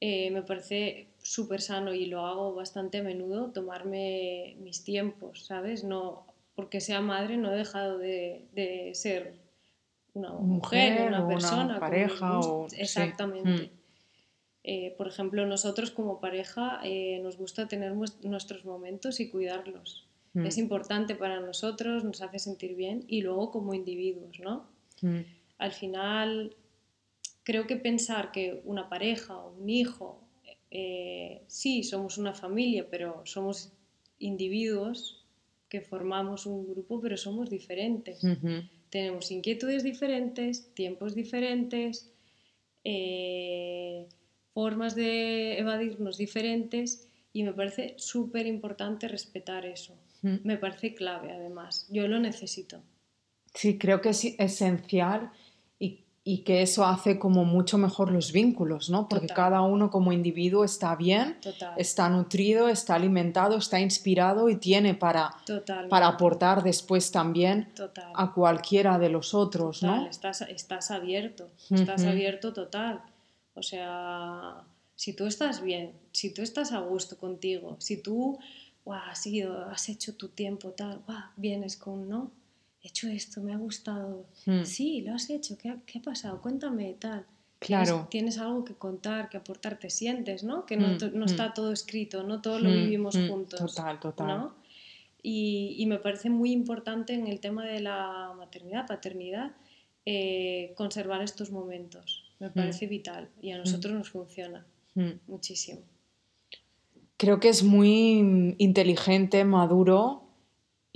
eh, 0.00 0.30
me 0.30 0.42
parece 0.42 1.08
súper 1.22 1.62
sano 1.62 1.94
y 1.94 2.06
lo 2.06 2.26
hago 2.26 2.54
bastante 2.54 2.98
a 2.98 3.02
menudo 3.02 3.50
tomarme 3.52 4.56
mis 4.58 4.84
tiempos, 4.84 5.46
¿sabes? 5.46 5.84
No, 5.84 6.26
porque 6.54 6.80
sea 6.80 7.00
madre 7.00 7.36
no 7.36 7.52
he 7.52 7.56
dejado 7.56 7.98
de, 7.98 8.90
ser 8.94 9.34
una 10.14 10.32
mujer, 10.32 11.08
una 11.08 11.26
persona, 11.26 11.64
una 11.64 11.80
pareja 11.80 12.40
o... 12.40 12.66
exactamente. 12.76 13.64
Hmm. 13.64 13.84
Eh, 14.66 14.94
por 14.96 15.06
ejemplo, 15.08 15.44
nosotros 15.44 15.90
como 15.90 16.20
pareja 16.20 16.80
eh, 16.82 17.20
nos 17.22 17.36
gusta 17.36 17.68
tener 17.68 17.94
nuestros 17.94 18.64
momentos 18.64 19.20
y 19.20 19.28
cuidarlos. 19.28 20.08
Mm. 20.32 20.46
Es 20.46 20.56
importante 20.56 21.14
para 21.14 21.38
nosotros, 21.40 22.02
nos 22.02 22.22
hace 22.22 22.38
sentir 22.38 22.74
bien 22.74 23.04
y 23.06 23.20
luego 23.20 23.50
como 23.50 23.74
individuos, 23.74 24.40
¿no? 24.40 24.66
Mm. 25.02 25.20
Al 25.58 25.72
final, 25.72 26.56
creo 27.42 27.66
que 27.66 27.76
pensar 27.76 28.32
que 28.32 28.62
una 28.64 28.88
pareja 28.88 29.36
o 29.36 29.52
un 29.52 29.68
hijo, 29.68 30.24
eh, 30.70 31.42
sí, 31.46 31.82
somos 31.82 32.16
una 32.16 32.32
familia, 32.32 32.86
pero 32.90 33.20
somos 33.26 33.70
individuos 34.18 35.26
que 35.68 35.82
formamos 35.82 36.46
un 36.46 36.66
grupo, 36.66 37.02
pero 37.02 37.18
somos 37.18 37.50
diferentes. 37.50 38.22
Tenemos 38.94 39.32
inquietudes 39.32 39.82
diferentes, 39.82 40.72
tiempos 40.72 41.16
diferentes 41.16 42.12
formas 44.52 44.94
de 44.94 45.58
evadirnos 45.58 46.16
diferentes 46.16 47.08
y 47.32 47.42
me 47.42 47.52
parece 47.52 47.94
súper 47.96 48.46
importante 48.46 49.08
respetar 49.08 49.66
eso. 49.66 49.98
Mm. 50.22 50.36
Me 50.44 50.58
parece 50.58 50.94
clave 50.94 51.32
además. 51.32 51.88
Yo 51.90 52.06
lo 52.06 52.20
necesito. 52.20 52.84
Sí, 53.52 53.78
creo 53.78 54.00
que 54.00 54.10
es 54.10 54.26
esencial 54.38 55.32
y, 56.24 56.38
que 56.38 56.62
eso 56.62 56.84
hace 56.84 57.18
como 57.18 57.44
mucho 57.44 57.78
mejor 57.78 58.10
los 58.10 58.32
vínculos, 58.32 58.88
¿no? 58.88 59.08
Porque 59.08 59.26
cada 59.26 59.60
uno 59.60 59.90
como 59.90 60.12
individuo 60.12 60.64
está 60.64 60.96
bien, 60.96 61.38
está 61.76 62.08
nutrido, 62.08 62.68
está 62.68 62.94
alimentado, 62.94 63.56
está 63.56 63.78
inspirado 63.78 64.48
y 64.48 64.56
tiene 64.56 64.94
para, 64.94 65.36
para 65.90 66.08
aportar 66.08 66.62
después 66.62 67.12
también 67.12 67.72
a 68.14 68.32
cualquiera 68.32 68.98
de 68.98 69.10
los 69.10 69.34
otros, 69.34 69.82
¿no? 69.82 70.06
Estás, 70.06 70.40
estás 70.42 70.90
abierto, 70.90 71.50
estás 71.70 72.04
abierto 72.04 72.52
total. 72.52 73.02
O 73.54 73.62
sea, 73.62 74.64
si 74.96 75.12
tú 75.12 75.26
estás 75.26 75.62
bien, 75.62 75.92
si 76.12 76.32
tú 76.32 76.42
estás 76.42 76.72
a 76.72 76.80
gusto 76.80 77.16
contigo, 77.16 77.76
si 77.80 77.96
tú 77.96 78.38
has, 78.92 79.26
ido, 79.26 79.64
has 79.66 79.88
hecho 79.88 80.16
tu 80.16 80.28
tiempo 80.28 80.70
tal, 80.70 81.02
vienes 81.36 81.76
con, 81.76 82.08
¿no? 82.08 82.30
He 82.84 82.88
hecho 82.88 83.08
esto, 83.08 83.40
me 83.40 83.54
ha 83.54 83.56
gustado. 83.56 84.26
Hmm. 84.44 84.62
Sí, 84.62 85.00
lo 85.00 85.14
has 85.14 85.30
hecho, 85.30 85.56
¿qué 85.56 85.70
ha, 85.70 86.02
pasado? 86.02 86.42
Cuéntame 86.42 86.94
tal. 86.98 87.24
Claro. 87.58 88.08
Tienes, 88.10 88.36
algo 88.36 88.62
que 88.62 88.74
contar, 88.74 89.30
que 89.30 89.38
aportar, 89.38 89.78
te 89.78 89.88
sientes, 89.88 90.44
¿no? 90.44 90.66
Que 90.66 90.76
no, 90.76 90.88
hmm, 90.88 91.18
hmm. 91.18 91.22
está 91.22 91.54
todo 91.54 91.72
escrito, 91.72 92.22
no 92.22 92.42
todo 92.42 92.58
lo 92.58 92.70
vivimos 92.70 93.16
juntos. 93.16 93.58
Total, 93.58 93.98
total. 93.98 94.50
Y, 95.22 95.82
me 95.86 95.98
parece 95.98 96.28
muy 96.28 96.52
importante 96.52 97.14
en 97.14 97.26
el 97.26 97.40
tema 97.40 97.64
de 97.64 97.80
la 97.80 98.34
maternidad, 98.36 98.86
paternidad, 98.86 99.52
eh, 100.04 100.74
conservar 100.76 101.22
estos 101.22 101.50
momentos. 101.50 102.24
Me 102.38 102.50
mm. 102.50 102.52
parece 102.52 102.86
vital 102.86 103.30
y 103.40 103.52
a 103.52 103.56
mm. 103.56 103.60
nosotros 103.60 103.94
nos 103.94 104.10
funciona 104.10 104.66
mm. 104.94 105.12
muchísimo. 105.28 105.80
Creo 107.16 107.40
que 107.40 107.48
es 107.48 107.62
muy 107.62 108.54
inteligente, 108.58 109.44
maduro 109.46 110.23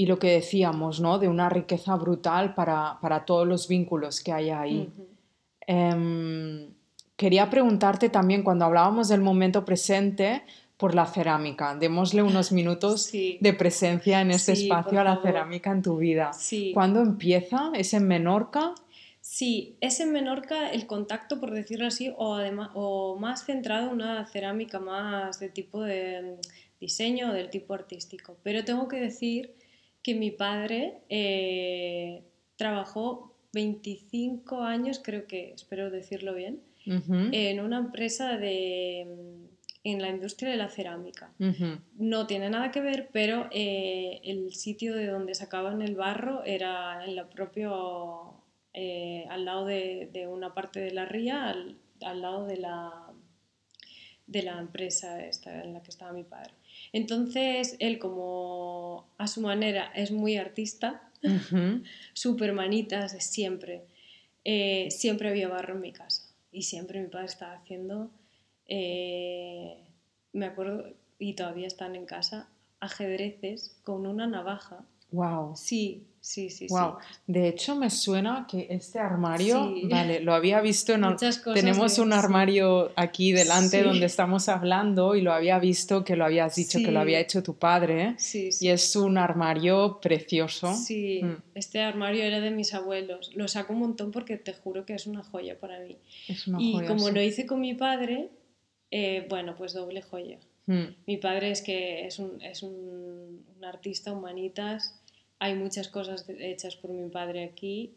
y 0.00 0.06
lo 0.06 0.20
que 0.20 0.30
decíamos, 0.30 1.00
¿no? 1.00 1.18
De 1.18 1.26
una 1.26 1.48
riqueza 1.50 1.96
brutal 1.96 2.54
para, 2.54 2.98
para 3.02 3.24
todos 3.24 3.48
los 3.48 3.66
vínculos 3.66 4.22
que 4.22 4.32
hay 4.32 4.50
ahí. 4.50 4.88
Em, 5.66 6.72
quería 7.16 7.50
preguntarte 7.50 8.08
también, 8.08 8.44
cuando 8.44 8.64
hablábamos 8.64 9.08
del 9.08 9.22
momento 9.22 9.64
presente, 9.64 10.44
por 10.76 10.94
la 10.94 11.04
cerámica. 11.04 11.74
Démosle 11.74 12.22
unos 12.22 12.52
minutos 12.52 13.10
de 13.10 13.52
presencia 13.58 14.20
en 14.20 14.30
este 14.30 14.52
espacio 14.52 15.00
a 15.00 15.04
la 15.04 15.20
cerámica 15.20 15.72
en 15.72 15.82
tu 15.82 15.96
vida. 15.96 16.30
¿Cuándo 16.72 17.02
empieza? 17.02 17.72
¿Es 17.74 17.92
en 17.92 18.06
Menorca? 18.06 18.76
Sí, 19.20 19.76
es 19.80 19.98
en 19.98 20.12
Menorca 20.12 20.70
el 20.70 20.86
contacto, 20.86 21.40
por 21.40 21.50
decirlo 21.50 21.88
así, 21.88 22.14
o, 22.16 22.34
además, 22.34 22.70
o 22.74 23.16
más 23.18 23.44
centrado 23.44 23.88
en 23.88 23.94
una 23.94 24.24
cerámica 24.26 24.78
más 24.78 25.40
de 25.40 25.48
tipo 25.48 25.82
de, 25.82 26.36
diseño 26.80 27.30
o 27.30 27.32
del 27.32 27.50
tipo 27.50 27.74
artístico. 27.74 28.36
Pero 28.42 28.64
tengo 28.64 28.88
que 28.88 29.00
decir 29.00 29.54
que 30.08 30.14
mi 30.14 30.30
padre 30.30 31.02
eh, 31.10 32.22
trabajó 32.56 33.34
25 33.52 34.62
años, 34.62 35.02
creo 35.04 35.26
que, 35.26 35.52
espero 35.52 35.90
decirlo 35.90 36.32
bien, 36.32 36.62
en 36.86 37.60
una 37.60 37.76
empresa 37.76 38.38
de, 38.38 39.00
en 39.84 40.00
la 40.00 40.08
industria 40.08 40.48
de 40.48 40.56
la 40.56 40.70
cerámica. 40.70 41.30
No 41.98 42.26
tiene 42.26 42.48
nada 42.48 42.70
que 42.70 42.80
ver, 42.80 43.10
pero 43.12 43.50
eh, 43.52 44.22
el 44.24 44.54
sitio 44.54 44.94
de 44.94 45.08
donde 45.08 45.34
sacaban 45.34 45.82
el 45.82 45.94
barro 45.94 46.42
era 46.42 47.04
en 47.04 47.14
la 47.14 47.28
propio, 47.28 48.32
eh, 48.72 49.26
al 49.28 49.44
lado 49.44 49.66
de, 49.66 50.26
una 50.26 50.54
parte 50.54 50.80
de 50.80 50.92
la 50.92 51.04
ría, 51.04 51.50
al, 51.50 52.22
lado 52.22 52.46
de 52.46 52.56
la, 52.56 53.12
de 54.26 54.42
la 54.42 54.58
empresa 54.58 55.22
esta 55.22 55.62
en 55.62 55.74
la 55.74 55.82
que 55.82 55.90
estaba 55.90 56.12
mi 56.12 56.24
padre. 56.24 56.54
Entonces, 56.92 57.76
él 57.78 57.98
como 57.98 59.08
a 59.18 59.26
su 59.26 59.40
manera 59.40 59.92
es 59.94 60.10
muy 60.10 60.36
artista, 60.36 61.10
super 62.12 62.52
manitas 62.54 63.12
de 63.12 63.20
siempre, 63.20 63.84
eh, 64.44 64.88
siempre 64.90 65.28
había 65.28 65.48
barro 65.48 65.74
en 65.74 65.80
mi 65.80 65.92
casa 65.92 66.22
y 66.52 66.62
siempre 66.62 67.00
mi 67.00 67.08
padre 67.08 67.26
estaba 67.26 67.54
haciendo, 67.54 68.10
eh, 68.66 69.76
me 70.32 70.46
acuerdo, 70.46 70.92
y 71.18 71.34
todavía 71.34 71.66
están 71.66 71.96
en 71.96 72.06
casa, 72.06 72.48
ajedrezes 72.80 73.76
con 73.82 74.06
una 74.06 74.26
navaja. 74.26 74.84
Wow. 75.10 75.56
Sí, 75.56 76.08
Sí, 76.28 76.50
sí, 76.50 76.66
wow. 76.68 76.96
De 77.26 77.48
hecho, 77.48 77.74
me 77.74 77.88
suena 77.88 78.46
que 78.46 78.66
este 78.68 78.98
armario, 78.98 79.72
vale, 79.84 80.20
lo 80.20 80.34
había 80.34 80.60
visto 80.60 80.92
en... 80.92 81.02
Tenemos 81.54 81.98
un 81.98 82.12
armario 82.12 82.92
aquí 82.96 83.32
delante 83.32 83.82
donde 83.82 84.04
estamos 84.04 84.50
hablando 84.50 85.14
y 85.14 85.22
lo 85.22 85.32
había 85.32 85.58
visto 85.58 86.04
que 86.04 86.16
lo 86.16 86.26
habías 86.26 86.54
dicho 86.54 86.80
que 86.80 86.92
lo 86.92 87.00
había 87.00 87.18
hecho 87.18 87.42
tu 87.42 87.56
padre. 87.56 88.16
Y 88.34 88.68
es 88.68 88.94
un 88.94 89.16
armario 89.16 90.00
precioso. 90.02 90.74
Sí, 90.74 91.22
mm. 91.22 91.36
este 91.54 91.80
armario 91.80 92.24
era 92.24 92.40
de 92.40 92.50
mis 92.50 92.74
abuelos. 92.74 93.30
Lo 93.34 93.48
saco 93.48 93.72
un 93.72 93.78
montón 93.78 94.10
porque 94.10 94.36
te 94.36 94.52
juro 94.52 94.84
que 94.84 94.92
es 94.92 95.06
una 95.06 95.22
joya 95.22 95.58
para 95.58 95.80
mí. 95.80 95.96
Es 96.28 96.46
una 96.46 96.60
y 96.60 96.84
como 96.86 97.08
lo 97.08 97.22
hice 97.22 97.46
con 97.46 97.62
mi 97.62 97.72
padre, 97.72 98.28
eh, 98.90 99.26
bueno, 99.30 99.54
pues 99.56 99.72
doble 99.72 100.02
joya. 100.02 100.38
Mm. 100.66 100.88
Mi 101.06 101.16
padre 101.16 101.52
es 101.52 101.62
que 101.62 102.06
es 102.06 102.18
un, 102.18 102.42
es 102.42 102.62
un, 102.62 103.46
un 103.56 103.64
artista 103.64 104.12
humanitas 104.12 104.97
hay 105.38 105.54
muchas 105.54 105.88
cosas 105.88 106.26
hechas 106.28 106.76
por 106.76 106.90
mi 106.90 107.08
padre 107.08 107.44
aquí 107.44 107.94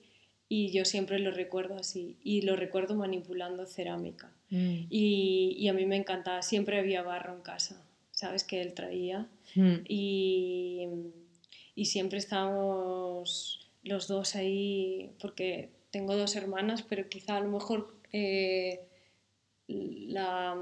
y 0.54 0.72
yo 0.72 0.84
siempre 0.84 1.18
lo 1.20 1.32
recuerdo 1.32 1.76
así 1.76 2.18
y 2.24 2.42
lo 2.42 2.56
recuerdo 2.56 2.96
manipulando 2.96 3.66
cerámica. 3.66 4.32
Mm. 4.50 4.88
Y, 4.90 5.68
a 5.70 5.74
mí 5.74 5.86
me 5.86 5.96
encantaba, 5.96 6.42
siempre 6.42 6.78
había 6.78 7.04
barro 7.04 7.34
en 7.34 7.42
casa, 7.42 7.82
¿sabes? 8.12 8.44
Que 8.44 8.62
él 8.62 8.74
traía 8.74 9.30
mm. 9.56 9.86
y, 9.88 10.88
siempre 11.86 12.20
estábamos 12.20 13.72
los 13.82 14.08
dos 14.08 14.36
ahí, 14.36 15.16
porque 15.20 15.70
tengo 15.90 16.16
dos 16.16 16.36
hermanas, 16.36 16.84
pero 16.84 17.10
quizá 17.10 17.38
a 17.38 17.42
lo 17.42 17.50
mejor 17.50 17.96
eh, 18.12 18.82
la 19.68 20.56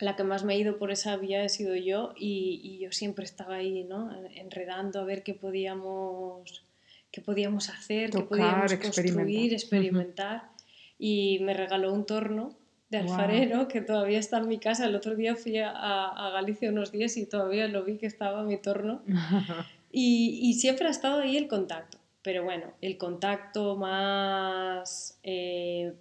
la 0.00 0.16
que 0.16 0.24
más 0.24 0.44
me 0.44 0.54
ha 0.54 0.56
ido 0.56 0.78
por 0.78 0.90
esa 0.90 1.16
vía 1.16 1.44
he 1.44 1.48
sido 1.48 1.74
yo 1.76 2.14
y, 2.16 2.78
yo 2.78 2.92
siempre 2.92 3.24
estaba 3.24 3.56
ahí, 3.56 3.84
¿no? 3.84 4.10
Enredando 4.34 5.00
a 5.00 5.04
ver 5.04 5.22
qué 5.22 5.34
podíamos, 5.34 6.64
qué 7.10 7.20
podíamos 7.20 7.68
hacer, 7.68 8.10
qué 8.10 8.20
podíamos 8.20 8.72
construir, 8.74 9.52
experimentar. 9.52 10.50
Y 10.98 11.38
me 11.40 11.54
regaló 11.54 11.92
un 11.92 12.06
torno 12.06 12.56
de 12.90 12.98
alfarero 12.98 13.68
que 13.68 13.80
todavía 13.80 14.18
está 14.18 14.38
en 14.38 14.48
mi 14.48 14.58
casa. 14.58 14.86
El 14.86 14.94
otro 14.94 15.16
día 15.16 15.34
fui 15.36 15.58
a, 15.58 15.70
a 15.70 16.30
Galicia 16.30 16.70
unos 16.70 16.92
días 16.92 17.16
y 17.16 17.26
todavía 17.26 17.66
lo 17.68 17.84
vi 17.84 17.98
que 17.98 18.06
estaba 18.06 18.42
mi 18.44 18.56
torno. 18.56 19.02
y, 19.92 20.40
y, 20.42 20.54
siempre 20.54 20.86
ha 20.86 20.90
estado 20.90 21.20
ahí 21.20 21.36
el 21.36 21.48
contacto. 21.48 21.98
Pero 22.22 22.42
bueno, 22.42 22.72
el 22.80 22.96
contacto 22.96 23.76
más 23.76 25.18
eh, 25.22 25.92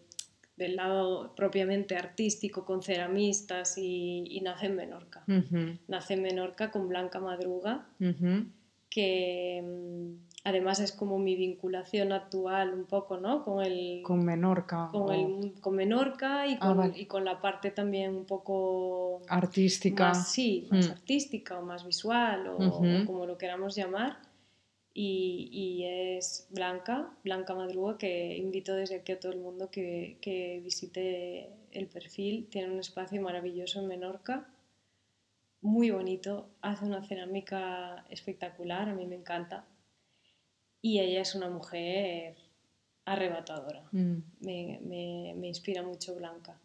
del 0.56 0.76
lado 0.76 1.34
propiamente 1.36 1.95
artístico 1.95 2.66
con 2.66 2.84
ceramistas 2.84 3.78
y, 3.78 4.39
nace 4.43 4.68
en 4.68 4.76
Menorca. 4.76 5.24
Nace 5.88 6.14
en 6.14 6.22
Menorca 6.22 6.72
con 6.72 6.88
Blanca 6.88 7.20
Madruga, 7.20 7.88
que 8.89 9.64
mm, 9.64 10.34
además 10.43 10.80
es 10.80 10.91
como 10.91 11.18
mi 11.18 11.36
vinculación 11.36 12.12
actual 12.12 12.76
un 12.76 12.86
poco, 12.86 13.18
¿no? 13.18 13.43
Con 13.43 13.66
el... 13.66 14.04
Con 14.04 14.24
Menorca. 14.24 14.89
Con, 14.91 15.12
el, 15.12 15.54
con 15.60 15.76
Menorca 15.76 16.45
y 16.45 16.58
ah, 16.62 16.76
con, 16.76 16.95
y 16.95 17.08
con, 17.08 17.26
la 17.26 17.41
parte 17.41 17.72
también 17.72 18.16
un 18.16 18.26
poco... 18.26 19.24
Artística. 19.28 20.14
sí, 20.14 20.68
más 20.70 20.88
mm. 20.88 20.91
artística 20.91 21.58
o 21.58 21.64
más 21.64 21.84
visual 21.84 22.47
o 22.49 23.06
como 23.06 23.26
lo 23.26 23.39
queramos 23.39 23.76
llamar 23.76 24.18
y, 24.94 25.84
es 25.86 26.48
Blanca, 26.52 27.12
Blanca 27.24 27.56
Madruga, 27.56 27.98
que 27.98 28.38
invito 28.38 28.76
desde 28.76 28.96
aquí 28.96 29.12
a 29.14 29.20
todo 29.20 29.32
el 29.32 29.39
mundo 29.39 29.72
que, 29.72 30.18
que 30.22 30.60
visite 30.64 31.50
el 31.72 31.88
perfil. 31.88 32.48
Tiene 32.50 32.72
un 32.72 32.80
espacio 32.80 33.22
maravilloso 33.22 33.80
en 33.80 33.88
Menorca, 33.88 34.48
muy 35.62 35.91
bonito, 35.91 36.50
hace 36.62 36.84
una 36.84 37.02
cerámica 37.04 38.06
espectacular, 38.10 38.89
a 38.89 38.94
mí 38.94 39.06
me 39.06 39.16
encanta. 39.16 39.66
Y 40.82 41.00
ella 41.00 41.22
es 41.22 41.36
una 41.36 41.50
mujer 41.50 42.36
arrebatadora, 43.06 43.88
mm. 43.91 44.18
me, 44.41 44.80
me, 44.84 45.34
me, 45.38 45.48
inspira 45.48 45.82
mucho 45.82 46.16
Blanca. 46.16 46.60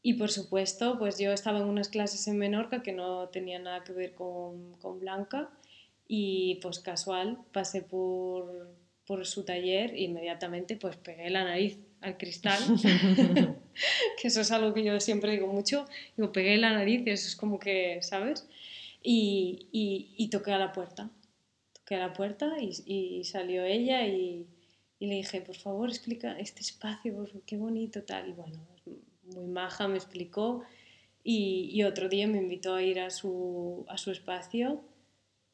Y 0.00 0.14
por 0.14 0.30
supuesto, 0.30 0.98
pues 0.98 1.18
yo 1.18 1.30
estaba 1.32 1.58
en 1.58 1.66
unas 1.66 1.90
clases 1.90 2.26
en 2.26 2.38
Menorca 2.38 2.82
que 2.82 2.92
no 2.92 3.28
tenían 3.28 3.64
nada 3.64 3.84
que 3.84 3.92
ver 3.92 4.14
con, 4.14 4.72
con 4.80 4.98
Blanca 4.98 5.50
y 6.08 6.56
pues 6.62 6.80
casual 6.80 7.38
pasé 7.52 7.82
por, 7.82 8.74
por 9.06 9.26
su 9.26 9.44
taller 9.44 9.94
e 9.94 10.02
inmediatamente 10.02 10.76
pues 10.76 10.96
pegué 10.96 11.30
la 11.30 11.44
nariz 11.44 11.78
al 12.00 12.16
cristal, 12.16 12.60
que 14.20 14.28
eso 14.28 14.40
es 14.40 14.50
algo 14.50 14.74
que 14.74 14.84
yo 14.84 14.98
siempre 15.00 15.32
digo 15.32 15.46
mucho, 15.46 15.86
digo, 16.16 16.32
pegué 16.32 16.56
la 16.56 16.72
nariz 16.72 17.02
y 17.06 17.10
eso 17.10 17.26
es 17.26 17.36
como 17.36 17.58
que, 17.58 18.00
¿sabes? 18.02 18.48
Y, 19.02 19.68
y, 19.72 20.14
y 20.16 20.28
toqué 20.28 20.52
a 20.52 20.58
la 20.58 20.72
puerta, 20.72 21.10
toqué 21.72 21.96
a 21.96 22.00
la 22.00 22.12
puerta 22.12 22.56
y, 22.60 22.72
y 22.86 23.24
salió 23.24 23.64
ella 23.64 24.06
y, 24.06 24.46
y, 24.98 25.06
le 25.06 25.16
dije, 25.16 25.40
por 25.40 25.56
favor, 25.56 25.88
explica 25.88 26.38
este 26.38 26.60
espacio, 26.60 27.28
qué 27.46 27.56
bonito 27.56 28.02
tal, 28.02 28.28
y 28.28 28.32
bueno, 28.32 28.58
muy 29.34 29.46
maja 29.46 29.88
me 29.88 29.96
explicó 29.96 30.64
y, 31.28 31.82
otro 31.82 32.08
día 32.08 32.28
me 32.28 32.38
invitó 32.38 32.76
a 32.76 32.82
ir 32.82 33.00
a 33.00 33.10
su, 33.10 33.84
a 33.88 33.98
su 33.98 34.12
espacio 34.12 34.84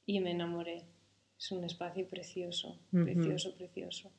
y 0.07 0.21
me 0.21 0.33
enamoré. 0.33 0.85
Es 1.39 1.51
un 1.51 1.65
espacio 1.65 2.07
precioso, 2.07 2.79
precioso, 2.91 3.55
precioso. 3.55 4.13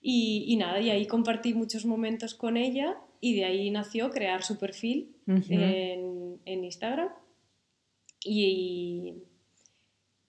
Y, 0.00 0.44
y, 0.48 0.56
nada, 0.56 0.80
y 0.80 0.90
ahí 0.90 1.06
compartí 1.06 1.54
muchos 1.54 1.86
momentos 1.86 2.34
con 2.34 2.56
ella 2.56 2.98
y 3.20 3.36
de 3.36 3.44
ahí 3.46 3.70
nació 3.70 4.10
crear 4.10 4.42
su 4.42 4.58
perfil 4.58 5.16
en, 5.26 6.40
en, 6.44 6.64
Instagram. 6.64 7.08
Y, 8.22 9.14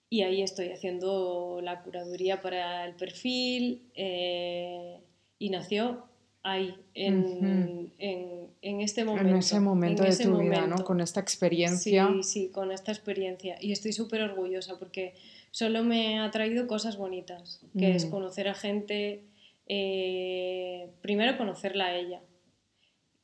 y, 0.08 0.22
ahí 0.22 0.40
estoy 0.40 0.70
haciendo 0.70 1.60
la 1.62 1.82
curaduría 1.82 2.40
para 2.40 2.86
el 2.86 2.94
perfil 2.96 3.90
eh, 3.94 4.98
y 5.38 5.50
nació 5.50 6.04
ahí, 6.46 6.76
en, 6.94 7.92
en, 7.98 8.50
en, 8.62 8.80
este 8.80 9.04
momento. 9.04 9.28
En 9.28 9.36
ese 9.36 9.58
momento 9.60 10.04
de 10.04 10.16
tu 10.16 10.38
vida, 10.38 10.66
¿no? 10.66 10.76
Con 10.84 11.00
esta 11.00 11.20
experiencia. 11.20 12.08
Sí, 12.08 12.22
sí, 12.22 12.50
con 12.50 12.70
esta 12.70 12.92
experiencia. 12.92 13.56
Y 13.60 13.72
estoy 13.72 13.92
súper 13.92 14.22
orgullosa 14.22 14.78
porque 14.78 15.14
solo 15.50 15.82
me 15.82 16.20
ha 16.20 16.30
traído 16.30 16.66
cosas 16.66 16.96
bonitas, 16.96 17.60
que 17.76 17.96
es 17.96 18.06
mm. 18.06 18.10
conocer 18.10 18.48
a 18.48 18.54
gente, 18.54 19.24
eh, 19.66 20.90
primero 21.00 21.36
conocerla 21.36 21.86
a 21.86 21.96
ella. 21.96 22.22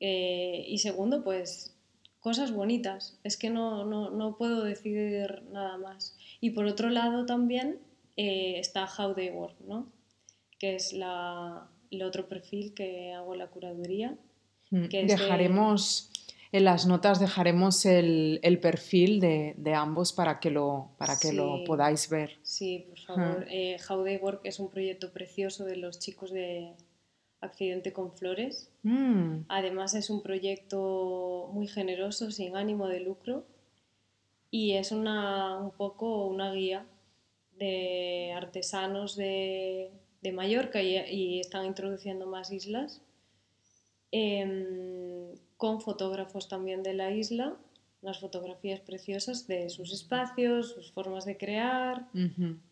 Eh, 0.00 0.64
y 0.66 0.78
segundo, 0.78 1.22
pues 1.22 1.76
cosas 2.18 2.52
bonitas. 2.52 3.18
Es 3.22 3.36
que 3.36 3.50
no, 3.50 3.84
no, 3.84 4.10
no, 4.10 4.36
puedo 4.36 4.64
decir 4.64 5.42
nada 5.52 5.78
más. 5.78 6.16
Y 6.40 6.50
por 6.50 6.66
otro 6.66 6.90
lado 6.90 7.24
también 7.24 7.78
eh, 8.16 8.58
está 8.58 8.86
How 8.86 9.14
They 9.14 9.30
Work, 9.30 9.60
¿no? 9.60 9.92
Que 10.58 10.74
es 10.74 10.92
la, 10.92 11.68
el 11.92 12.02
otro 12.02 12.28
perfil 12.28 12.74
que 12.74 13.12
hago 13.12 13.34
la 13.34 13.48
curaduría. 13.48 14.16
Mm, 14.70 14.88
dejaremos, 14.88 16.10
en 16.50 16.64
las 16.64 16.86
notas 16.86 17.20
dejaremos 17.20 17.84
el, 17.84 18.40
el 18.42 18.58
perfil 18.58 19.20
de, 19.20 19.54
de, 19.58 19.74
ambos 19.74 20.12
para 20.12 20.40
que, 20.40 20.50
lo, 20.50 20.92
para 20.98 21.18
que 21.18 21.32
lo 21.32 21.62
podáis 21.64 22.08
ver. 22.08 22.38
Sí, 22.42 22.86
por 22.88 22.98
favor. 22.98 23.46
Eh, 23.50 23.76
How 23.88 24.02
They 24.04 24.16
Work 24.16 24.40
es 24.44 24.58
un 24.58 24.70
proyecto 24.70 25.12
precioso 25.12 25.64
de 25.64 25.76
los 25.76 25.98
chicos 25.98 26.30
de 26.30 26.72
Accidente 27.40 27.92
con 27.92 28.12
Flores. 28.12 28.70
Mm. 28.82 29.42
Además 29.48 29.94
es 29.94 30.08
un 30.08 30.22
proyecto 30.22 31.50
muy 31.52 31.68
generoso, 31.68 32.30
sin 32.30 32.56
ánimo 32.56 32.88
de 32.88 33.00
lucro. 33.00 33.44
Y 34.50 34.72
es 34.72 34.92
una, 34.92 35.58
un 35.58 35.70
poco 35.72 36.26
una 36.26 36.52
guía 36.52 36.86
de 37.58 38.32
artesanos 38.34 39.16
de 39.16 39.90
de 40.22 40.32
Mallorca 40.32 40.80
y, 40.82 41.40
están 41.40 41.66
introduciendo 41.66 42.26
más 42.26 42.50
islas, 42.50 43.02
em, 44.10 45.34
con 45.56 45.80
fotógrafos 45.80 46.48
también 46.48 46.82
de 46.82 46.94
la 46.94 47.10
isla 47.10 47.56
unas 48.02 48.18
fotografías 48.18 48.80
preciosas 48.80 49.46
de 49.46 49.70
sus 49.70 49.92
espacios, 49.92 50.72
sus 50.72 50.90
formas 50.90 51.24
de 51.24 51.36
crear. 51.36 52.08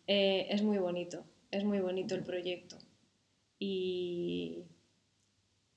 Eh, 0.07 0.47
es 0.49 0.61
muy 0.61 0.77
bonito, 0.77 1.23
es 1.51 1.63
muy 1.63 1.79
bonito 1.79 2.15
el 2.15 2.23
proyecto. 2.23 2.77
Y, 3.57 4.65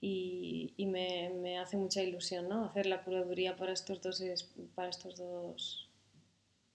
y, 0.01 0.87
me, 0.87 1.59
hace 1.59 1.77
mucha 1.77 2.03
ilusión 2.03 2.49
¿no? 2.49 2.65
hacer 2.65 2.87
la 2.87 3.05
curaduría 3.05 3.57
para 3.57 3.73
estos 3.73 4.03
dos, 4.03 4.23
para 4.75 4.89
estos 4.89 5.17
dos 5.17 5.84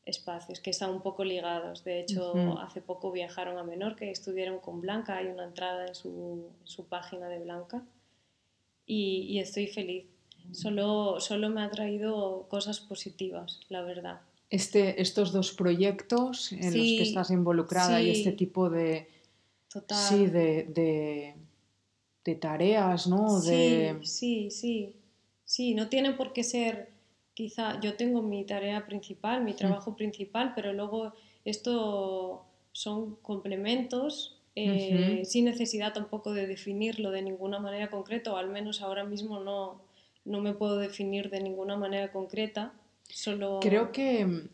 espacios 0.10 0.60
que 0.60 0.72
están 0.72 0.90
un 0.92 1.02
poco 1.02 1.24
ligados. 1.24 1.84
De 1.84 2.00
hecho, 2.02 2.60
hace 2.60 2.82
poco 2.82 3.12
viajaron 3.12 3.58
a 3.58 3.64
Menorca 3.64 4.06
y 4.06 4.10
estuvieron 4.10 4.60
con 4.60 4.82
Blanca. 4.82 5.18
Hay 5.18 5.28
una 5.28 5.46
entrada 5.46 5.88
en 5.88 5.96
su, 5.96 6.48
su 6.64 6.86
página 6.86 7.30
de 7.30 7.40
Blanca 7.40 7.84
y, 8.86 9.28
y, 9.30 9.40
estoy 9.40 9.68
feliz. 9.68 10.06
Solo, 10.52 11.20
solo 11.20 11.50
me 11.50 11.62
ha 11.62 11.70
traído 11.70 12.48
cosas 12.50 12.80
positivas, 12.80 13.60
la 13.70 13.84
verdad. 13.84 14.22
Este, 14.50 15.00
estos 15.00 15.32
dos 15.32 15.52
proyectos 15.52 16.52
en 16.52 16.66
los 16.66 16.74
que 16.74 17.04
estás 17.04 17.30
involucrada 17.30 18.02
y 18.02 18.10
este 18.10 18.32
tipo 18.32 18.70
de, 18.70 19.08
Total. 19.72 19.98
Sí, 19.98 20.26
de, 20.26 20.64
de, 20.64 21.36
de 22.26 22.36
tareas, 22.36 23.06
¿no? 23.08 23.40
Sí, 23.40 23.90
sí, 24.02 24.50
sí. 24.50 24.96
Sí, 25.46 25.76
no 25.76 25.90
tiene 25.90 26.14
por 26.14 26.34
qué 26.34 26.44
ser 26.44 26.90
quizá 27.40 27.80
yo 27.80 27.94
tengo 27.94 28.22
mi 28.22 28.44
tarea 28.44 28.86
principal, 28.86 29.46
mi 29.46 29.54
mm. 29.54 29.56
trabajo 29.56 29.96
principal, 29.96 30.52
pero 30.56 30.74
luego 30.74 31.14
esto 31.46 32.44
son 32.74 33.16
complementos 33.22 34.36
eh, 34.56 35.22
sin 35.24 35.46
necesidad 35.46 35.94
tampoco 35.94 36.34
de 36.34 36.48
definirlo 36.48 37.12
de 37.12 37.22
ninguna 37.22 37.60
manera 37.60 37.90
concreta, 37.90 38.34
o 38.34 38.36
al 38.36 38.50
menos 38.50 38.82
ahora 38.82 39.06
mismo 39.06 39.40
no, 39.40 39.82
no 40.26 40.42
me 40.42 40.52
puedo 40.54 40.78
definir 40.78 41.30
de 41.30 41.40
ninguna 41.40 41.78
manera 41.78 42.12
concreta. 42.12 42.74
Solo... 43.08 43.62
Creo 43.62 43.94
que, 43.94 44.50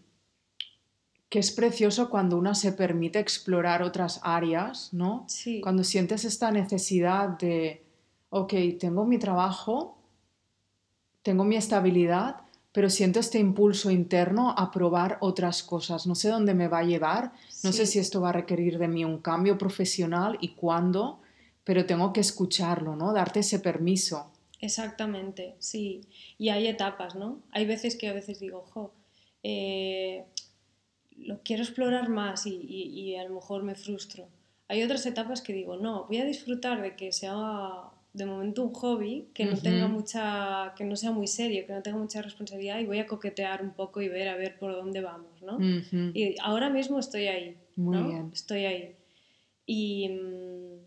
que 1.29 1.39
es 1.39 1.51
precioso 1.51 2.11
cuando 2.11 2.37
una 2.37 2.53
se 2.53 2.71
permite 2.71 3.17
explorar 3.17 3.81
otras 3.81 4.19
áreas, 4.21 4.93
¿no? 4.93 5.25
Sí. 5.27 5.59
Cuando 5.59 5.83
sientes 5.83 6.23
esta 6.23 6.51
necesidad 6.51 7.29
de, 7.29 7.83
ok, 8.29 8.53
tengo 8.79 9.05
mi 9.05 9.17
trabajo, 9.17 9.97
tengo 11.23 11.43
mi 11.45 11.55
estabilidad, 11.55 12.44
pero 12.75 12.89
siento 12.89 13.21
este 13.21 13.39
impulso 13.39 13.89
interno 13.89 14.53
a 14.57 14.69
probar 14.69 15.17
otras 15.21 15.63
cosas. 15.63 16.05
No 16.05 16.13
sé 16.13 16.27
dónde 16.27 16.53
me 16.53 16.67
va 16.67 16.79
a 16.79 16.83
llevar, 16.83 17.31
no 17.63 17.71
sé 17.71 17.85
si 17.85 17.99
esto 17.99 18.19
va 18.19 18.29
a 18.29 18.33
requerir 18.33 18.77
de 18.77 18.89
mí 18.89 19.05
un 19.05 19.19
cambio 19.19 19.57
profesional 19.57 20.37
y 20.41 20.49
cuándo, 20.49 21.21
pero 21.63 21.85
tengo 21.85 22.11
que 22.11 22.19
escucharlo, 22.19 22.97
¿no? 22.97 23.13
Darte 23.13 23.39
ese 23.39 23.59
permiso. 23.59 24.29
Exactamente, 24.59 25.55
sí. 25.59 26.01
Y 26.37 26.49
hay 26.49 26.67
etapas, 26.67 27.15
¿no? 27.15 27.39
Hay 27.51 27.65
veces 27.65 27.95
que 27.95 28.09
a 28.09 28.13
veces 28.13 28.41
digo, 28.41 28.65
ojo, 28.67 28.91
eh, 29.41 30.25
lo 31.15 31.39
quiero 31.43 31.63
explorar 31.63 32.09
más 32.09 32.45
y, 32.45 32.57
y, 32.57 33.15
a 33.15 33.23
lo 33.23 33.35
mejor 33.35 33.63
me 33.63 33.75
frustro. 33.75 34.27
Hay 34.67 34.83
otras 34.83 35.05
etapas 35.05 35.41
que 35.41 35.53
digo, 35.53 35.77
no, 35.77 36.07
voy 36.07 36.17
a 36.17 36.25
disfrutar 36.25 36.81
de 36.81 36.97
que 36.97 37.13
sea 37.13 37.89
de 38.15 38.25
momento 38.25 38.63
un 38.63 38.73
hobby 38.73 39.27
que 39.33 39.45
no 39.45 39.57
tenga 39.57 39.87
mucha 39.87 40.73
que 40.77 40.85
no 40.85 40.95
sea 40.95 41.11
muy 41.11 41.27
serio 41.27 41.65
que 41.67 41.73
no 41.73 41.81
tenga 41.81 41.97
mucha 41.97 42.21
responsabilidad 42.21 42.79
y 42.79 42.85
voy 42.85 42.99
a 42.99 43.07
coquetear 43.07 43.61
un 43.61 43.71
poco 43.71 44.01
y 44.01 44.07
ver 44.07 44.29
a 44.29 44.37
ver 44.37 44.57
por 44.57 44.73
dónde 44.73 45.01
vamos 45.01 45.41
no 45.41 45.57
y 45.59 46.35
ahora 46.41 46.69
mismo 46.69 46.97
estoy 46.99 47.27
ahí 47.27 47.57
muy 47.75 48.03
bien. 48.03 48.31
estoy 48.33 48.65
ahí. 48.65 48.95
Y, 49.65 50.09
mm, 50.09 50.79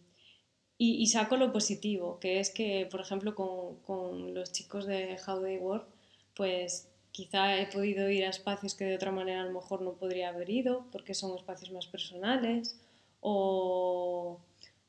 y, 0.79 1.03
y, 1.03 1.07
saco 1.09 1.37
lo 1.37 1.53
positivo 1.53 2.19
que 2.21 2.39
es 2.41 2.51
que 2.51 2.89
por 2.91 3.01
ejemplo 3.01 3.35
con, 3.35 3.81
con 3.81 4.35
los 4.35 4.53
chicos 4.53 4.87
de 4.87 5.17
How 5.27 5.43
They 5.43 5.59
Work 5.59 5.87
pues 6.35 6.89
quizá 7.11 7.61
he 7.61 7.67
podido 7.67 8.09
ir 8.09 8.25
a 8.25 8.31
espacios 8.31 8.75
que 8.75 8.85
de 8.85 8.95
otra 8.95 9.11
manera 9.11 9.43
a 9.43 9.45
lo 9.45 9.53
mejor 9.53 9.83
no 9.83 9.95
podría 9.95 10.29
haber 10.29 10.49
ido 10.49 10.87
porque 10.93 11.15
son 11.15 11.37
espacios 11.37 11.73
más 11.73 11.87
personales 11.89 12.81
o 13.21 14.39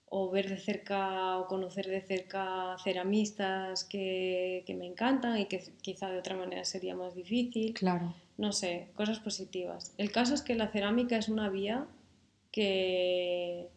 o 0.10 0.30
ver 0.30 0.50
de 0.50 0.58
cerca 0.58 1.38
o 1.38 1.48
conocer 1.48 1.88
de 1.88 2.02
cerca 2.02 2.76
ceramistas 2.84 3.84
que, 3.84 4.64
que, 4.66 4.74
me 4.74 4.86
encantan 4.86 5.38
y 5.38 5.46
que 5.46 5.64
quizá 5.82 6.10
de 6.10 6.18
otra 6.18 6.36
manera 6.36 6.66
sería 6.66 6.96
más 6.96 7.16
difícil. 7.16 7.74
Claro. 7.74 8.16
No 8.38 8.52
sé, 8.52 8.88
cosas 8.96 9.20
positivas. 9.20 9.94
El 9.98 10.12
caso 10.12 10.34
es 10.34 10.42
que 10.42 10.56
la 10.56 10.70
cerámica 10.70 11.18
es 11.18 11.30
una 11.30 11.50
vía 11.50 11.86
que, 12.52 13.68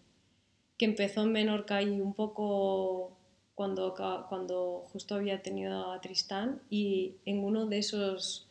que 0.79 0.85
empezó 0.85 1.23
en 1.23 1.33
Menorca 1.33 1.83
y 1.83 2.01
un 2.01 2.15
poco 2.15 3.13
cuando, 3.55 3.95
cuando 4.29 4.87
justo 4.93 5.17
había 5.17 5.43
tenido 5.43 5.93
a 5.93 6.01
Tristán 6.01 6.63
y 6.71 7.17
en 7.27 7.45
uno 7.45 7.67
de 7.67 7.79
esos 7.79 8.49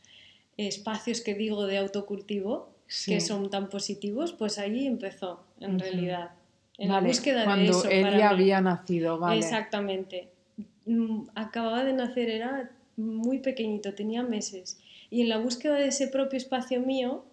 espacios 0.58 1.22
que 1.22 1.34
digo 1.34 1.66
de 1.66 1.80
autocultivo, 1.80 2.70
que 3.06 3.22
son 3.22 3.50
tan 3.50 3.70
positivos, 3.70 4.34
pues 4.34 4.60
allí 4.60 4.86
empezó 4.86 5.44
en 5.62 5.80
realidad 5.80 6.32
en 6.82 6.92
la 6.92 7.00
búsqueda 7.00 7.44
cuando 7.44 7.64
de 7.64 7.70
eso. 7.70 7.90
Él 7.90 8.18
ya 8.18 8.30
había 8.30 8.62
nacido, 8.62 9.20
vale. 9.20 9.38
Exactamente. 9.38 10.30
Mm, 10.86 11.28
acababa 11.36 11.84
de 11.84 11.94
nacer, 11.94 12.30
era 12.30 12.72
muy 12.98 13.40
pequeñito, 13.40 13.94
tenía 13.94 14.24
meses. 14.24 14.80
Y 15.10 15.22
en 15.22 15.30
la 15.30 15.38
búsqueda 15.38 15.76
de 15.76 15.88
ese 15.88 16.08
propio 16.08 16.38
espacio 16.38 16.80
mío, 16.80 17.26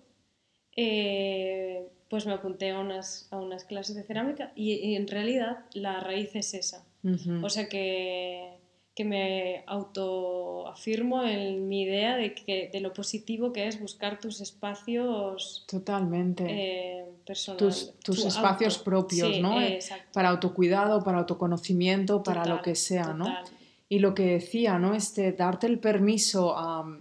eh, 0.76 1.86
pues 2.10 2.26
me 2.26 2.32
apunté 2.32 2.70
a 2.70 2.78
unas, 2.78 3.28
a 3.30 3.38
unas 3.38 3.64
clases 3.64 3.96
de 3.96 4.02
cerámica 4.02 4.52
y, 4.54 4.94
en 4.94 5.06
realidad 5.08 5.58
la 5.72 6.00
raíz 6.00 6.34
es 6.34 6.54
esa. 6.54 6.84
O 7.42 7.48
sea 7.48 7.68
que 7.68 8.57
que 8.98 9.04
me 9.04 9.62
autoafirmo 9.68 11.22
en 11.22 11.68
mi 11.68 11.82
idea 11.82 12.16
de, 12.16 12.34
que, 12.34 12.68
de 12.72 12.80
lo 12.80 12.92
positivo 12.92 13.52
que 13.52 13.68
es 13.68 13.78
buscar 13.78 14.18
tus 14.18 14.40
espacios. 14.40 15.64
Totalmente. 15.68 16.44
Eh, 16.48 17.04
personales. 17.24 17.94
Tus, 18.02 18.24
espacios 18.24 18.76
propios, 18.76 19.38
¿no? 19.38 19.60
Eh, 19.60 19.78
para 20.12 20.30
autocuidado, 20.30 21.04
para 21.04 21.18
autoconocimiento, 21.18 22.24
para 22.24 22.44
lo 22.44 22.60
que 22.60 22.74
sea, 22.74 23.12
¿no? 23.12 23.32
Y 23.88 24.00
lo 24.00 24.16
que 24.16 24.24
decía, 24.24 24.80
¿no? 24.80 24.94
Este, 24.94 25.30
darte 25.30 25.68
el 25.68 25.78
permiso 25.78 26.58
a... 26.58 26.98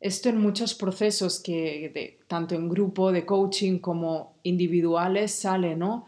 Esto 0.00 0.28
en 0.28 0.36
muchos 0.36 0.74
procesos 0.74 1.40
que 1.40 1.90
de, 1.94 2.18
tanto 2.28 2.54
en 2.54 2.68
grupo 2.68 3.12
de 3.12 3.24
coaching 3.24 3.78
como 3.78 4.34
individuales 4.42 5.32
sale, 5.32 5.74
¿no? 5.74 6.06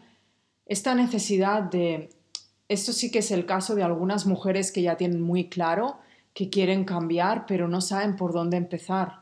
Esta 0.67 0.93
necesidad 0.93 1.63
de 1.63 2.09
esto 2.69 2.93
sí 2.93 3.11
que 3.11 3.19
es 3.19 3.31
el 3.31 3.45
caso 3.45 3.75
de 3.75 3.83
algunas 3.83 4.25
mujeres 4.25 4.71
que 4.71 4.81
ya 4.81 4.97
tienen 4.97 5.21
muy 5.21 5.49
claro 5.49 5.97
que 6.33 6.49
quieren 6.49 6.85
cambiar, 6.85 7.45
pero 7.47 7.67
no 7.67 7.81
saben 7.81 8.15
por 8.15 8.31
dónde 8.31 8.57
empezar. 8.57 9.21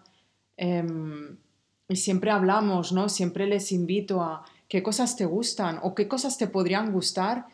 Em, 0.58 1.38
y 1.88 1.96
siempre 1.96 2.32
hablamos, 2.32 2.92
¿no? 2.92 3.08
Siempre 3.08 3.48
les 3.48 3.72
invito 3.72 4.22
a 4.22 4.44
qué 4.68 4.84
cosas 4.84 5.16
te 5.16 5.26
gustan 5.26 5.80
o 5.84 5.96
qué 5.96 6.08
cosas 6.08 6.38
te 6.38 6.48
podrían 6.48 6.92
gustar 6.92 7.46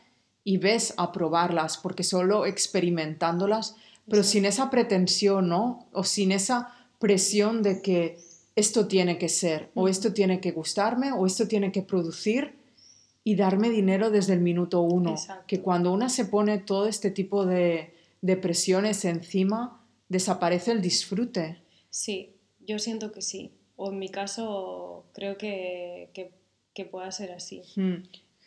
y 0.44 0.58
ves 0.58 0.94
a 0.98 1.12
probarlas, 1.12 1.78
porque 1.78 2.04
solo 2.04 2.46
experimentándolas, 2.46 3.76
pero 4.10 4.24
sin 4.24 4.46
esa 4.46 4.70
pretensión, 4.70 5.50
¿no? 5.50 5.86
O 5.92 6.04
sin 6.04 6.32
esa 6.32 6.74
presión 6.98 7.62
de 7.62 7.82
que 7.82 8.18
esto 8.56 8.88
tiene 8.88 9.18
que 9.18 9.30
ser, 9.30 9.70
o 9.76 9.88
esto 9.88 10.14
tiene 10.14 10.40
que 10.40 10.52
gustarme, 10.52 11.12
o 11.12 11.26
esto 11.26 11.48
tiene 11.48 11.72
que 11.72 11.82
producir, 11.82 12.56
y 13.24 13.36
darme 13.36 13.70
dinero 13.70 14.10
desde 14.10 14.34
el 14.34 14.42
minuto 14.42 14.82
uno. 14.82 15.16
Que 15.48 15.62
cuando 15.62 15.92
una 15.92 16.10
se 16.10 16.26
pone 16.26 16.58
todo 16.58 16.88
este 16.88 17.12
tipo 17.12 17.46
de, 17.46 17.94
de, 18.22 18.38
presiones 18.38 19.06
encima, 19.06 19.86
desaparece 20.10 20.72
el 20.72 20.82
disfrute. 20.82 21.62
Sí, 21.90 22.36
yo 22.60 22.80
siento 22.80 23.12
que 23.12 23.22
sí. 23.22 23.52
O 23.76 23.92
en 23.92 24.00
mi 24.00 24.10
caso 24.10 25.06
creo 25.14 25.38
que, 25.38 26.10
que, 26.14 26.86
pueda 26.86 27.12
ser 27.12 27.32
así. 27.32 27.62
Hmm. 27.76 28.04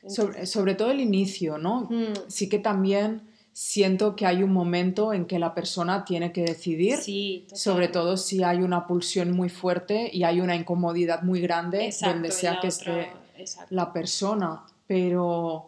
Sobre, 0.08 0.46
sobre, 0.46 0.74
todo 0.74 0.90
el 0.90 1.00
inicio, 1.00 1.56
¿no? 1.56 1.88
Hmm. 1.88 2.14
Sí 2.26 2.48
que 2.48 2.58
también 2.58 3.22
siento 3.52 4.16
que 4.16 4.26
hay 4.26 4.42
un 4.42 4.52
momento 4.52 5.12
en 5.12 5.26
que 5.26 5.38
la 5.38 5.54
persona 5.54 6.04
tiene 6.04 6.32
que 6.32 6.42
decidir, 6.42 6.96
sí, 6.96 7.46
sobre 7.54 7.86
todo 7.86 8.16
si 8.16 8.42
hay 8.42 8.58
una 8.58 8.88
pulsión 8.88 9.30
muy 9.30 9.48
fuerte 9.48 10.10
y 10.12 10.24
hay 10.24 10.40
una 10.40 10.56
incomodidad 10.56 11.22
muy 11.22 11.40
grande 11.40 11.94
donde 12.02 12.32
sea 12.32 12.58
que 12.60 12.66
esté 12.66 13.12
la 13.70 13.92
persona, 13.92 14.64
pero 14.86 15.66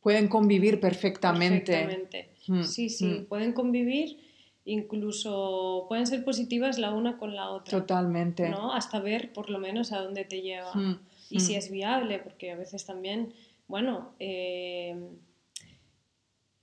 pueden 0.00 0.28
convivir 0.28 0.80
perfectamente. 0.80 1.72
Perfectamente. 1.72 2.30
Hmm, 2.46 2.62
sí, 2.62 2.88
sí, 2.88 3.06
hmm. 3.06 3.24
pueden 3.26 3.52
convivir, 3.52 4.18
incluso 4.64 5.86
pueden 5.88 6.06
ser 6.06 6.24
positivas 6.24 6.78
la 6.78 6.92
una 6.92 7.18
con 7.18 7.34
la 7.34 7.50
otra. 7.50 7.78
Totalmente. 7.78 8.48
¿no? 8.48 8.72
Hasta 8.72 9.00
ver 9.00 9.32
por 9.32 9.50
lo 9.50 9.58
menos 9.58 9.92
a 9.92 10.00
dónde 10.00 10.24
te 10.24 10.40
lleva 10.40 10.72
hmm, 10.74 11.00
y 11.30 11.40
si 11.40 11.54
es 11.56 11.70
viable, 11.70 12.18
porque 12.20 12.52
a 12.52 12.56
veces 12.56 12.86
también, 12.86 13.34
bueno, 13.66 14.14
eh, 14.18 14.96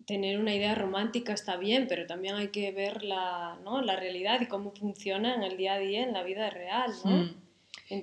tener 0.06 0.40
una 0.40 0.56
idea 0.56 0.76
romántica 0.76 1.34
está 1.34 1.58
bien, 1.58 1.88
pero 1.88 2.06
también 2.06 2.36
hay 2.36 2.50
que 2.50 2.72
ver 2.72 3.04
la, 3.04 3.60
¿no? 3.64 3.82
la 3.82 3.96
realidad 3.96 4.42
y 4.42 4.48
cómo 4.48 4.72
funciona 4.72 5.36
en 5.36 5.44
el 5.44 5.58
día 5.58 5.74
a 5.74 5.80
día, 5.80 6.04
en 6.04 6.14
la 6.14 6.24
vida 6.24 6.50
real, 6.50 6.92
¿no? 7.04 7.45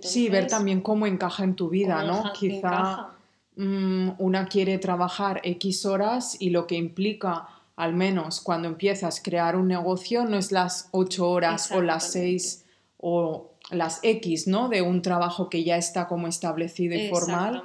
Sí, 0.02 0.28
ver 0.28 0.46
también 0.46 0.80
cómo 0.80 1.06
encaja 1.06 1.44
en 1.44 1.54
tu 1.54 1.68
vida, 1.68 2.04
¿no? 2.04 2.32
Quizá 2.32 3.08
mm, 3.56 4.10
una 4.18 4.46
quiere 4.46 4.78
trabajar 4.78 5.40
X 5.44 5.86
horas 5.86 6.36
y 6.40 6.50
lo 6.50 6.66
que 6.66 6.76
implica 6.76 7.48
al 7.76 7.94
menos 7.94 8.40
cuando 8.40 8.68
empiezas 8.68 9.18
a 9.18 9.22
crear 9.22 9.56
un 9.56 9.68
negocio, 9.68 10.24
no 10.24 10.36
es 10.36 10.52
las 10.52 10.88
ocho 10.92 11.28
horas 11.30 11.72
o 11.72 11.80
las 11.80 12.12
seis 12.12 12.64
o 12.98 13.50
las 13.70 14.00
X, 14.02 14.46
¿no? 14.46 14.68
De 14.68 14.82
un 14.82 15.02
trabajo 15.02 15.48
que 15.48 15.64
ya 15.64 15.76
está 15.76 16.06
como 16.06 16.28
establecido 16.28 16.94
y 16.94 17.08
formal. 17.08 17.64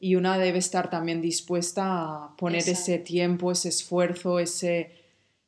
Y 0.00 0.14
una 0.14 0.38
debe 0.38 0.58
estar 0.58 0.90
también 0.90 1.20
dispuesta 1.20 1.84
a 1.84 2.36
poner 2.36 2.68
ese 2.68 2.98
tiempo, 2.98 3.50
ese 3.50 3.68
esfuerzo, 3.68 4.38
ese, 4.38 4.92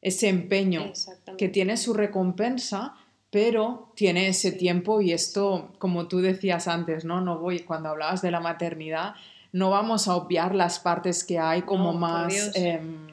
ese 0.03 0.29
empeño 0.29 0.93
que 1.39 1.49
tiene 1.49 1.77
su 1.77 1.95
recompensa, 1.95 2.97
pero 3.31 3.93
tiene 3.95 4.29
ese 4.29 4.53
tiempo 4.53 5.01
y 5.01 5.13
esto, 5.13 5.73
como 5.79 6.09
tú 6.09 6.19
decías 6.19 6.67
antes, 6.67 7.05
¿no? 7.05 7.21
No 7.21 7.39
voy, 7.39 7.61
cuando 7.61 7.89
hablabas 7.89 8.23
de 8.23 8.33
la 8.33 8.41
maternidad, 8.41 9.15
no 9.53 9.71
vamos 9.71 10.09
a 10.09 10.17
obviar 10.17 10.55
las 10.55 10.81
partes 10.81 11.25
que 11.25 11.39
hay 11.39 11.63
como 11.63 11.93
más 11.93 12.51
em, 12.55 13.09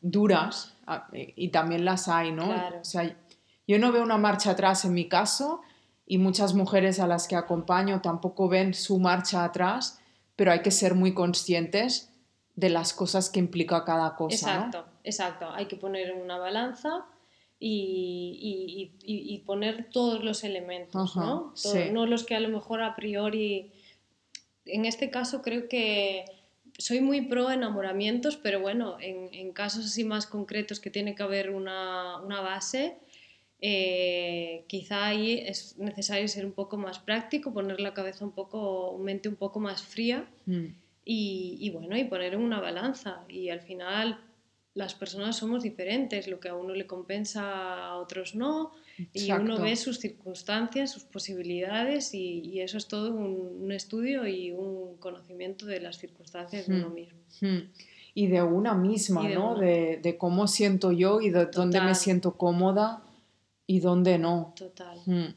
duras 0.00 0.74
y 1.12 1.48
también 1.48 1.84
las 1.84 2.08
hay, 2.08 2.32
¿no? 2.32 2.48
O 2.80 2.84
sea, 2.84 3.16
yo 3.66 3.78
no 3.78 3.92
veo 3.92 4.02
una 4.02 4.18
marcha 4.18 4.50
atrás 4.50 4.84
en 4.84 4.94
mi 4.94 5.08
caso 5.08 5.60
y 6.06 6.18
muchas 6.18 6.54
mujeres 6.54 6.98
a 6.98 7.06
las 7.06 7.28
que 7.28 7.36
acompaño 7.36 8.00
tampoco 8.00 8.48
ven 8.48 8.74
su 8.74 8.98
marcha 8.98 9.44
atrás, 9.44 10.00
pero 10.34 10.50
hay 10.50 10.62
que 10.62 10.72
ser 10.72 10.96
muy 10.96 11.14
conscientes 11.14 12.12
de 12.56 12.68
las 12.68 12.92
cosas 12.92 13.30
que 13.30 13.38
implica 13.38 13.84
cada 13.84 14.16
cosa. 14.16 14.34
Exacto, 14.34 14.84
exacto. 15.04 15.50
Hay 15.52 15.66
que 15.66 15.76
poner 15.76 16.12
una 16.14 16.36
balanza 16.36 17.06
y, 17.62 18.90
y, 19.04 19.38
poner 19.40 19.90
todos 19.90 20.24
los 20.24 20.44
elementos, 20.44 21.14
¿no? 21.14 21.52
No 21.92 22.06
los 22.06 22.24
que 22.24 22.34
a 22.34 22.40
lo 22.40 22.48
mejor 22.48 22.82
a 22.82 22.96
priori... 22.96 23.72
En 24.64 24.86
este 24.86 25.10
caso 25.10 25.42
creo 25.42 25.68
que 25.68 26.24
soy 26.78 27.00
muy 27.00 27.22
pro 27.22 27.50
enamoramientos, 27.50 28.36
pero 28.36 28.60
bueno, 28.60 28.96
en, 29.00 29.28
en 29.34 29.52
casos 29.52 29.84
así 29.84 30.04
más 30.04 30.26
concretos 30.26 30.80
que 30.80 30.90
tiene 30.90 31.14
que 31.14 31.22
haber 31.22 31.50
una, 31.50 32.20
una 32.22 32.40
base, 32.40 32.96
eh, 33.62 34.64
quizá 34.68 35.06
ahí 35.08 35.32
es 35.32 35.76
necesario 35.76 36.26
ser 36.28 36.46
un 36.46 36.52
poco 36.52 36.78
más 36.78 36.98
práctico, 36.98 37.52
poner 37.52 37.80
la 37.80 37.92
cabeza 37.92 38.24
un 38.24 38.32
poco, 38.32 38.96
mente 38.98 39.28
un 39.28 39.36
poco 39.36 39.60
más 39.60 39.82
fría 39.82 40.26
mm. 40.46 40.66
y, 41.04 41.70
bueno, 41.70 41.96
y 41.96 42.04
poner 42.04 42.34
en 42.34 42.40
una 42.40 42.60
balanza. 42.60 43.24
Y 43.28 43.50
al 43.50 43.60
final 43.60 44.18
las 44.74 44.94
personas 44.94 45.36
somos 45.36 45.62
diferentes, 45.62 46.28
lo 46.28 46.38
que 46.38 46.48
a 46.48 46.54
uno 46.54 46.74
le 46.74 46.86
compensa 46.86 47.86
a 47.86 47.96
otros 47.96 48.34
no, 48.34 48.72
y 49.12 49.32
uno 49.32 49.58
ve 49.58 49.74
sus 49.76 49.98
circunstancias, 49.98 50.92
sus 50.92 51.04
posibilidades 51.04 52.14
y, 52.14 52.60
eso 52.60 52.78
es 52.78 52.86
todo 52.86 53.12
un, 53.12 53.72
estudio 53.72 54.26
y 54.26 54.52
un 54.52 54.96
conocimiento 54.98 55.66
de 55.66 55.80
las 55.80 55.98
circunstancias 55.98 56.66
de 56.66 56.76
uno 56.76 56.90
mm. 56.90 56.94
mismo. 56.94 57.18
Mm. 57.40 57.70
Y 58.14 58.26
de 58.26 58.42
una 58.42 58.74
misma, 58.74 59.28
¿no? 59.28 59.54
De, 59.56 60.16
cómo 60.18 60.46
siento 60.46 60.92
yo 60.92 61.20
y 61.20 61.30
de 61.30 61.46
dónde 61.46 61.80
me 61.80 61.94
siento 61.94 62.36
cómoda 62.36 63.02
y 63.66 63.80
dónde 63.80 64.18
no. 64.18 64.52
Total. 64.56 64.98
Hmm. 65.06 65.32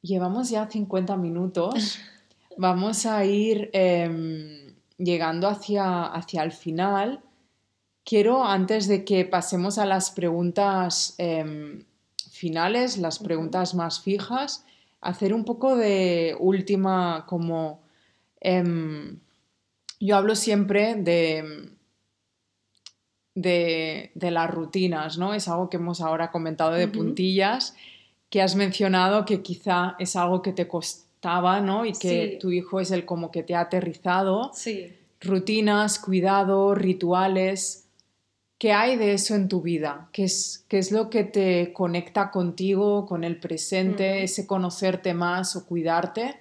Llevamos 0.00 0.48
ya 0.48 0.66
50 0.66 1.16
minutos. 1.18 1.98
Vamos 2.56 3.04
a 3.04 3.24
ir 3.26 3.68
em, 3.74 4.74
llegando 4.96 5.46
hacia, 5.46 6.06
hacia 6.06 6.42
el 6.42 6.52
final. 6.52 7.22
Quiero, 8.04 8.44
antes 8.44 8.88
de 8.88 9.04
que 9.04 9.24
pasemos 9.24 9.78
a 9.78 9.86
las 9.86 10.10
preguntas 10.10 11.14
em, 11.18 11.84
finales, 12.30 12.98
las 12.98 13.18
preguntas 13.18 13.74
más 13.74 14.00
fijas, 14.00 14.64
hacer 15.00 15.34
un 15.34 15.44
poco 15.44 15.76
de 15.76 16.36
última, 16.38 17.26
como... 17.26 17.82
Em, 18.40 19.18
yo 20.00 20.16
hablo 20.16 20.34
siempre 20.34 20.94
de 20.94 21.70
de, 23.34 24.30
las 24.30 24.50
rutinas, 24.50 25.18
¿no? 25.18 25.34
Es 25.34 25.48
algo 25.48 25.70
que 25.70 25.76
hemos 25.76 26.00
ahora 26.00 26.30
comentado 26.30 26.72
de 26.72 26.88
puntillas, 26.88 27.76
que 28.28 28.42
has 28.42 28.56
mencionado 28.56 29.24
que 29.24 29.42
quizá 29.42 29.96
es 29.98 30.16
algo 30.16 30.42
que 30.42 30.52
te 30.52 30.68
costaba, 30.68 31.60
¿no? 31.60 31.84
Y 31.84 31.92
que 31.92 32.38
tu 32.40 32.50
hijo 32.50 32.80
es 32.80 32.90
el 32.90 33.04
como 33.04 33.30
que 33.30 33.42
te 33.42 33.54
ha 33.54 33.60
aterrizado. 33.60 34.50
Sí. 34.54 34.92
Rutinas, 35.20 35.98
cuidado, 35.98 36.74
rituales. 36.74 37.88
¿Qué 38.60 38.72
hay 38.72 38.96
de 38.96 39.14
eso 39.14 39.34
en 39.34 39.48
tu 39.48 39.62
vida? 39.62 40.10
¿Qué 40.12 40.24
es, 40.24 40.66
qué 40.68 40.76
es 40.76 40.92
lo 40.92 41.08
que 41.08 41.24
te 41.24 41.72
conecta 41.72 42.30
contigo, 42.30 43.06
con 43.06 43.24
el 43.24 43.40
presente, 43.40 44.22
ese 44.22 44.46
conocerte 44.46 45.14
más 45.14 45.56
o 45.56 45.64
cuidarte? 45.64 46.36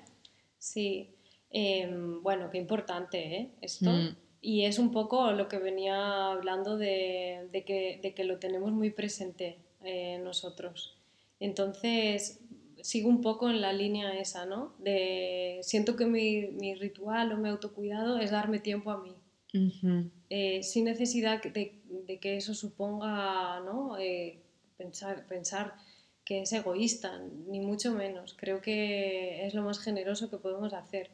Sí, 0.58 1.16
em, 1.50 2.22
bueno, 2.22 2.50
qué 2.50 2.58
importante, 2.58 3.38
¿eh? 3.38 3.52
Esto. 3.62 3.90
Mm. 3.90 4.18
Y 4.42 4.66
es 4.66 4.80
un 4.80 4.92
poco 4.92 5.32
lo 5.32 5.48
que 5.48 5.60
venía 5.60 6.32
hablando 6.32 6.78
de, 6.78 7.48
de, 7.54 7.64
que, 7.64 8.02
de 8.04 8.14
que, 8.14 8.26
lo 8.26 8.38
tenemos 8.38 8.74
muy 8.74 8.90
presente 8.90 9.60
eh, 9.86 10.20
nosotros. 10.22 10.98
Entonces, 11.40 12.42
sigo 12.82 13.08
un 13.08 13.22
poco 13.22 13.50
en 13.50 13.62
la 13.62 13.72
línea 13.72 14.20
esa, 14.20 14.46
¿no? 14.46 14.74
De, 14.80 15.60
siento 15.62 15.96
que 15.96 16.06
mi, 16.06 16.48
mi 16.48 16.76
ritual 16.76 17.32
o 17.32 17.38
mi 17.38 17.48
autocuidado 17.48 18.20
es 18.20 18.32
darme 18.32 18.60
tiempo 18.60 18.92
a 18.92 19.02
mí. 19.02 19.16
Eh, 20.30 20.62
sin 20.62 20.86
necesidad 20.86 21.42
de, 21.42 21.74
de, 22.08 22.20
que 22.20 22.38
eso 22.38 22.54
suponga, 22.54 23.60
¿no? 23.62 23.98
Eh, 23.98 24.40
pensar, 24.78 25.26
pensar 25.26 25.74
que 26.24 26.42
es 26.44 26.54
egoísta, 26.54 27.20
ni 27.48 27.60
mucho 27.60 27.92
menos. 27.92 28.36
Creo 28.38 28.62
que 28.62 29.48
es 29.48 29.56
lo 29.56 29.64
más 29.64 29.80
generoso 29.80 30.30
que 30.30 30.38
podemos 30.38 30.74
hacer. 30.74 31.10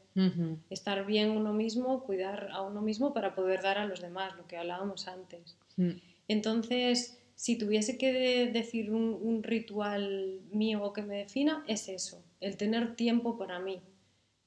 Estar 0.69 1.05
bien 1.05 1.29
uno 1.29 1.53
mismo, 1.53 2.03
cuidar 2.03 2.49
a 2.51 2.61
uno 2.61 2.81
mismo 2.81 3.13
para 3.13 3.33
poder 3.33 3.61
dar 3.61 3.77
a 3.77 3.85
los 3.85 4.01
demás, 4.01 4.35
lo 4.35 4.45
que 4.45 4.57
hablábamos 4.57 5.07
antes. 5.07 5.57
Mm. 5.77 5.91
Entonces, 6.27 7.17
si 7.35 7.57
tuviese 7.57 7.97
que 7.97 8.51
decir 8.51 8.91
un, 8.91 9.41
ritual 9.43 10.41
mío 10.51 10.91
que 10.91 11.01
me 11.01 11.19
defina, 11.19 11.63
es 11.67 11.87
eso, 11.87 12.21
el 12.41 12.57
tener 12.57 12.95
tiempo 12.95 13.37
para 13.37 13.59
mí, 13.59 13.81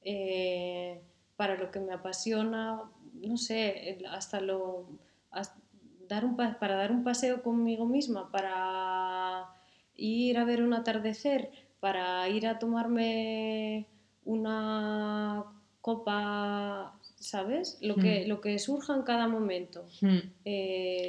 eh, 0.03 1.01
para 1.37 1.57
lo 1.57 1.71
que 1.71 1.81
me 1.81 1.95
apasiona, 1.95 2.83
no 3.27 3.37
sé, 3.37 3.99
hasta 4.11 4.41
lo... 4.41 4.89
dar 6.09 6.25
un, 6.25 6.37
para 6.37 6.77
dar 6.77 6.93
un 6.93 7.05
paseo 7.05 7.43
conmigo 7.43 7.87
misma, 7.87 8.31
para 8.31 9.47
ir 9.97 10.39
a 10.39 10.45
ver 10.45 10.63
un 10.63 10.75
atardecer, 10.75 11.51
para 11.81 12.29
ir 12.29 12.47
a 12.47 12.59
tomarme 12.59 13.87
una 14.25 15.45
copa, 15.81 16.99
¿sabes? 17.17 17.79
Lo 17.81 17.97
que, 17.97 18.25
hmm. 18.25 18.29
lo 18.29 18.41
que 18.41 18.59
surja 18.59 18.95
en 18.95 19.03
cada 19.03 19.27
momento. 19.27 19.85
Hmm. 20.01 20.19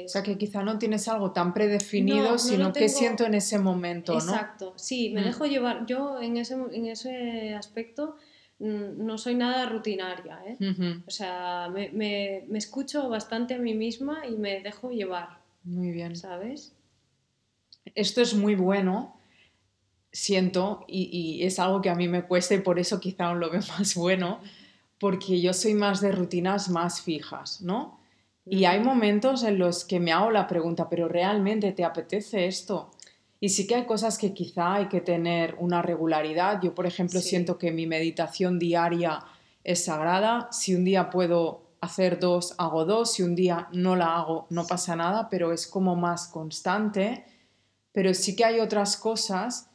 O 0.04 0.08
sea, 0.08 0.22
que 0.22 0.38
quizá 0.38 0.62
no 0.62 0.78
tienes 0.78 1.06
algo 1.08 1.32
tan 1.32 1.52
predefinido, 1.52 2.38
sino 2.38 2.72
que 2.72 2.88
siento 2.88 3.24
en 3.24 3.34
ese 3.34 3.58
momento, 3.58 4.12
¿no? 4.12 4.18
Exacto, 4.18 4.72
sí, 4.76 5.10
me 5.10 5.20
hmm. 5.20 5.24
dejo 5.24 5.46
llevar. 5.46 5.86
Yo 5.86 6.20
en 6.20 6.36
ese, 6.36 6.54
en 6.54 6.86
ese 6.86 7.54
aspecto 7.54 8.16
no 8.60 9.18
soy 9.18 9.34
nada 9.34 9.66
rutinaria, 9.66 10.40
¿eh? 10.46 10.56
O 11.06 11.10
sea, 11.10 11.68
me, 11.72 11.88
me, 11.90 12.44
me 12.48 12.58
escucho 12.58 13.08
bastante 13.08 13.54
a 13.54 13.58
mí 13.58 13.74
misma 13.74 14.26
y 14.26 14.36
me 14.36 14.60
dejo 14.60 14.90
llevar. 14.90 15.40
Muy 15.64 15.90
bien. 15.90 16.14
¿Sabes? 16.14 16.74
esto 17.94 18.20
es 18.20 18.34
muy 18.34 18.54
bueno, 18.54 19.16
siento, 20.12 20.84
y, 20.88 21.40
es 21.44 21.58
algo 21.58 21.80
que 21.80 21.90
a 21.90 21.94
mí 21.94 22.08
me 22.08 22.24
cuesta 22.24 22.54
y 22.54 22.60
por 22.60 22.78
eso 22.78 23.00
quizá 23.00 23.26
aún 23.26 23.40
lo 23.40 23.50
veo 23.50 23.60
más 23.78 23.94
bueno, 23.94 24.40
porque 24.98 25.40
yo 25.40 25.52
soy 25.52 25.74
más 25.74 26.00
de 26.00 26.12
rutinas 26.12 26.68
más 26.68 27.00
fijas, 27.00 27.62
¿no? 27.62 27.98
Y 28.46 28.64
hay 28.64 28.80
momentos 28.80 29.44
en 29.44 29.58
los 29.58 29.84
que 29.84 30.00
me 30.00 30.12
hago 30.12 30.30
la 30.30 30.48
pregunta, 30.48 30.88
pero 30.88 31.08
¿realmente 31.08 31.70
te 31.72 31.84
apetece 31.84 32.46
esto? 32.46 32.90
Y 33.40 33.48
sí 33.48 33.66
que 33.66 33.74
hay 33.74 33.86
cosas 33.86 34.18
que 34.18 34.34
quizá 34.34 34.74
hay 34.74 34.88
que 34.88 35.00
tener 35.00 35.56
una 35.58 35.80
regularidad. 35.80 36.60
Yo, 36.62 36.74
por 36.74 36.86
ejemplo, 36.86 37.20
siento 37.20 37.56
que 37.58 37.72
mi 37.72 37.86
meditación 37.86 38.58
diaria 38.58 39.24
es 39.64 39.84
sagrada. 39.84 40.48
Si 40.52 40.74
un 40.74 40.84
día 40.84 41.08
puedo 41.08 41.62
hacer 41.80 42.20
dos, 42.20 42.54
hago 42.58 42.84
dos. 42.84 43.14
Si 43.14 43.22
un 43.22 43.34
día 43.34 43.68
no 43.72 43.96
la 43.96 44.16
hago, 44.16 44.46
no 44.50 44.66
pasa 44.66 44.94
nada, 44.94 45.28
pero 45.30 45.52
es 45.52 45.66
como 45.66 45.96
más 45.96 46.28
constante 46.28 47.24
pero 47.92 48.14
sí 48.14 48.36
que 48.36 48.44
hay 48.44 48.60
otras 48.60 48.96
cosas 48.96 49.70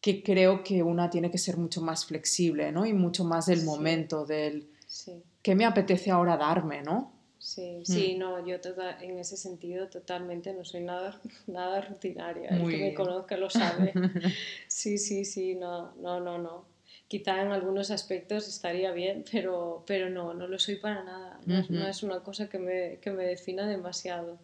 que 0.00 0.22
creo 0.22 0.62
que 0.62 0.82
una 0.82 1.10
tiene 1.10 1.30
que 1.30 1.38
ser 1.38 1.56
mucho 1.56 1.80
más 1.80 2.04
flexible, 2.04 2.72
¿no? 2.72 2.84
Y 2.84 2.92
mucho 2.92 3.24
más 3.24 3.46
del 3.46 3.64
momento, 3.64 4.26
del 4.26 4.70
sí. 4.86 5.22
qué 5.42 5.54
me 5.54 5.64
apetece 5.64 6.10
ahora 6.10 6.36
darme, 6.36 6.82
¿no? 6.82 7.12
Sí, 7.44 7.80
mm. 7.80 7.84
sí, 7.84 8.14
no, 8.14 8.44
yo 8.46 8.58
tota, 8.58 8.96
en 9.02 9.18
ese 9.18 9.36
sentido 9.36 9.88
totalmente 9.88 10.54
no 10.54 10.64
soy 10.64 10.80
nada, 10.80 11.20
nada 11.46 11.82
rutinaria. 11.82 12.48
El 12.48 12.66
que 12.66 12.78
me 12.78 12.94
conozca 12.94 13.36
lo 13.36 13.50
sabe. 13.50 13.92
Sí, 14.66 14.96
sí, 14.96 15.26
sí, 15.26 15.54
no, 15.54 15.94
no, 15.96 16.20
no, 16.20 16.38
no. 16.38 16.64
Quizá 17.06 17.42
en 17.42 17.52
algunos 17.52 17.90
aspectos 17.90 18.48
estaría 18.48 18.92
bien, 18.92 19.24
pero, 19.30 19.84
pero 19.86 20.08
no, 20.08 20.32
no 20.32 20.48
lo 20.48 20.58
soy 20.58 20.76
para 20.76 21.04
nada. 21.04 21.38
No, 21.44 21.62
no 21.68 21.86
es 21.86 22.02
una 22.02 22.20
cosa 22.20 22.48
que 22.48 22.58
me, 22.58 22.98
que 23.02 23.10
me 23.10 23.24
defina 23.24 23.68
demasiado 23.68 24.38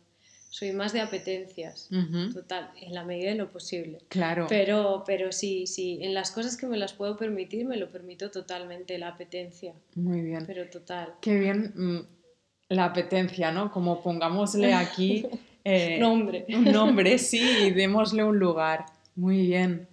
soy 0.51 0.73
más 0.73 0.93
de 0.93 1.01
apetencias, 1.01 1.89
total, 2.35 2.73
en 2.81 2.93
la 2.93 3.05
medida 3.05 3.31
de 3.31 3.37
lo 3.37 3.53
posible. 3.53 4.01
Claro. 4.09 4.47
Pero, 4.49 5.05
pero 5.07 5.31
sí, 5.31 5.69
sí, 5.69 6.01
en 6.03 6.13
las 6.13 6.33
cosas 6.33 6.57
que 6.57 6.67
me 6.67 6.77
las 6.77 6.93
puedo 6.93 7.17
permitir, 7.17 7.67
me 7.67 7.77
lo 7.77 7.89
permito 7.89 8.33
totalmente, 8.33 8.99
la 8.99 9.09
apetencia. 9.09 9.75
Muy 9.95 10.23
bien. 10.23 10.45
Pero 10.47 10.69
total. 10.69 11.15
Qué 11.21 11.39
bien. 11.39 11.73
La 12.71 12.87
apetencia, 12.87 13.53
¿no? 13.53 13.71
Como 13.71 14.01
pongámosle 14.01 14.73
aquí 14.73 15.27
eh, 15.65 15.99
nombre. 15.99 16.47
un 16.49 16.65
nombre, 16.65 17.19
sí, 17.19 17.67
y 17.67 17.71
démosle 17.73 18.25
un 18.25 18.39
lugar. 18.39 18.87
Muy 19.17 19.43
bien. 19.43 19.89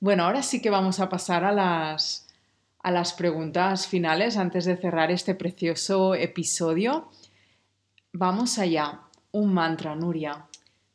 Bueno, 0.00 0.24
ahora 0.24 0.42
sí 0.42 0.60
que 0.60 0.68
vamos 0.68 1.00
a 1.00 1.08
pasar 1.08 1.44
a 1.44 1.52
las, 1.52 2.28
a 2.82 2.90
las 2.90 3.14
preguntas 3.14 3.86
finales 3.86 4.36
antes 4.36 4.66
de 4.66 4.76
cerrar 4.76 5.10
este 5.10 5.34
precioso 5.34 6.14
episodio. 6.14 7.08
Vamos 8.12 8.58
allá. 8.58 9.00
Un 9.32 9.54
mantra, 9.54 9.94
Nuria. 9.94 10.46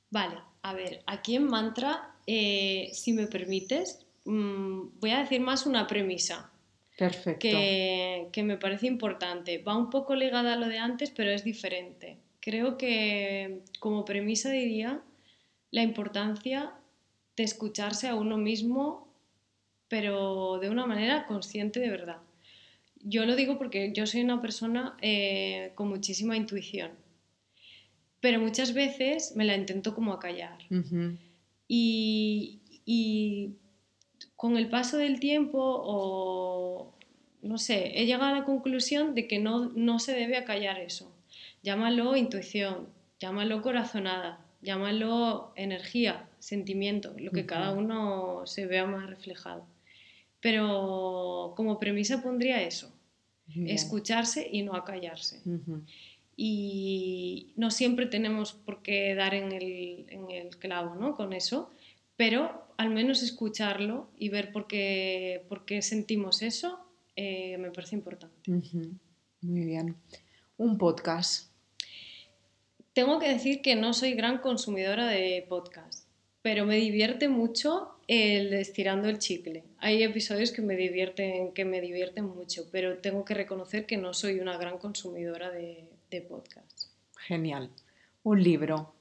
Vale, 0.10 0.36
a 0.64 0.74
ver, 0.74 1.02
aquí 1.08 1.36
en 1.36 1.48
mantra, 1.48 2.16
eh, 2.28 2.90
si 2.94 3.14
me 3.14 3.28
permites, 3.28 4.06
mm, 4.26 5.00
voy 5.00 5.12
a 5.12 5.20
decir 5.20 5.42
más 5.42 5.66
una 5.66 5.88
premisa. 5.88 6.51
Perfecto. 7.02 7.40
Que, 7.40 8.28
que 8.32 8.44
me 8.44 8.58
parece 8.58 8.86
importante. 8.86 9.58
Va 9.58 9.76
un 9.76 9.90
poco 9.90 10.14
ligada 10.14 10.54
a 10.54 10.56
lo 10.56 10.68
de 10.68 10.78
antes, 10.78 11.10
pero 11.10 11.32
es 11.32 11.44
diferente. 11.44 12.20
Creo 12.40 12.78
que 12.78 13.62
como 13.80 14.06
premisa 14.06 14.52
diría 14.52 15.02
la 15.72 15.82
importancia 15.82 16.74
de 17.36 17.44
escucharse 17.44 18.08
a 18.08 18.14
uno 18.14 18.38
mismo, 18.38 19.08
pero 19.88 20.60
de 20.60 20.70
una 20.70 20.86
manera 20.86 21.26
consciente 21.26 21.80
de 21.80 21.90
verdad. 21.90 22.20
Yo 23.04 23.26
lo 23.26 23.36
digo 23.36 23.58
porque 23.58 23.92
yo 23.94 24.06
soy 24.06 24.22
una 24.22 24.40
persona 24.40 24.96
eh, 25.02 25.72
con 25.74 25.88
muchísima 25.90 26.38
intuición, 26.38 26.92
pero 28.20 28.40
muchas 28.40 28.76
veces 28.76 29.34
me 29.36 29.46
la 29.46 29.56
intento 29.56 29.96
como 29.96 30.14
acallar. 30.14 30.60
Ujú. 30.70 31.18
Y, 31.68 32.60
y 32.86 33.56
con 34.42 34.58
el 34.58 34.70
paso 34.70 34.98
del 34.98 35.20
tiempo, 35.20 35.60
o 35.62 36.92
no 37.44 37.60
sé, 37.60 37.92
he 38.02 38.08
llegado 38.08 38.34
a 38.34 38.40
la 38.40 38.44
conclusión 38.44 39.14
de 39.14 39.28
que 39.28 39.38
no, 39.38 39.70
no 39.76 40.00
se 40.00 40.14
debe 40.16 40.36
acallar 40.36 40.80
eso. 40.80 41.14
Llámalo 41.62 42.16
intuición, 42.16 42.88
llámalo 43.20 43.62
corazonada, 43.62 44.44
llámalo 44.64 45.54
energía, 45.56 46.28
sentimiento, 46.40 47.14
lo 47.20 47.30
que 47.30 47.46
cada 47.46 47.72
uno 47.72 48.48
se 48.48 48.66
vea 48.66 48.88
más 48.88 49.08
reflejado. 49.08 49.64
Pero 50.40 51.54
como 51.56 51.78
premisa 51.78 52.24
pondría 52.24 52.64
eso, 52.64 52.92
bien. 53.46 53.70
escucharse 53.70 54.50
y 54.52 54.64
no 54.64 54.74
acallarse. 54.74 55.44
Y 56.36 57.54
no 57.58 57.70
siempre 57.70 58.08
tenemos 58.08 58.54
por 58.54 58.82
qué 58.82 59.14
dar 59.14 59.36
en 59.36 59.52
el, 59.52 60.08
en 60.10 60.32
el 60.32 60.58
clavo 60.58 60.96
¿no? 60.96 61.14
con 61.14 61.32
eso, 61.32 61.70
pero 62.16 62.71
al 62.82 62.90
menos 62.90 63.22
escucharlo 63.22 64.10
y 64.18 64.30
ver 64.30 64.52
por 64.52 64.66
qué, 64.66 65.46
por 65.48 65.66
qué 65.66 65.84
sentimos 65.84 66.42
eso 66.42 66.80
eh, 67.16 67.60
me 67.60 67.70
parece 67.70 67.96
importante. 67.96 68.50
Muy 69.42 69.66
bien. 69.66 69.96
Un 70.58 70.80
podcast. 70.80 71.52
Tengo 72.94 73.20
que 73.20 73.30
decir 73.30 73.62
que 73.62 73.76
no 73.76 73.94
soy 73.94 74.14
gran 74.14 74.40
consumidora 74.40 75.06
de 75.06 75.46
podcast, 75.48 76.08
pero 76.42 76.66
me 76.66 76.78
divierte 76.78 77.30
mucho 77.30 78.00
el 78.08 78.52
estirando 78.54 79.10
el 79.10 79.20
chicle. 79.20 79.64
Hay 79.78 80.02
episodios 80.02 80.52
que 80.52 80.64
me 80.64 80.76
divierten, 80.76 81.54
que 81.54 81.66
me 81.66 81.82
divierten 81.82 82.26
mucho, 82.26 82.68
pero 82.72 82.98
tengo 82.98 83.26
que 83.26 83.36
reconocer 83.36 83.86
que 83.86 83.98
no 83.98 84.16
soy 84.16 84.40
una 84.40 84.58
gran 84.58 84.80
consumidora 84.80 85.52
de, 85.52 85.88
de 86.10 86.22
podcast. 86.22 86.86
Genial. 87.16 87.70
Un 88.24 88.42
libro. 88.42 88.96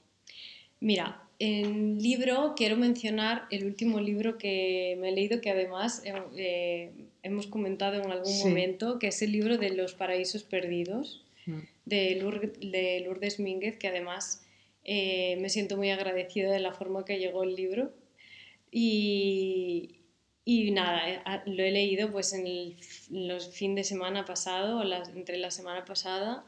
Mira, 0.81 1.30
en 1.41 1.99
libro 2.03 2.55
quiero 2.57 2.77
mencionar 2.77 3.47
el 3.51 3.65
último 3.65 3.99
libro 3.99 4.37
que 4.39 4.97
me 5.01 5.09
he 5.09 5.13
leído, 5.13 5.41
que 5.41 5.51
además 5.51 6.03
eh, 6.05 6.13
eh, 6.37 6.91
hemos 7.23 7.47
comentado 7.47 8.01
en 8.01 8.11
algún 8.11 8.27
Sí. 8.33 8.47
momento, 8.47 8.99
que 8.99 9.09
es 9.09 9.21
el 9.23 9.33
libro 9.33 9.57
de 9.59 9.71
Los 9.71 9.95
Paraísos 9.95 10.45
Perdidos 10.45 11.25
Mm. 11.47 11.61
de, 11.87 12.21
Lour- 12.23 12.59
de 12.59 13.01
Lourdes 13.01 13.41
Mínguez, 13.41 13.79
que 13.79 13.89
además 13.89 14.47
eh, 14.85 15.37
me 15.41 15.49
siento 15.49 15.77
muy 15.79 15.91
agradecida 15.91 16.51
de 16.53 16.61
la 16.61 16.73
forma 16.73 17.05
que 17.07 17.19
llegó 17.19 17.43
el 17.45 17.55
libro. 17.57 17.93
Y, 18.71 19.97
y 20.45 20.71
nada, 20.71 21.09
eh, 21.11 21.21
lo 21.47 21.63
he 21.63 21.71
leído 21.71 22.11
pues 22.13 22.33
en, 22.35 22.47
el, 22.47 22.77
los 23.11 23.49
fin 23.55 23.75
de 23.75 23.85
semana 23.85 24.25
pasado, 24.25 24.79
o 24.81 24.85
las- 24.85 25.09
entre 25.11 25.39
la 25.39 25.51
semana 25.51 25.85
pasada, 25.85 26.45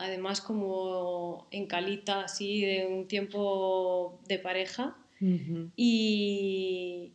además 0.00 0.40
como 0.40 1.46
en 1.50 1.66
calita 1.66 2.22
así 2.24 2.62
de 2.64 2.86
un 2.86 3.06
tiempo 3.06 4.18
de 4.26 4.38
pareja. 4.38 4.96
Y, 5.76 7.12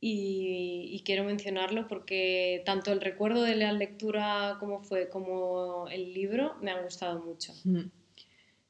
y- 0.00 0.88
y 0.92 1.02
quiero 1.04 1.24
mencionarlo 1.24 1.86
porque 1.88 2.62
tanto 2.66 2.92
el 2.92 3.00
recuerdo 3.00 3.42
de 3.42 3.54
la 3.56 3.72
lectura 3.72 4.56
como 4.60 4.80
fue 4.82 5.08
como 5.08 5.86
el 5.88 6.12
libro 6.12 6.54
me 6.62 6.70
han 6.72 6.82
gustado 6.84 7.20
mucho. 7.22 7.52
Mm. 7.64 7.90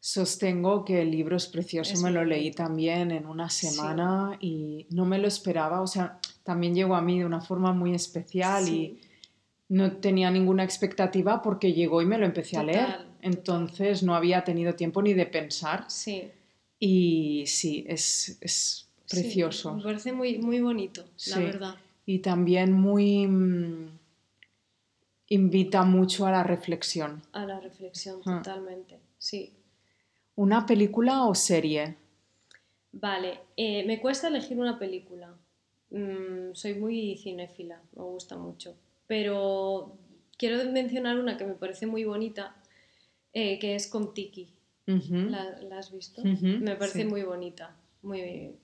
Sostengo 0.01 0.85
que 0.85 1.01
el 1.01 1.11
libro 1.11 1.37
es 1.37 1.47
precioso, 1.47 1.95
Es 1.95 2.03
me 2.03 2.11
lo 2.11 2.25
leí 2.25 2.51
también 2.51 3.11
en 3.11 3.25
una 3.27 3.49
Sí. 3.49 3.69
semana 3.69 4.37
y 4.39 4.87
no 4.91 5.07
me 5.07 5.19
lo 5.19 5.27
esperaba, 5.27 5.81
o 5.81 5.87
sea, 5.87 6.19
también 6.43 6.75
llegó 6.75 6.95
a 6.95 7.01
mí 7.01 7.19
de 7.21 7.25
una 7.25 7.41
forma 7.41 7.73
muy 7.73 7.95
especial 7.95 8.65
Sí. 8.65 9.01
y 9.01 9.01
no 9.71 9.97
tenía 9.97 10.31
ninguna 10.31 10.63
expectativa 10.63 11.41
porque 11.41 11.73
llegó 11.73 12.03
y 12.03 12.07
me 12.07 12.19
lo 12.19 12.27
empecé 12.27 12.59
a 12.59 12.63
leer. 12.65 13.07
Entonces 13.25 14.03
no 14.03 14.15
había 14.15 14.45
tenido 14.45 14.75
tiempo 14.75 15.03
ni 15.03 15.13
de 15.15 15.27
pensar 15.27 15.85
Sí, 15.89 16.31
y 16.79 17.45
sí, 17.47 17.85
es, 17.89 18.39
es 18.41 18.89
sí, 19.07 19.15
precioso 19.17 19.75
me 19.75 19.83
parece 19.83 20.13
muy, 20.13 20.39
muy 20.39 20.61
bonito, 20.61 21.05
la 21.29 21.39
verdad. 21.41 21.75
y 22.07 22.19
también 22.21 22.73
muy... 22.73 23.27
mm, 23.27 23.89
invita 25.29 25.85
mucho 25.85 26.27
a 26.27 26.31
la 26.31 26.43
reflexión. 26.43 27.23
A 27.33 27.45
la 27.47 27.59
reflexión, 27.61 28.21
Ah. 28.27 28.43
totalmente. 28.43 29.01
Sí. 29.19 29.53
¿Una 30.37 30.67
película 30.67 31.25
o 31.25 31.35
serie? 31.35 31.97
Vale, 32.93 33.41
eh, 33.57 33.85
me 33.87 34.01
cuesta 34.01 34.29
elegir 34.29 34.59
una 34.59 34.79
película. 34.79 35.35
Mm, 35.91 36.53
soy 36.55 36.75
muy 36.75 37.17
cinéfila, 37.17 37.81
me 37.97 38.03
gusta 38.05 38.37
mucho. 38.37 38.75
Pero 39.07 39.97
quiero 40.37 40.71
mencionar 40.71 41.19
una 41.19 41.37
que 41.37 41.45
me 41.45 41.55
parece 41.55 41.87
muy 41.87 42.05
bonita, 42.05 42.55
eh, 43.35 43.59
que 43.59 43.75
es 43.75 43.87
con 43.89 44.15
Tiki. 44.15 44.49
¿La, 44.87 45.59
la 45.63 45.79
has 45.79 45.93
visto? 45.93 46.23
Me 46.25 46.77
parece 46.77 47.03
sí. 47.03 47.05
muy 47.07 47.23
bonita, 47.23 47.75
muy, 48.03 48.55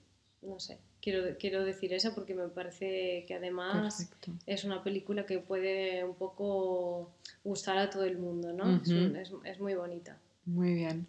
no 0.43 0.59
sé, 0.61 0.79
quiero, 1.01 1.37
quiero 1.39 1.65
decir 1.65 1.93
esa 1.95 2.15
porque 2.15 2.35
me 2.35 2.49
parece 2.49 3.25
que 3.27 3.35
además 3.35 3.97
Perfecto. 3.97 4.33
es 4.47 4.65
una 4.65 4.83
película 4.83 5.25
que 5.27 5.39
puede 5.39 6.05
un 6.05 6.15
poco 6.15 7.11
gustar 7.45 7.79
a 7.79 7.89
todo 7.91 8.05
el 8.05 8.19
mundo, 8.19 8.53
¿no? 8.53 8.77
Es, 8.83 8.89
Ujú. 8.89 8.99
un- 9.01 9.17
es- 9.17 9.33
es 9.45 9.61
muy 9.61 9.75
bonita. 9.75 10.19
Muy 10.45 10.75
bien. 10.75 11.07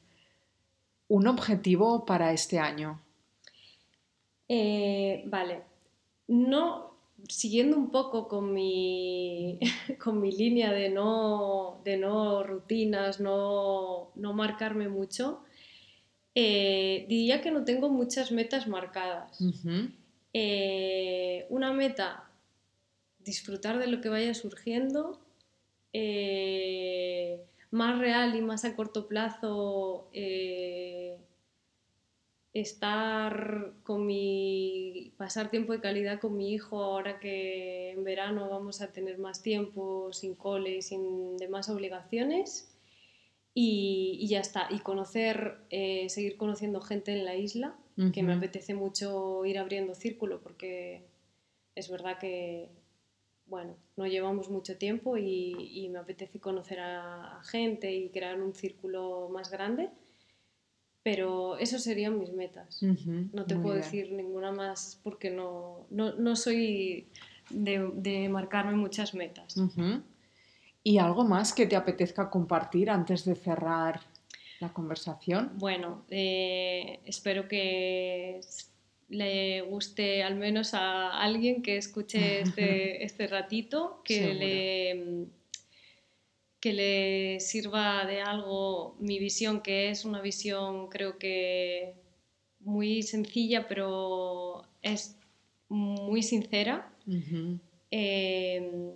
¿Un 1.10 1.28
objetivo 1.28 2.06
para 2.06 2.32
este 2.32 2.58
año? 2.58 3.02
Eh, 4.48 5.24
vale, 5.28 5.64
no, 6.28 6.91
siguiendo 7.28 7.78
un 7.78 7.92
poco 7.92 8.28
con 8.28 8.54
mi, 8.54 9.60
con 10.04 10.22
mi 10.22 10.32
línea 10.32 10.72
de 10.72 10.90
no, 10.90 11.82
de 11.84 11.98
no 11.98 12.44
rutinas, 12.44 13.20
no, 13.20 14.12
no 14.16 14.34
marcarme 14.34 14.90
mucho, 14.90 15.44
eh, 16.36 17.06
diría 17.10 17.42
que 17.42 17.52
no 17.52 17.66
tengo 17.66 17.90
muchas 17.90 18.32
metas 18.32 18.68
marcadas. 18.68 19.38
Eh, 20.34 21.46
una 21.50 21.74
meta, 21.74 22.30
disfrutar 23.20 23.80
de 23.80 23.88
lo 23.88 24.02
que 24.02 24.10
vaya 24.10 24.34
surgiendo, 24.34 25.20
eh, 25.94 27.42
más 27.70 28.00
real 28.00 28.36
y 28.36 28.42
más 28.42 28.64
a 28.66 28.76
corto 28.76 29.08
plazo, 29.08 30.10
estar 32.54 33.72
con 33.84 34.06
mi, 34.06 35.14
pasar 35.18 35.50
tiempo 35.50 35.72
de 35.74 35.80
calidad 35.80 36.20
con 36.20 36.36
mi 36.36 36.54
hijo 36.54 36.84
ahora 36.84 37.20
que 37.20 37.92
en 37.92 38.04
verano 38.04 38.50
vamos 38.50 38.82
a 38.82 38.92
tener 38.92 39.18
más 39.18 39.42
tiempo, 39.42 40.12
sin 40.12 40.36
cole 40.36 40.78
y 40.78 40.82
sin 40.82 41.38
demás 41.38 41.70
obligaciones. 41.70 42.68
Y, 43.54 44.18
y 44.22 44.28
ya 44.28 44.40
está, 44.40 44.68
y 44.70 44.80
conocer, 44.80 45.58
eh, 45.70 46.08
seguir 46.08 46.38
conociendo 46.38 46.80
gente 46.80 47.12
en 47.12 47.26
la 47.26 47.36
isla, 47.36 47.76
que 48.14 48.24
me 48.24 48.34
apetece 48.34 48.74
mucho 48.74 49.46
ir 49.46 49.60
abriendo 49.60 49.94
círculo 49.94 50.42
porque 50.42 51.04
es 51.76 51.92
verdad 51.92 52.18
que, 52.18 52.70
bueno, 53.46 53.76
no 53.96 54.08
llevamos 54.08 54.50
mucho 54.50 54.78
tiempo 54.78 55.18
y, 55.18 55.54
y 55.60 55.90
me 55.90 56.00
apetece 56.00 56.40
conocer 56.40 56.80
a, 56.80 57.38
a 57.38 57.44
gente 57.44 57.94
y 57.94 58.10
crear 58.10 58.42
un 58.42 58.56
círculo 58.56 59.30
más 59.30 59.52
grande, 59.52 59.90
pero 61.04 61.58
esos 61.58 61.84
serían 61.84 62.20
mis 62.20 62.32
metas. 62.34 62.82
No 62.82 63.46
te 63.46 63.56
puedo 63.56 63.76
bien. 63.76 63.82
decir 63.84 64.12
ninguna 64.12 64.52
más 64.52 65.00
porque 65.04 65.30
no, 65.30 65.86
no, 65.90 66.14
no 66.14 66.36
soy 66.36 67.08
de, 67.50 67.92
de 67.96 68.30
marcarme 68.30 68.74
muchas 68.74 69.14
metas. 69.14 69.56
¿Y 70.84 70.98
algo 70.98 71.24
más 71.24 71.54
que 71.54 71.66
te 71.66 71.76
apetezca 71.76 72.30
compartir 72.30 72.90
antes 72.90 73.26
de 73.26 73.36
cerrar 73.36 74.02
la 74.60 74.72
conversación? 74.74 75.52
Bueno, 75.58 76.06
eh, 76.10 77.00
espero 77.06 77.48
que 77.48 78.42
le 79.10 79.62
guste 79.62 80.24
al 80.24 80.36
menos 80.36 80.74
a 80.74 81.22
alguien 81.22 81.62
que 81.62 81.78
escuche 81.78 82.42
este, 82.42 83.04
este 83.04 83.28
ratito, 83.28 84.02
que 84.06 84.20
Seguro. 84.20 84.40
le, 84.40 85.26
que 86.62 86.74
le 86.74 87.40
sirva 87.40 88.06
de 88.06 88.22
algo 88.22 88.96
mi 89.00 89.18
visión, 89.18 89.62
que 89.62 89.90
es 89.90 90.06
una 90.06 90.22
visión 90.22 90.88
creo 90.90 91.18
que 91.18 91.96
muy 92.60 93.02
sencilla, 93.02 93.68
pero 93.68 94.64
es 94.84 95.18
muy 95.70 96.22
sincera. 96.22 96.94
Em, 97.90 98.94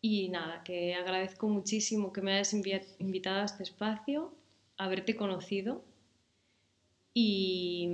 y 0.00 0.28
nada, 0.28 0.62
que 0.64 0.94
agradezco 0.94 1.48
muchísimo 1.48 2.12
que 2.12 2.22
me 2.22 2.34
hayas 2.34 2.54
invitado 2.54 3.42
a 3.42 3.44
este 3.44 3.64
espacio, 3.64 4.32
haberte 4.76 5.16
conocido 5.16 5.84
y, 7.12 7.88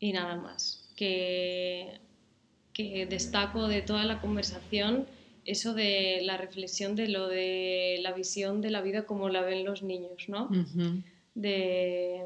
y 0.00 0.12
nada 0.12 0.36
más. 0.36 0.92
Que, 0.96 2.00
que 2.72 3.06
destaco 3.06 3.68
de 3.68 3.80
toda 3.80 4.04
la 4.04 4.20
conversación 4.20 5.06
eso 5.46 5.74
de 5.74 6.20
la 6.22 6.36
reflexión 6.36 6.96
de 6.96 7.08
lo 7.08 7.28
de 7.28 7.98
la 8.02 8.12
visión 8.12 8.60
de 8.60 8.70
la 8.70 8.82
vida 8.82 9.06
como 9.06 9.28
la 9.28 9.42
ven 9.42 9.64
los 9.64 9.82
niños, 9.82 10.28
¿no? 10.28 10.50
de, 11.34 12.24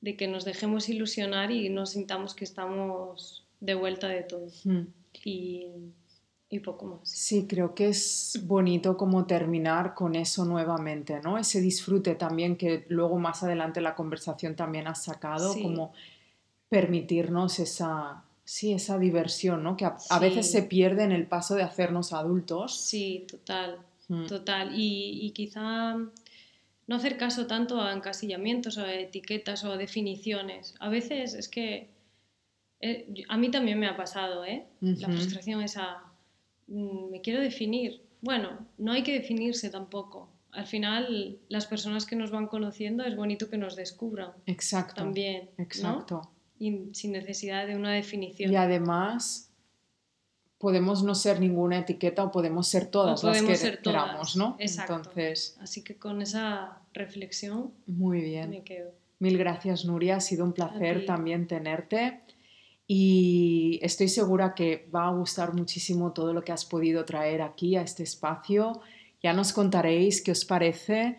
de, 0.00 0.16
que 0.16 0.28
nos 0.28 0.44
dejemos 0.44 0.88
ilusionar 0.88 1.50
y 1.50 1.68
nos 1.68 1.90
sintamos 1.90 2.34
que 2.34 2.44
estamos 2.44 3.46
de 3.60 3.74
vuelta 3.74 4.08
de 4.08 4.22
todo. 4.22 4.46
y, 5.24 5.66
y, 6.50 6.58
poco 6.60 6.86
más. 6.86 7.08
Sí, 7.08 7.46
creo 7.48 7.74
que 7.74 7.88
es 7.88 8.40
bonito 8.44 8.96
como 8.96 9.26
terminar 9.26 9.94
con 9.94 10.14
eso 10.14 10.44
nuevamente, 10.44 11.20
¿no? 11.22 11.38
Ese 11.38 11.60
disfrute 11.60 12.14
también 12.14 12.56
que 12.56 12.84
luego 12.88 13.18
más 13.18 13.42
adelante 13.42 13.80
la 13.80 13.94
conversación 13.94 14.56
también 14.56 14.86
has 14.86 15.04
sacado, 15.04 15.54
como 15.60 15.92
permitirnos 16.68 17.58
esa 17.60 18.24
Sí, 18.48 18.72
esa 18.72 18.98
diversión, 18.98 19.62
¿no? 19.62 19.76
Que 19.76 19.84
a, 19.84 20.18
veces 20.18 20.50
se 20.50 20.62
pierde 20.62 21.04
en 21.04 21.12
el 21.12 21.26
paso 21.26 21.54
de 21.54 21.62
hacernos 21.62 22.14
adultos. 22.14 22.80
Sí, 22.80 23.26
total, 23.30 23.76
mm. 24.08 24.24
total. 24.24 24.70
Y, 24.74 25.30
quizá 25.34 25.96
no 26.86 26.96
hacer 26.96 27.18
caso 27.18 27.46
tanto 27.46 27.78
a 27.82 27.92
encasillamientos 27.92 28.78
o 28.78 28.84
a 28.84 28.94
etiquetas 28.94 29.64
o 29.64 29.72
a 29.72 29.76
definiciones. 29.76 30.74
A 30.80 30.88
veces 30.88 31.34
es 31.34 31.46
que 31.46 31.90
eh, 32.80 33.12
a 33.28 33.36
mí 33.36 33.50
también 33.50 33.78
me 33.78 33.86
ha 33.86 33.98
pasado, 33.98 34.46
¿eh? 34.46 34.64
La 34.80 35.08
frustración 35.08 35.60
esa, 35.60 36.04
mm, 36.68 37.10
me 37.10 37.20
quiero 37.20 37.42
definir. 37.42 38.00
Bueno, 38.22 38.66
no 38.78 38.92
hay 38.92 39.02
que 39.02 39.12
definirse 39.12 39.68
tampoco. 39.68 40.30
Al 40.52 40.66
final, 40.66 41.36
las 41.50 41.66
personas 41.66 42.06
que 42.06 42.16
nos 42.16 42.30
van 42.30 42.46
conociendo 42.46 43.04
es 43.04 43.14
bonito 43.14 43.50
que 43.50 43.58
nos 43.58 43.76
descubran. 43.76 44.32
Exacto. 44.46 44.94
También. 44.94 45.50
Exacto 45.58 46.30
sin 46.58 47.12
necesidad 47.12 47.66
de 47.66 47.76
una 47.76 47.92
definición. 47.92 48.52
Y 48.52 48.56
además 48.56 49.48
podemos 50.58 51.04
no 51.04 51.14
ser 51.14 51.40
ninguna 51.40 51.78
etiqueta 51.78 52.24
o 52.24 52.30
podemos 52.32 52.66
ser 52.66 52.86
todas 52.86 53.22
las 53.22 53.42
que 53.42 53.56
ser 53.56 53.80
queramos, 53.80 54.36
¿no? 54.36 54.56
Exacto. 54.58 54.94
Entonces, 54.94 55.56
Así 55.60 55.82
que 55.82 55.96
con 55.96 56.20
esa 56.20 56.82
reflexión 56.92 57.72
muy 57.86 58.20
bien. 58.20 58.50
me 58.50 58.64
quedo. 58.64 58.92
Mil 59.20 59.38
gracias, 59.38 59.84
Nuria. 59.84 60.16
Ha 60.16 60.20
sido 60.20 60.44
un 60.44 60.52
placer 60.52 61.06
también 61.06 61.46
tenerte. 61.46 62.20
Y 62.86 63.78
estoy 63.82 64.08
segura 64.08 64.54
que 64.54 64.88
va 64.94 65.08
a 65.08 65.12
gustar 65.12 65.54
muchísimo 65.54 66.12
todo 66.12 66.32
lo 66.32 66.42
que 66.42 66.52
has 66.52 66.64
podido 66.64 67.04
traer 67.04 67.42
aquí 67.42 67.76
a 67.76 67.82
este 67.82 68.02
espacio. 68.02 68.80
Ya 69.22 69.32
nos 69.32 69.52
contaréis 69.52 70.22
qué 70.22 70.30
os 70.30 70.44
parece 70.44 71.18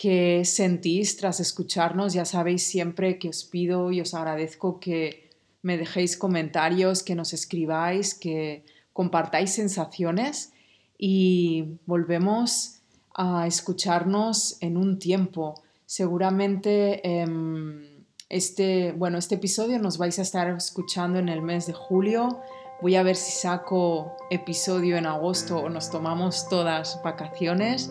qué 0.00 0.46
sentís 0.46 1.18
tras 1.18 1.40
escucharnos. 1.40 2.14
Ya 2.14 2.24
sabéis 2.24 2.62
siempre 2.62 3.18
que 3.18 3.28
os 3.28 3.44
pido 3.44 3.92
y 3.92 4.00
os 4.00 4.14
agradezco 4.14 4.80
que 4.80 5.28
me 5.60 5.76
dejéis 5.76 6.16
comentarios, 6.16 7.02
que 7.02 7.14
nos 7.14 7.34
escribáis, 7.34 8.14
que 8.14 8.64
compartáis 8.94 9.52
sensaciones 9.52 10.54
y 10.96 11.76
volvemos 11.84 12.80
a 13.14 13.46
escucharnos 13.46 14.56
en 14.62 14.78
un 14.78 14.98
tiempo. 14.98 15.62
Seguramente 15.84 17.06
em, 17.06 18.06
este, 18.30 18.92
bueno, 18.92 19.18
este 19.18 19.34
episodio 19.34 19.78
nos 19.78 19.98
vais 19.98 20.18
a 20.18 20.22
estar 20.22 20.48
escuchando 20.48 21.18
en 21.18 21.28
el 21.28 21.42
mes 21.42 21.66
de 21.66 21.74
julio. 21.74 22.40
Voy 22.80 22.96
a 22.96 23.02
ver 23.02 23.16
si 23.16 23.32
saco 23.32 24.16
episodio 24.30 24.96
en 24.96 25.04
agosto 25.04 25.58
o 25.58 25.68
nos 25.68 25.90
tomamos 25.90 26.48
todas 26.48 27.02
vacaciones 27.04 27.90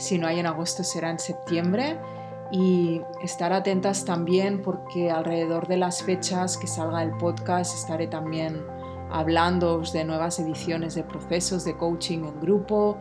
si 0.00 0.18
no 0.18 0.26
hay 0.26 0.40
en 0.40 0.46
agosto 0.46 0.82
será 0.82 1.10
en 1.10 1.18
septiembre. 1.18 1.98
Y 2.52 3.00
estar 3.22 3.52
atentas 3.52 4.04
también 4.04 4.60
porque 4.62 5.10
alrededor 5.10 5.68
de 5.68 5.76
las 5.76 6.02
fechas 6.02 6.56
que 6.56 6.66
salga 6.66 7.02
el 7.02 7.12
podcast 7.16 7.76
estaré 7.76 8.08
también 8.08 8.64
hablando 9.10 9.80
de 9.80 10.04
nuevas 10.04 10.38
ediciones 10.38 10.94
de 10.94 11.02
procesos 11.02 11.64
de 11.64 11.76
coaching 11.76 12.24
en 12.24 12.40
grupo, 12.40 12.98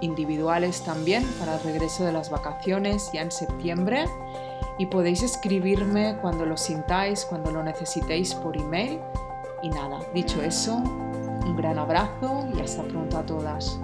individuales 0.00 0.82
también 0.82 1.24
para 1.38 1.56
el 1.56 1.62
regreso 1.62 2.04
de 2.04 2.12
las 2.12 2.30
vacaciones 2.30 3.10
ya 3.12 3.22
en 3.22 3.30
septiembre. 3.30 4.04
Y 4.78 4.86
podéis 4.86 5.22
escribirme 5.22 6.16
cuando 6.20 6.46
lo 6.46 6.56
sintáis, 6.56 7.24
cuando 7.24 7.50
lo 7.50 7.62
necesitéis 7.62 8.34
por 8.34 8.56
email. 8.56 9.00
Y 9.62 9.70
nada, 9.70 9.98
dicho 10.14 10.40
eso, 10.40 10.76
un 10.76 11.56
gran 11.56 11.78
abrazo 11.78 12.46
y 12.54 12.60
hasta 12.60 12.84
pronto 12.84 13.18
a 13.18 13.26
todas. 13.26 13.80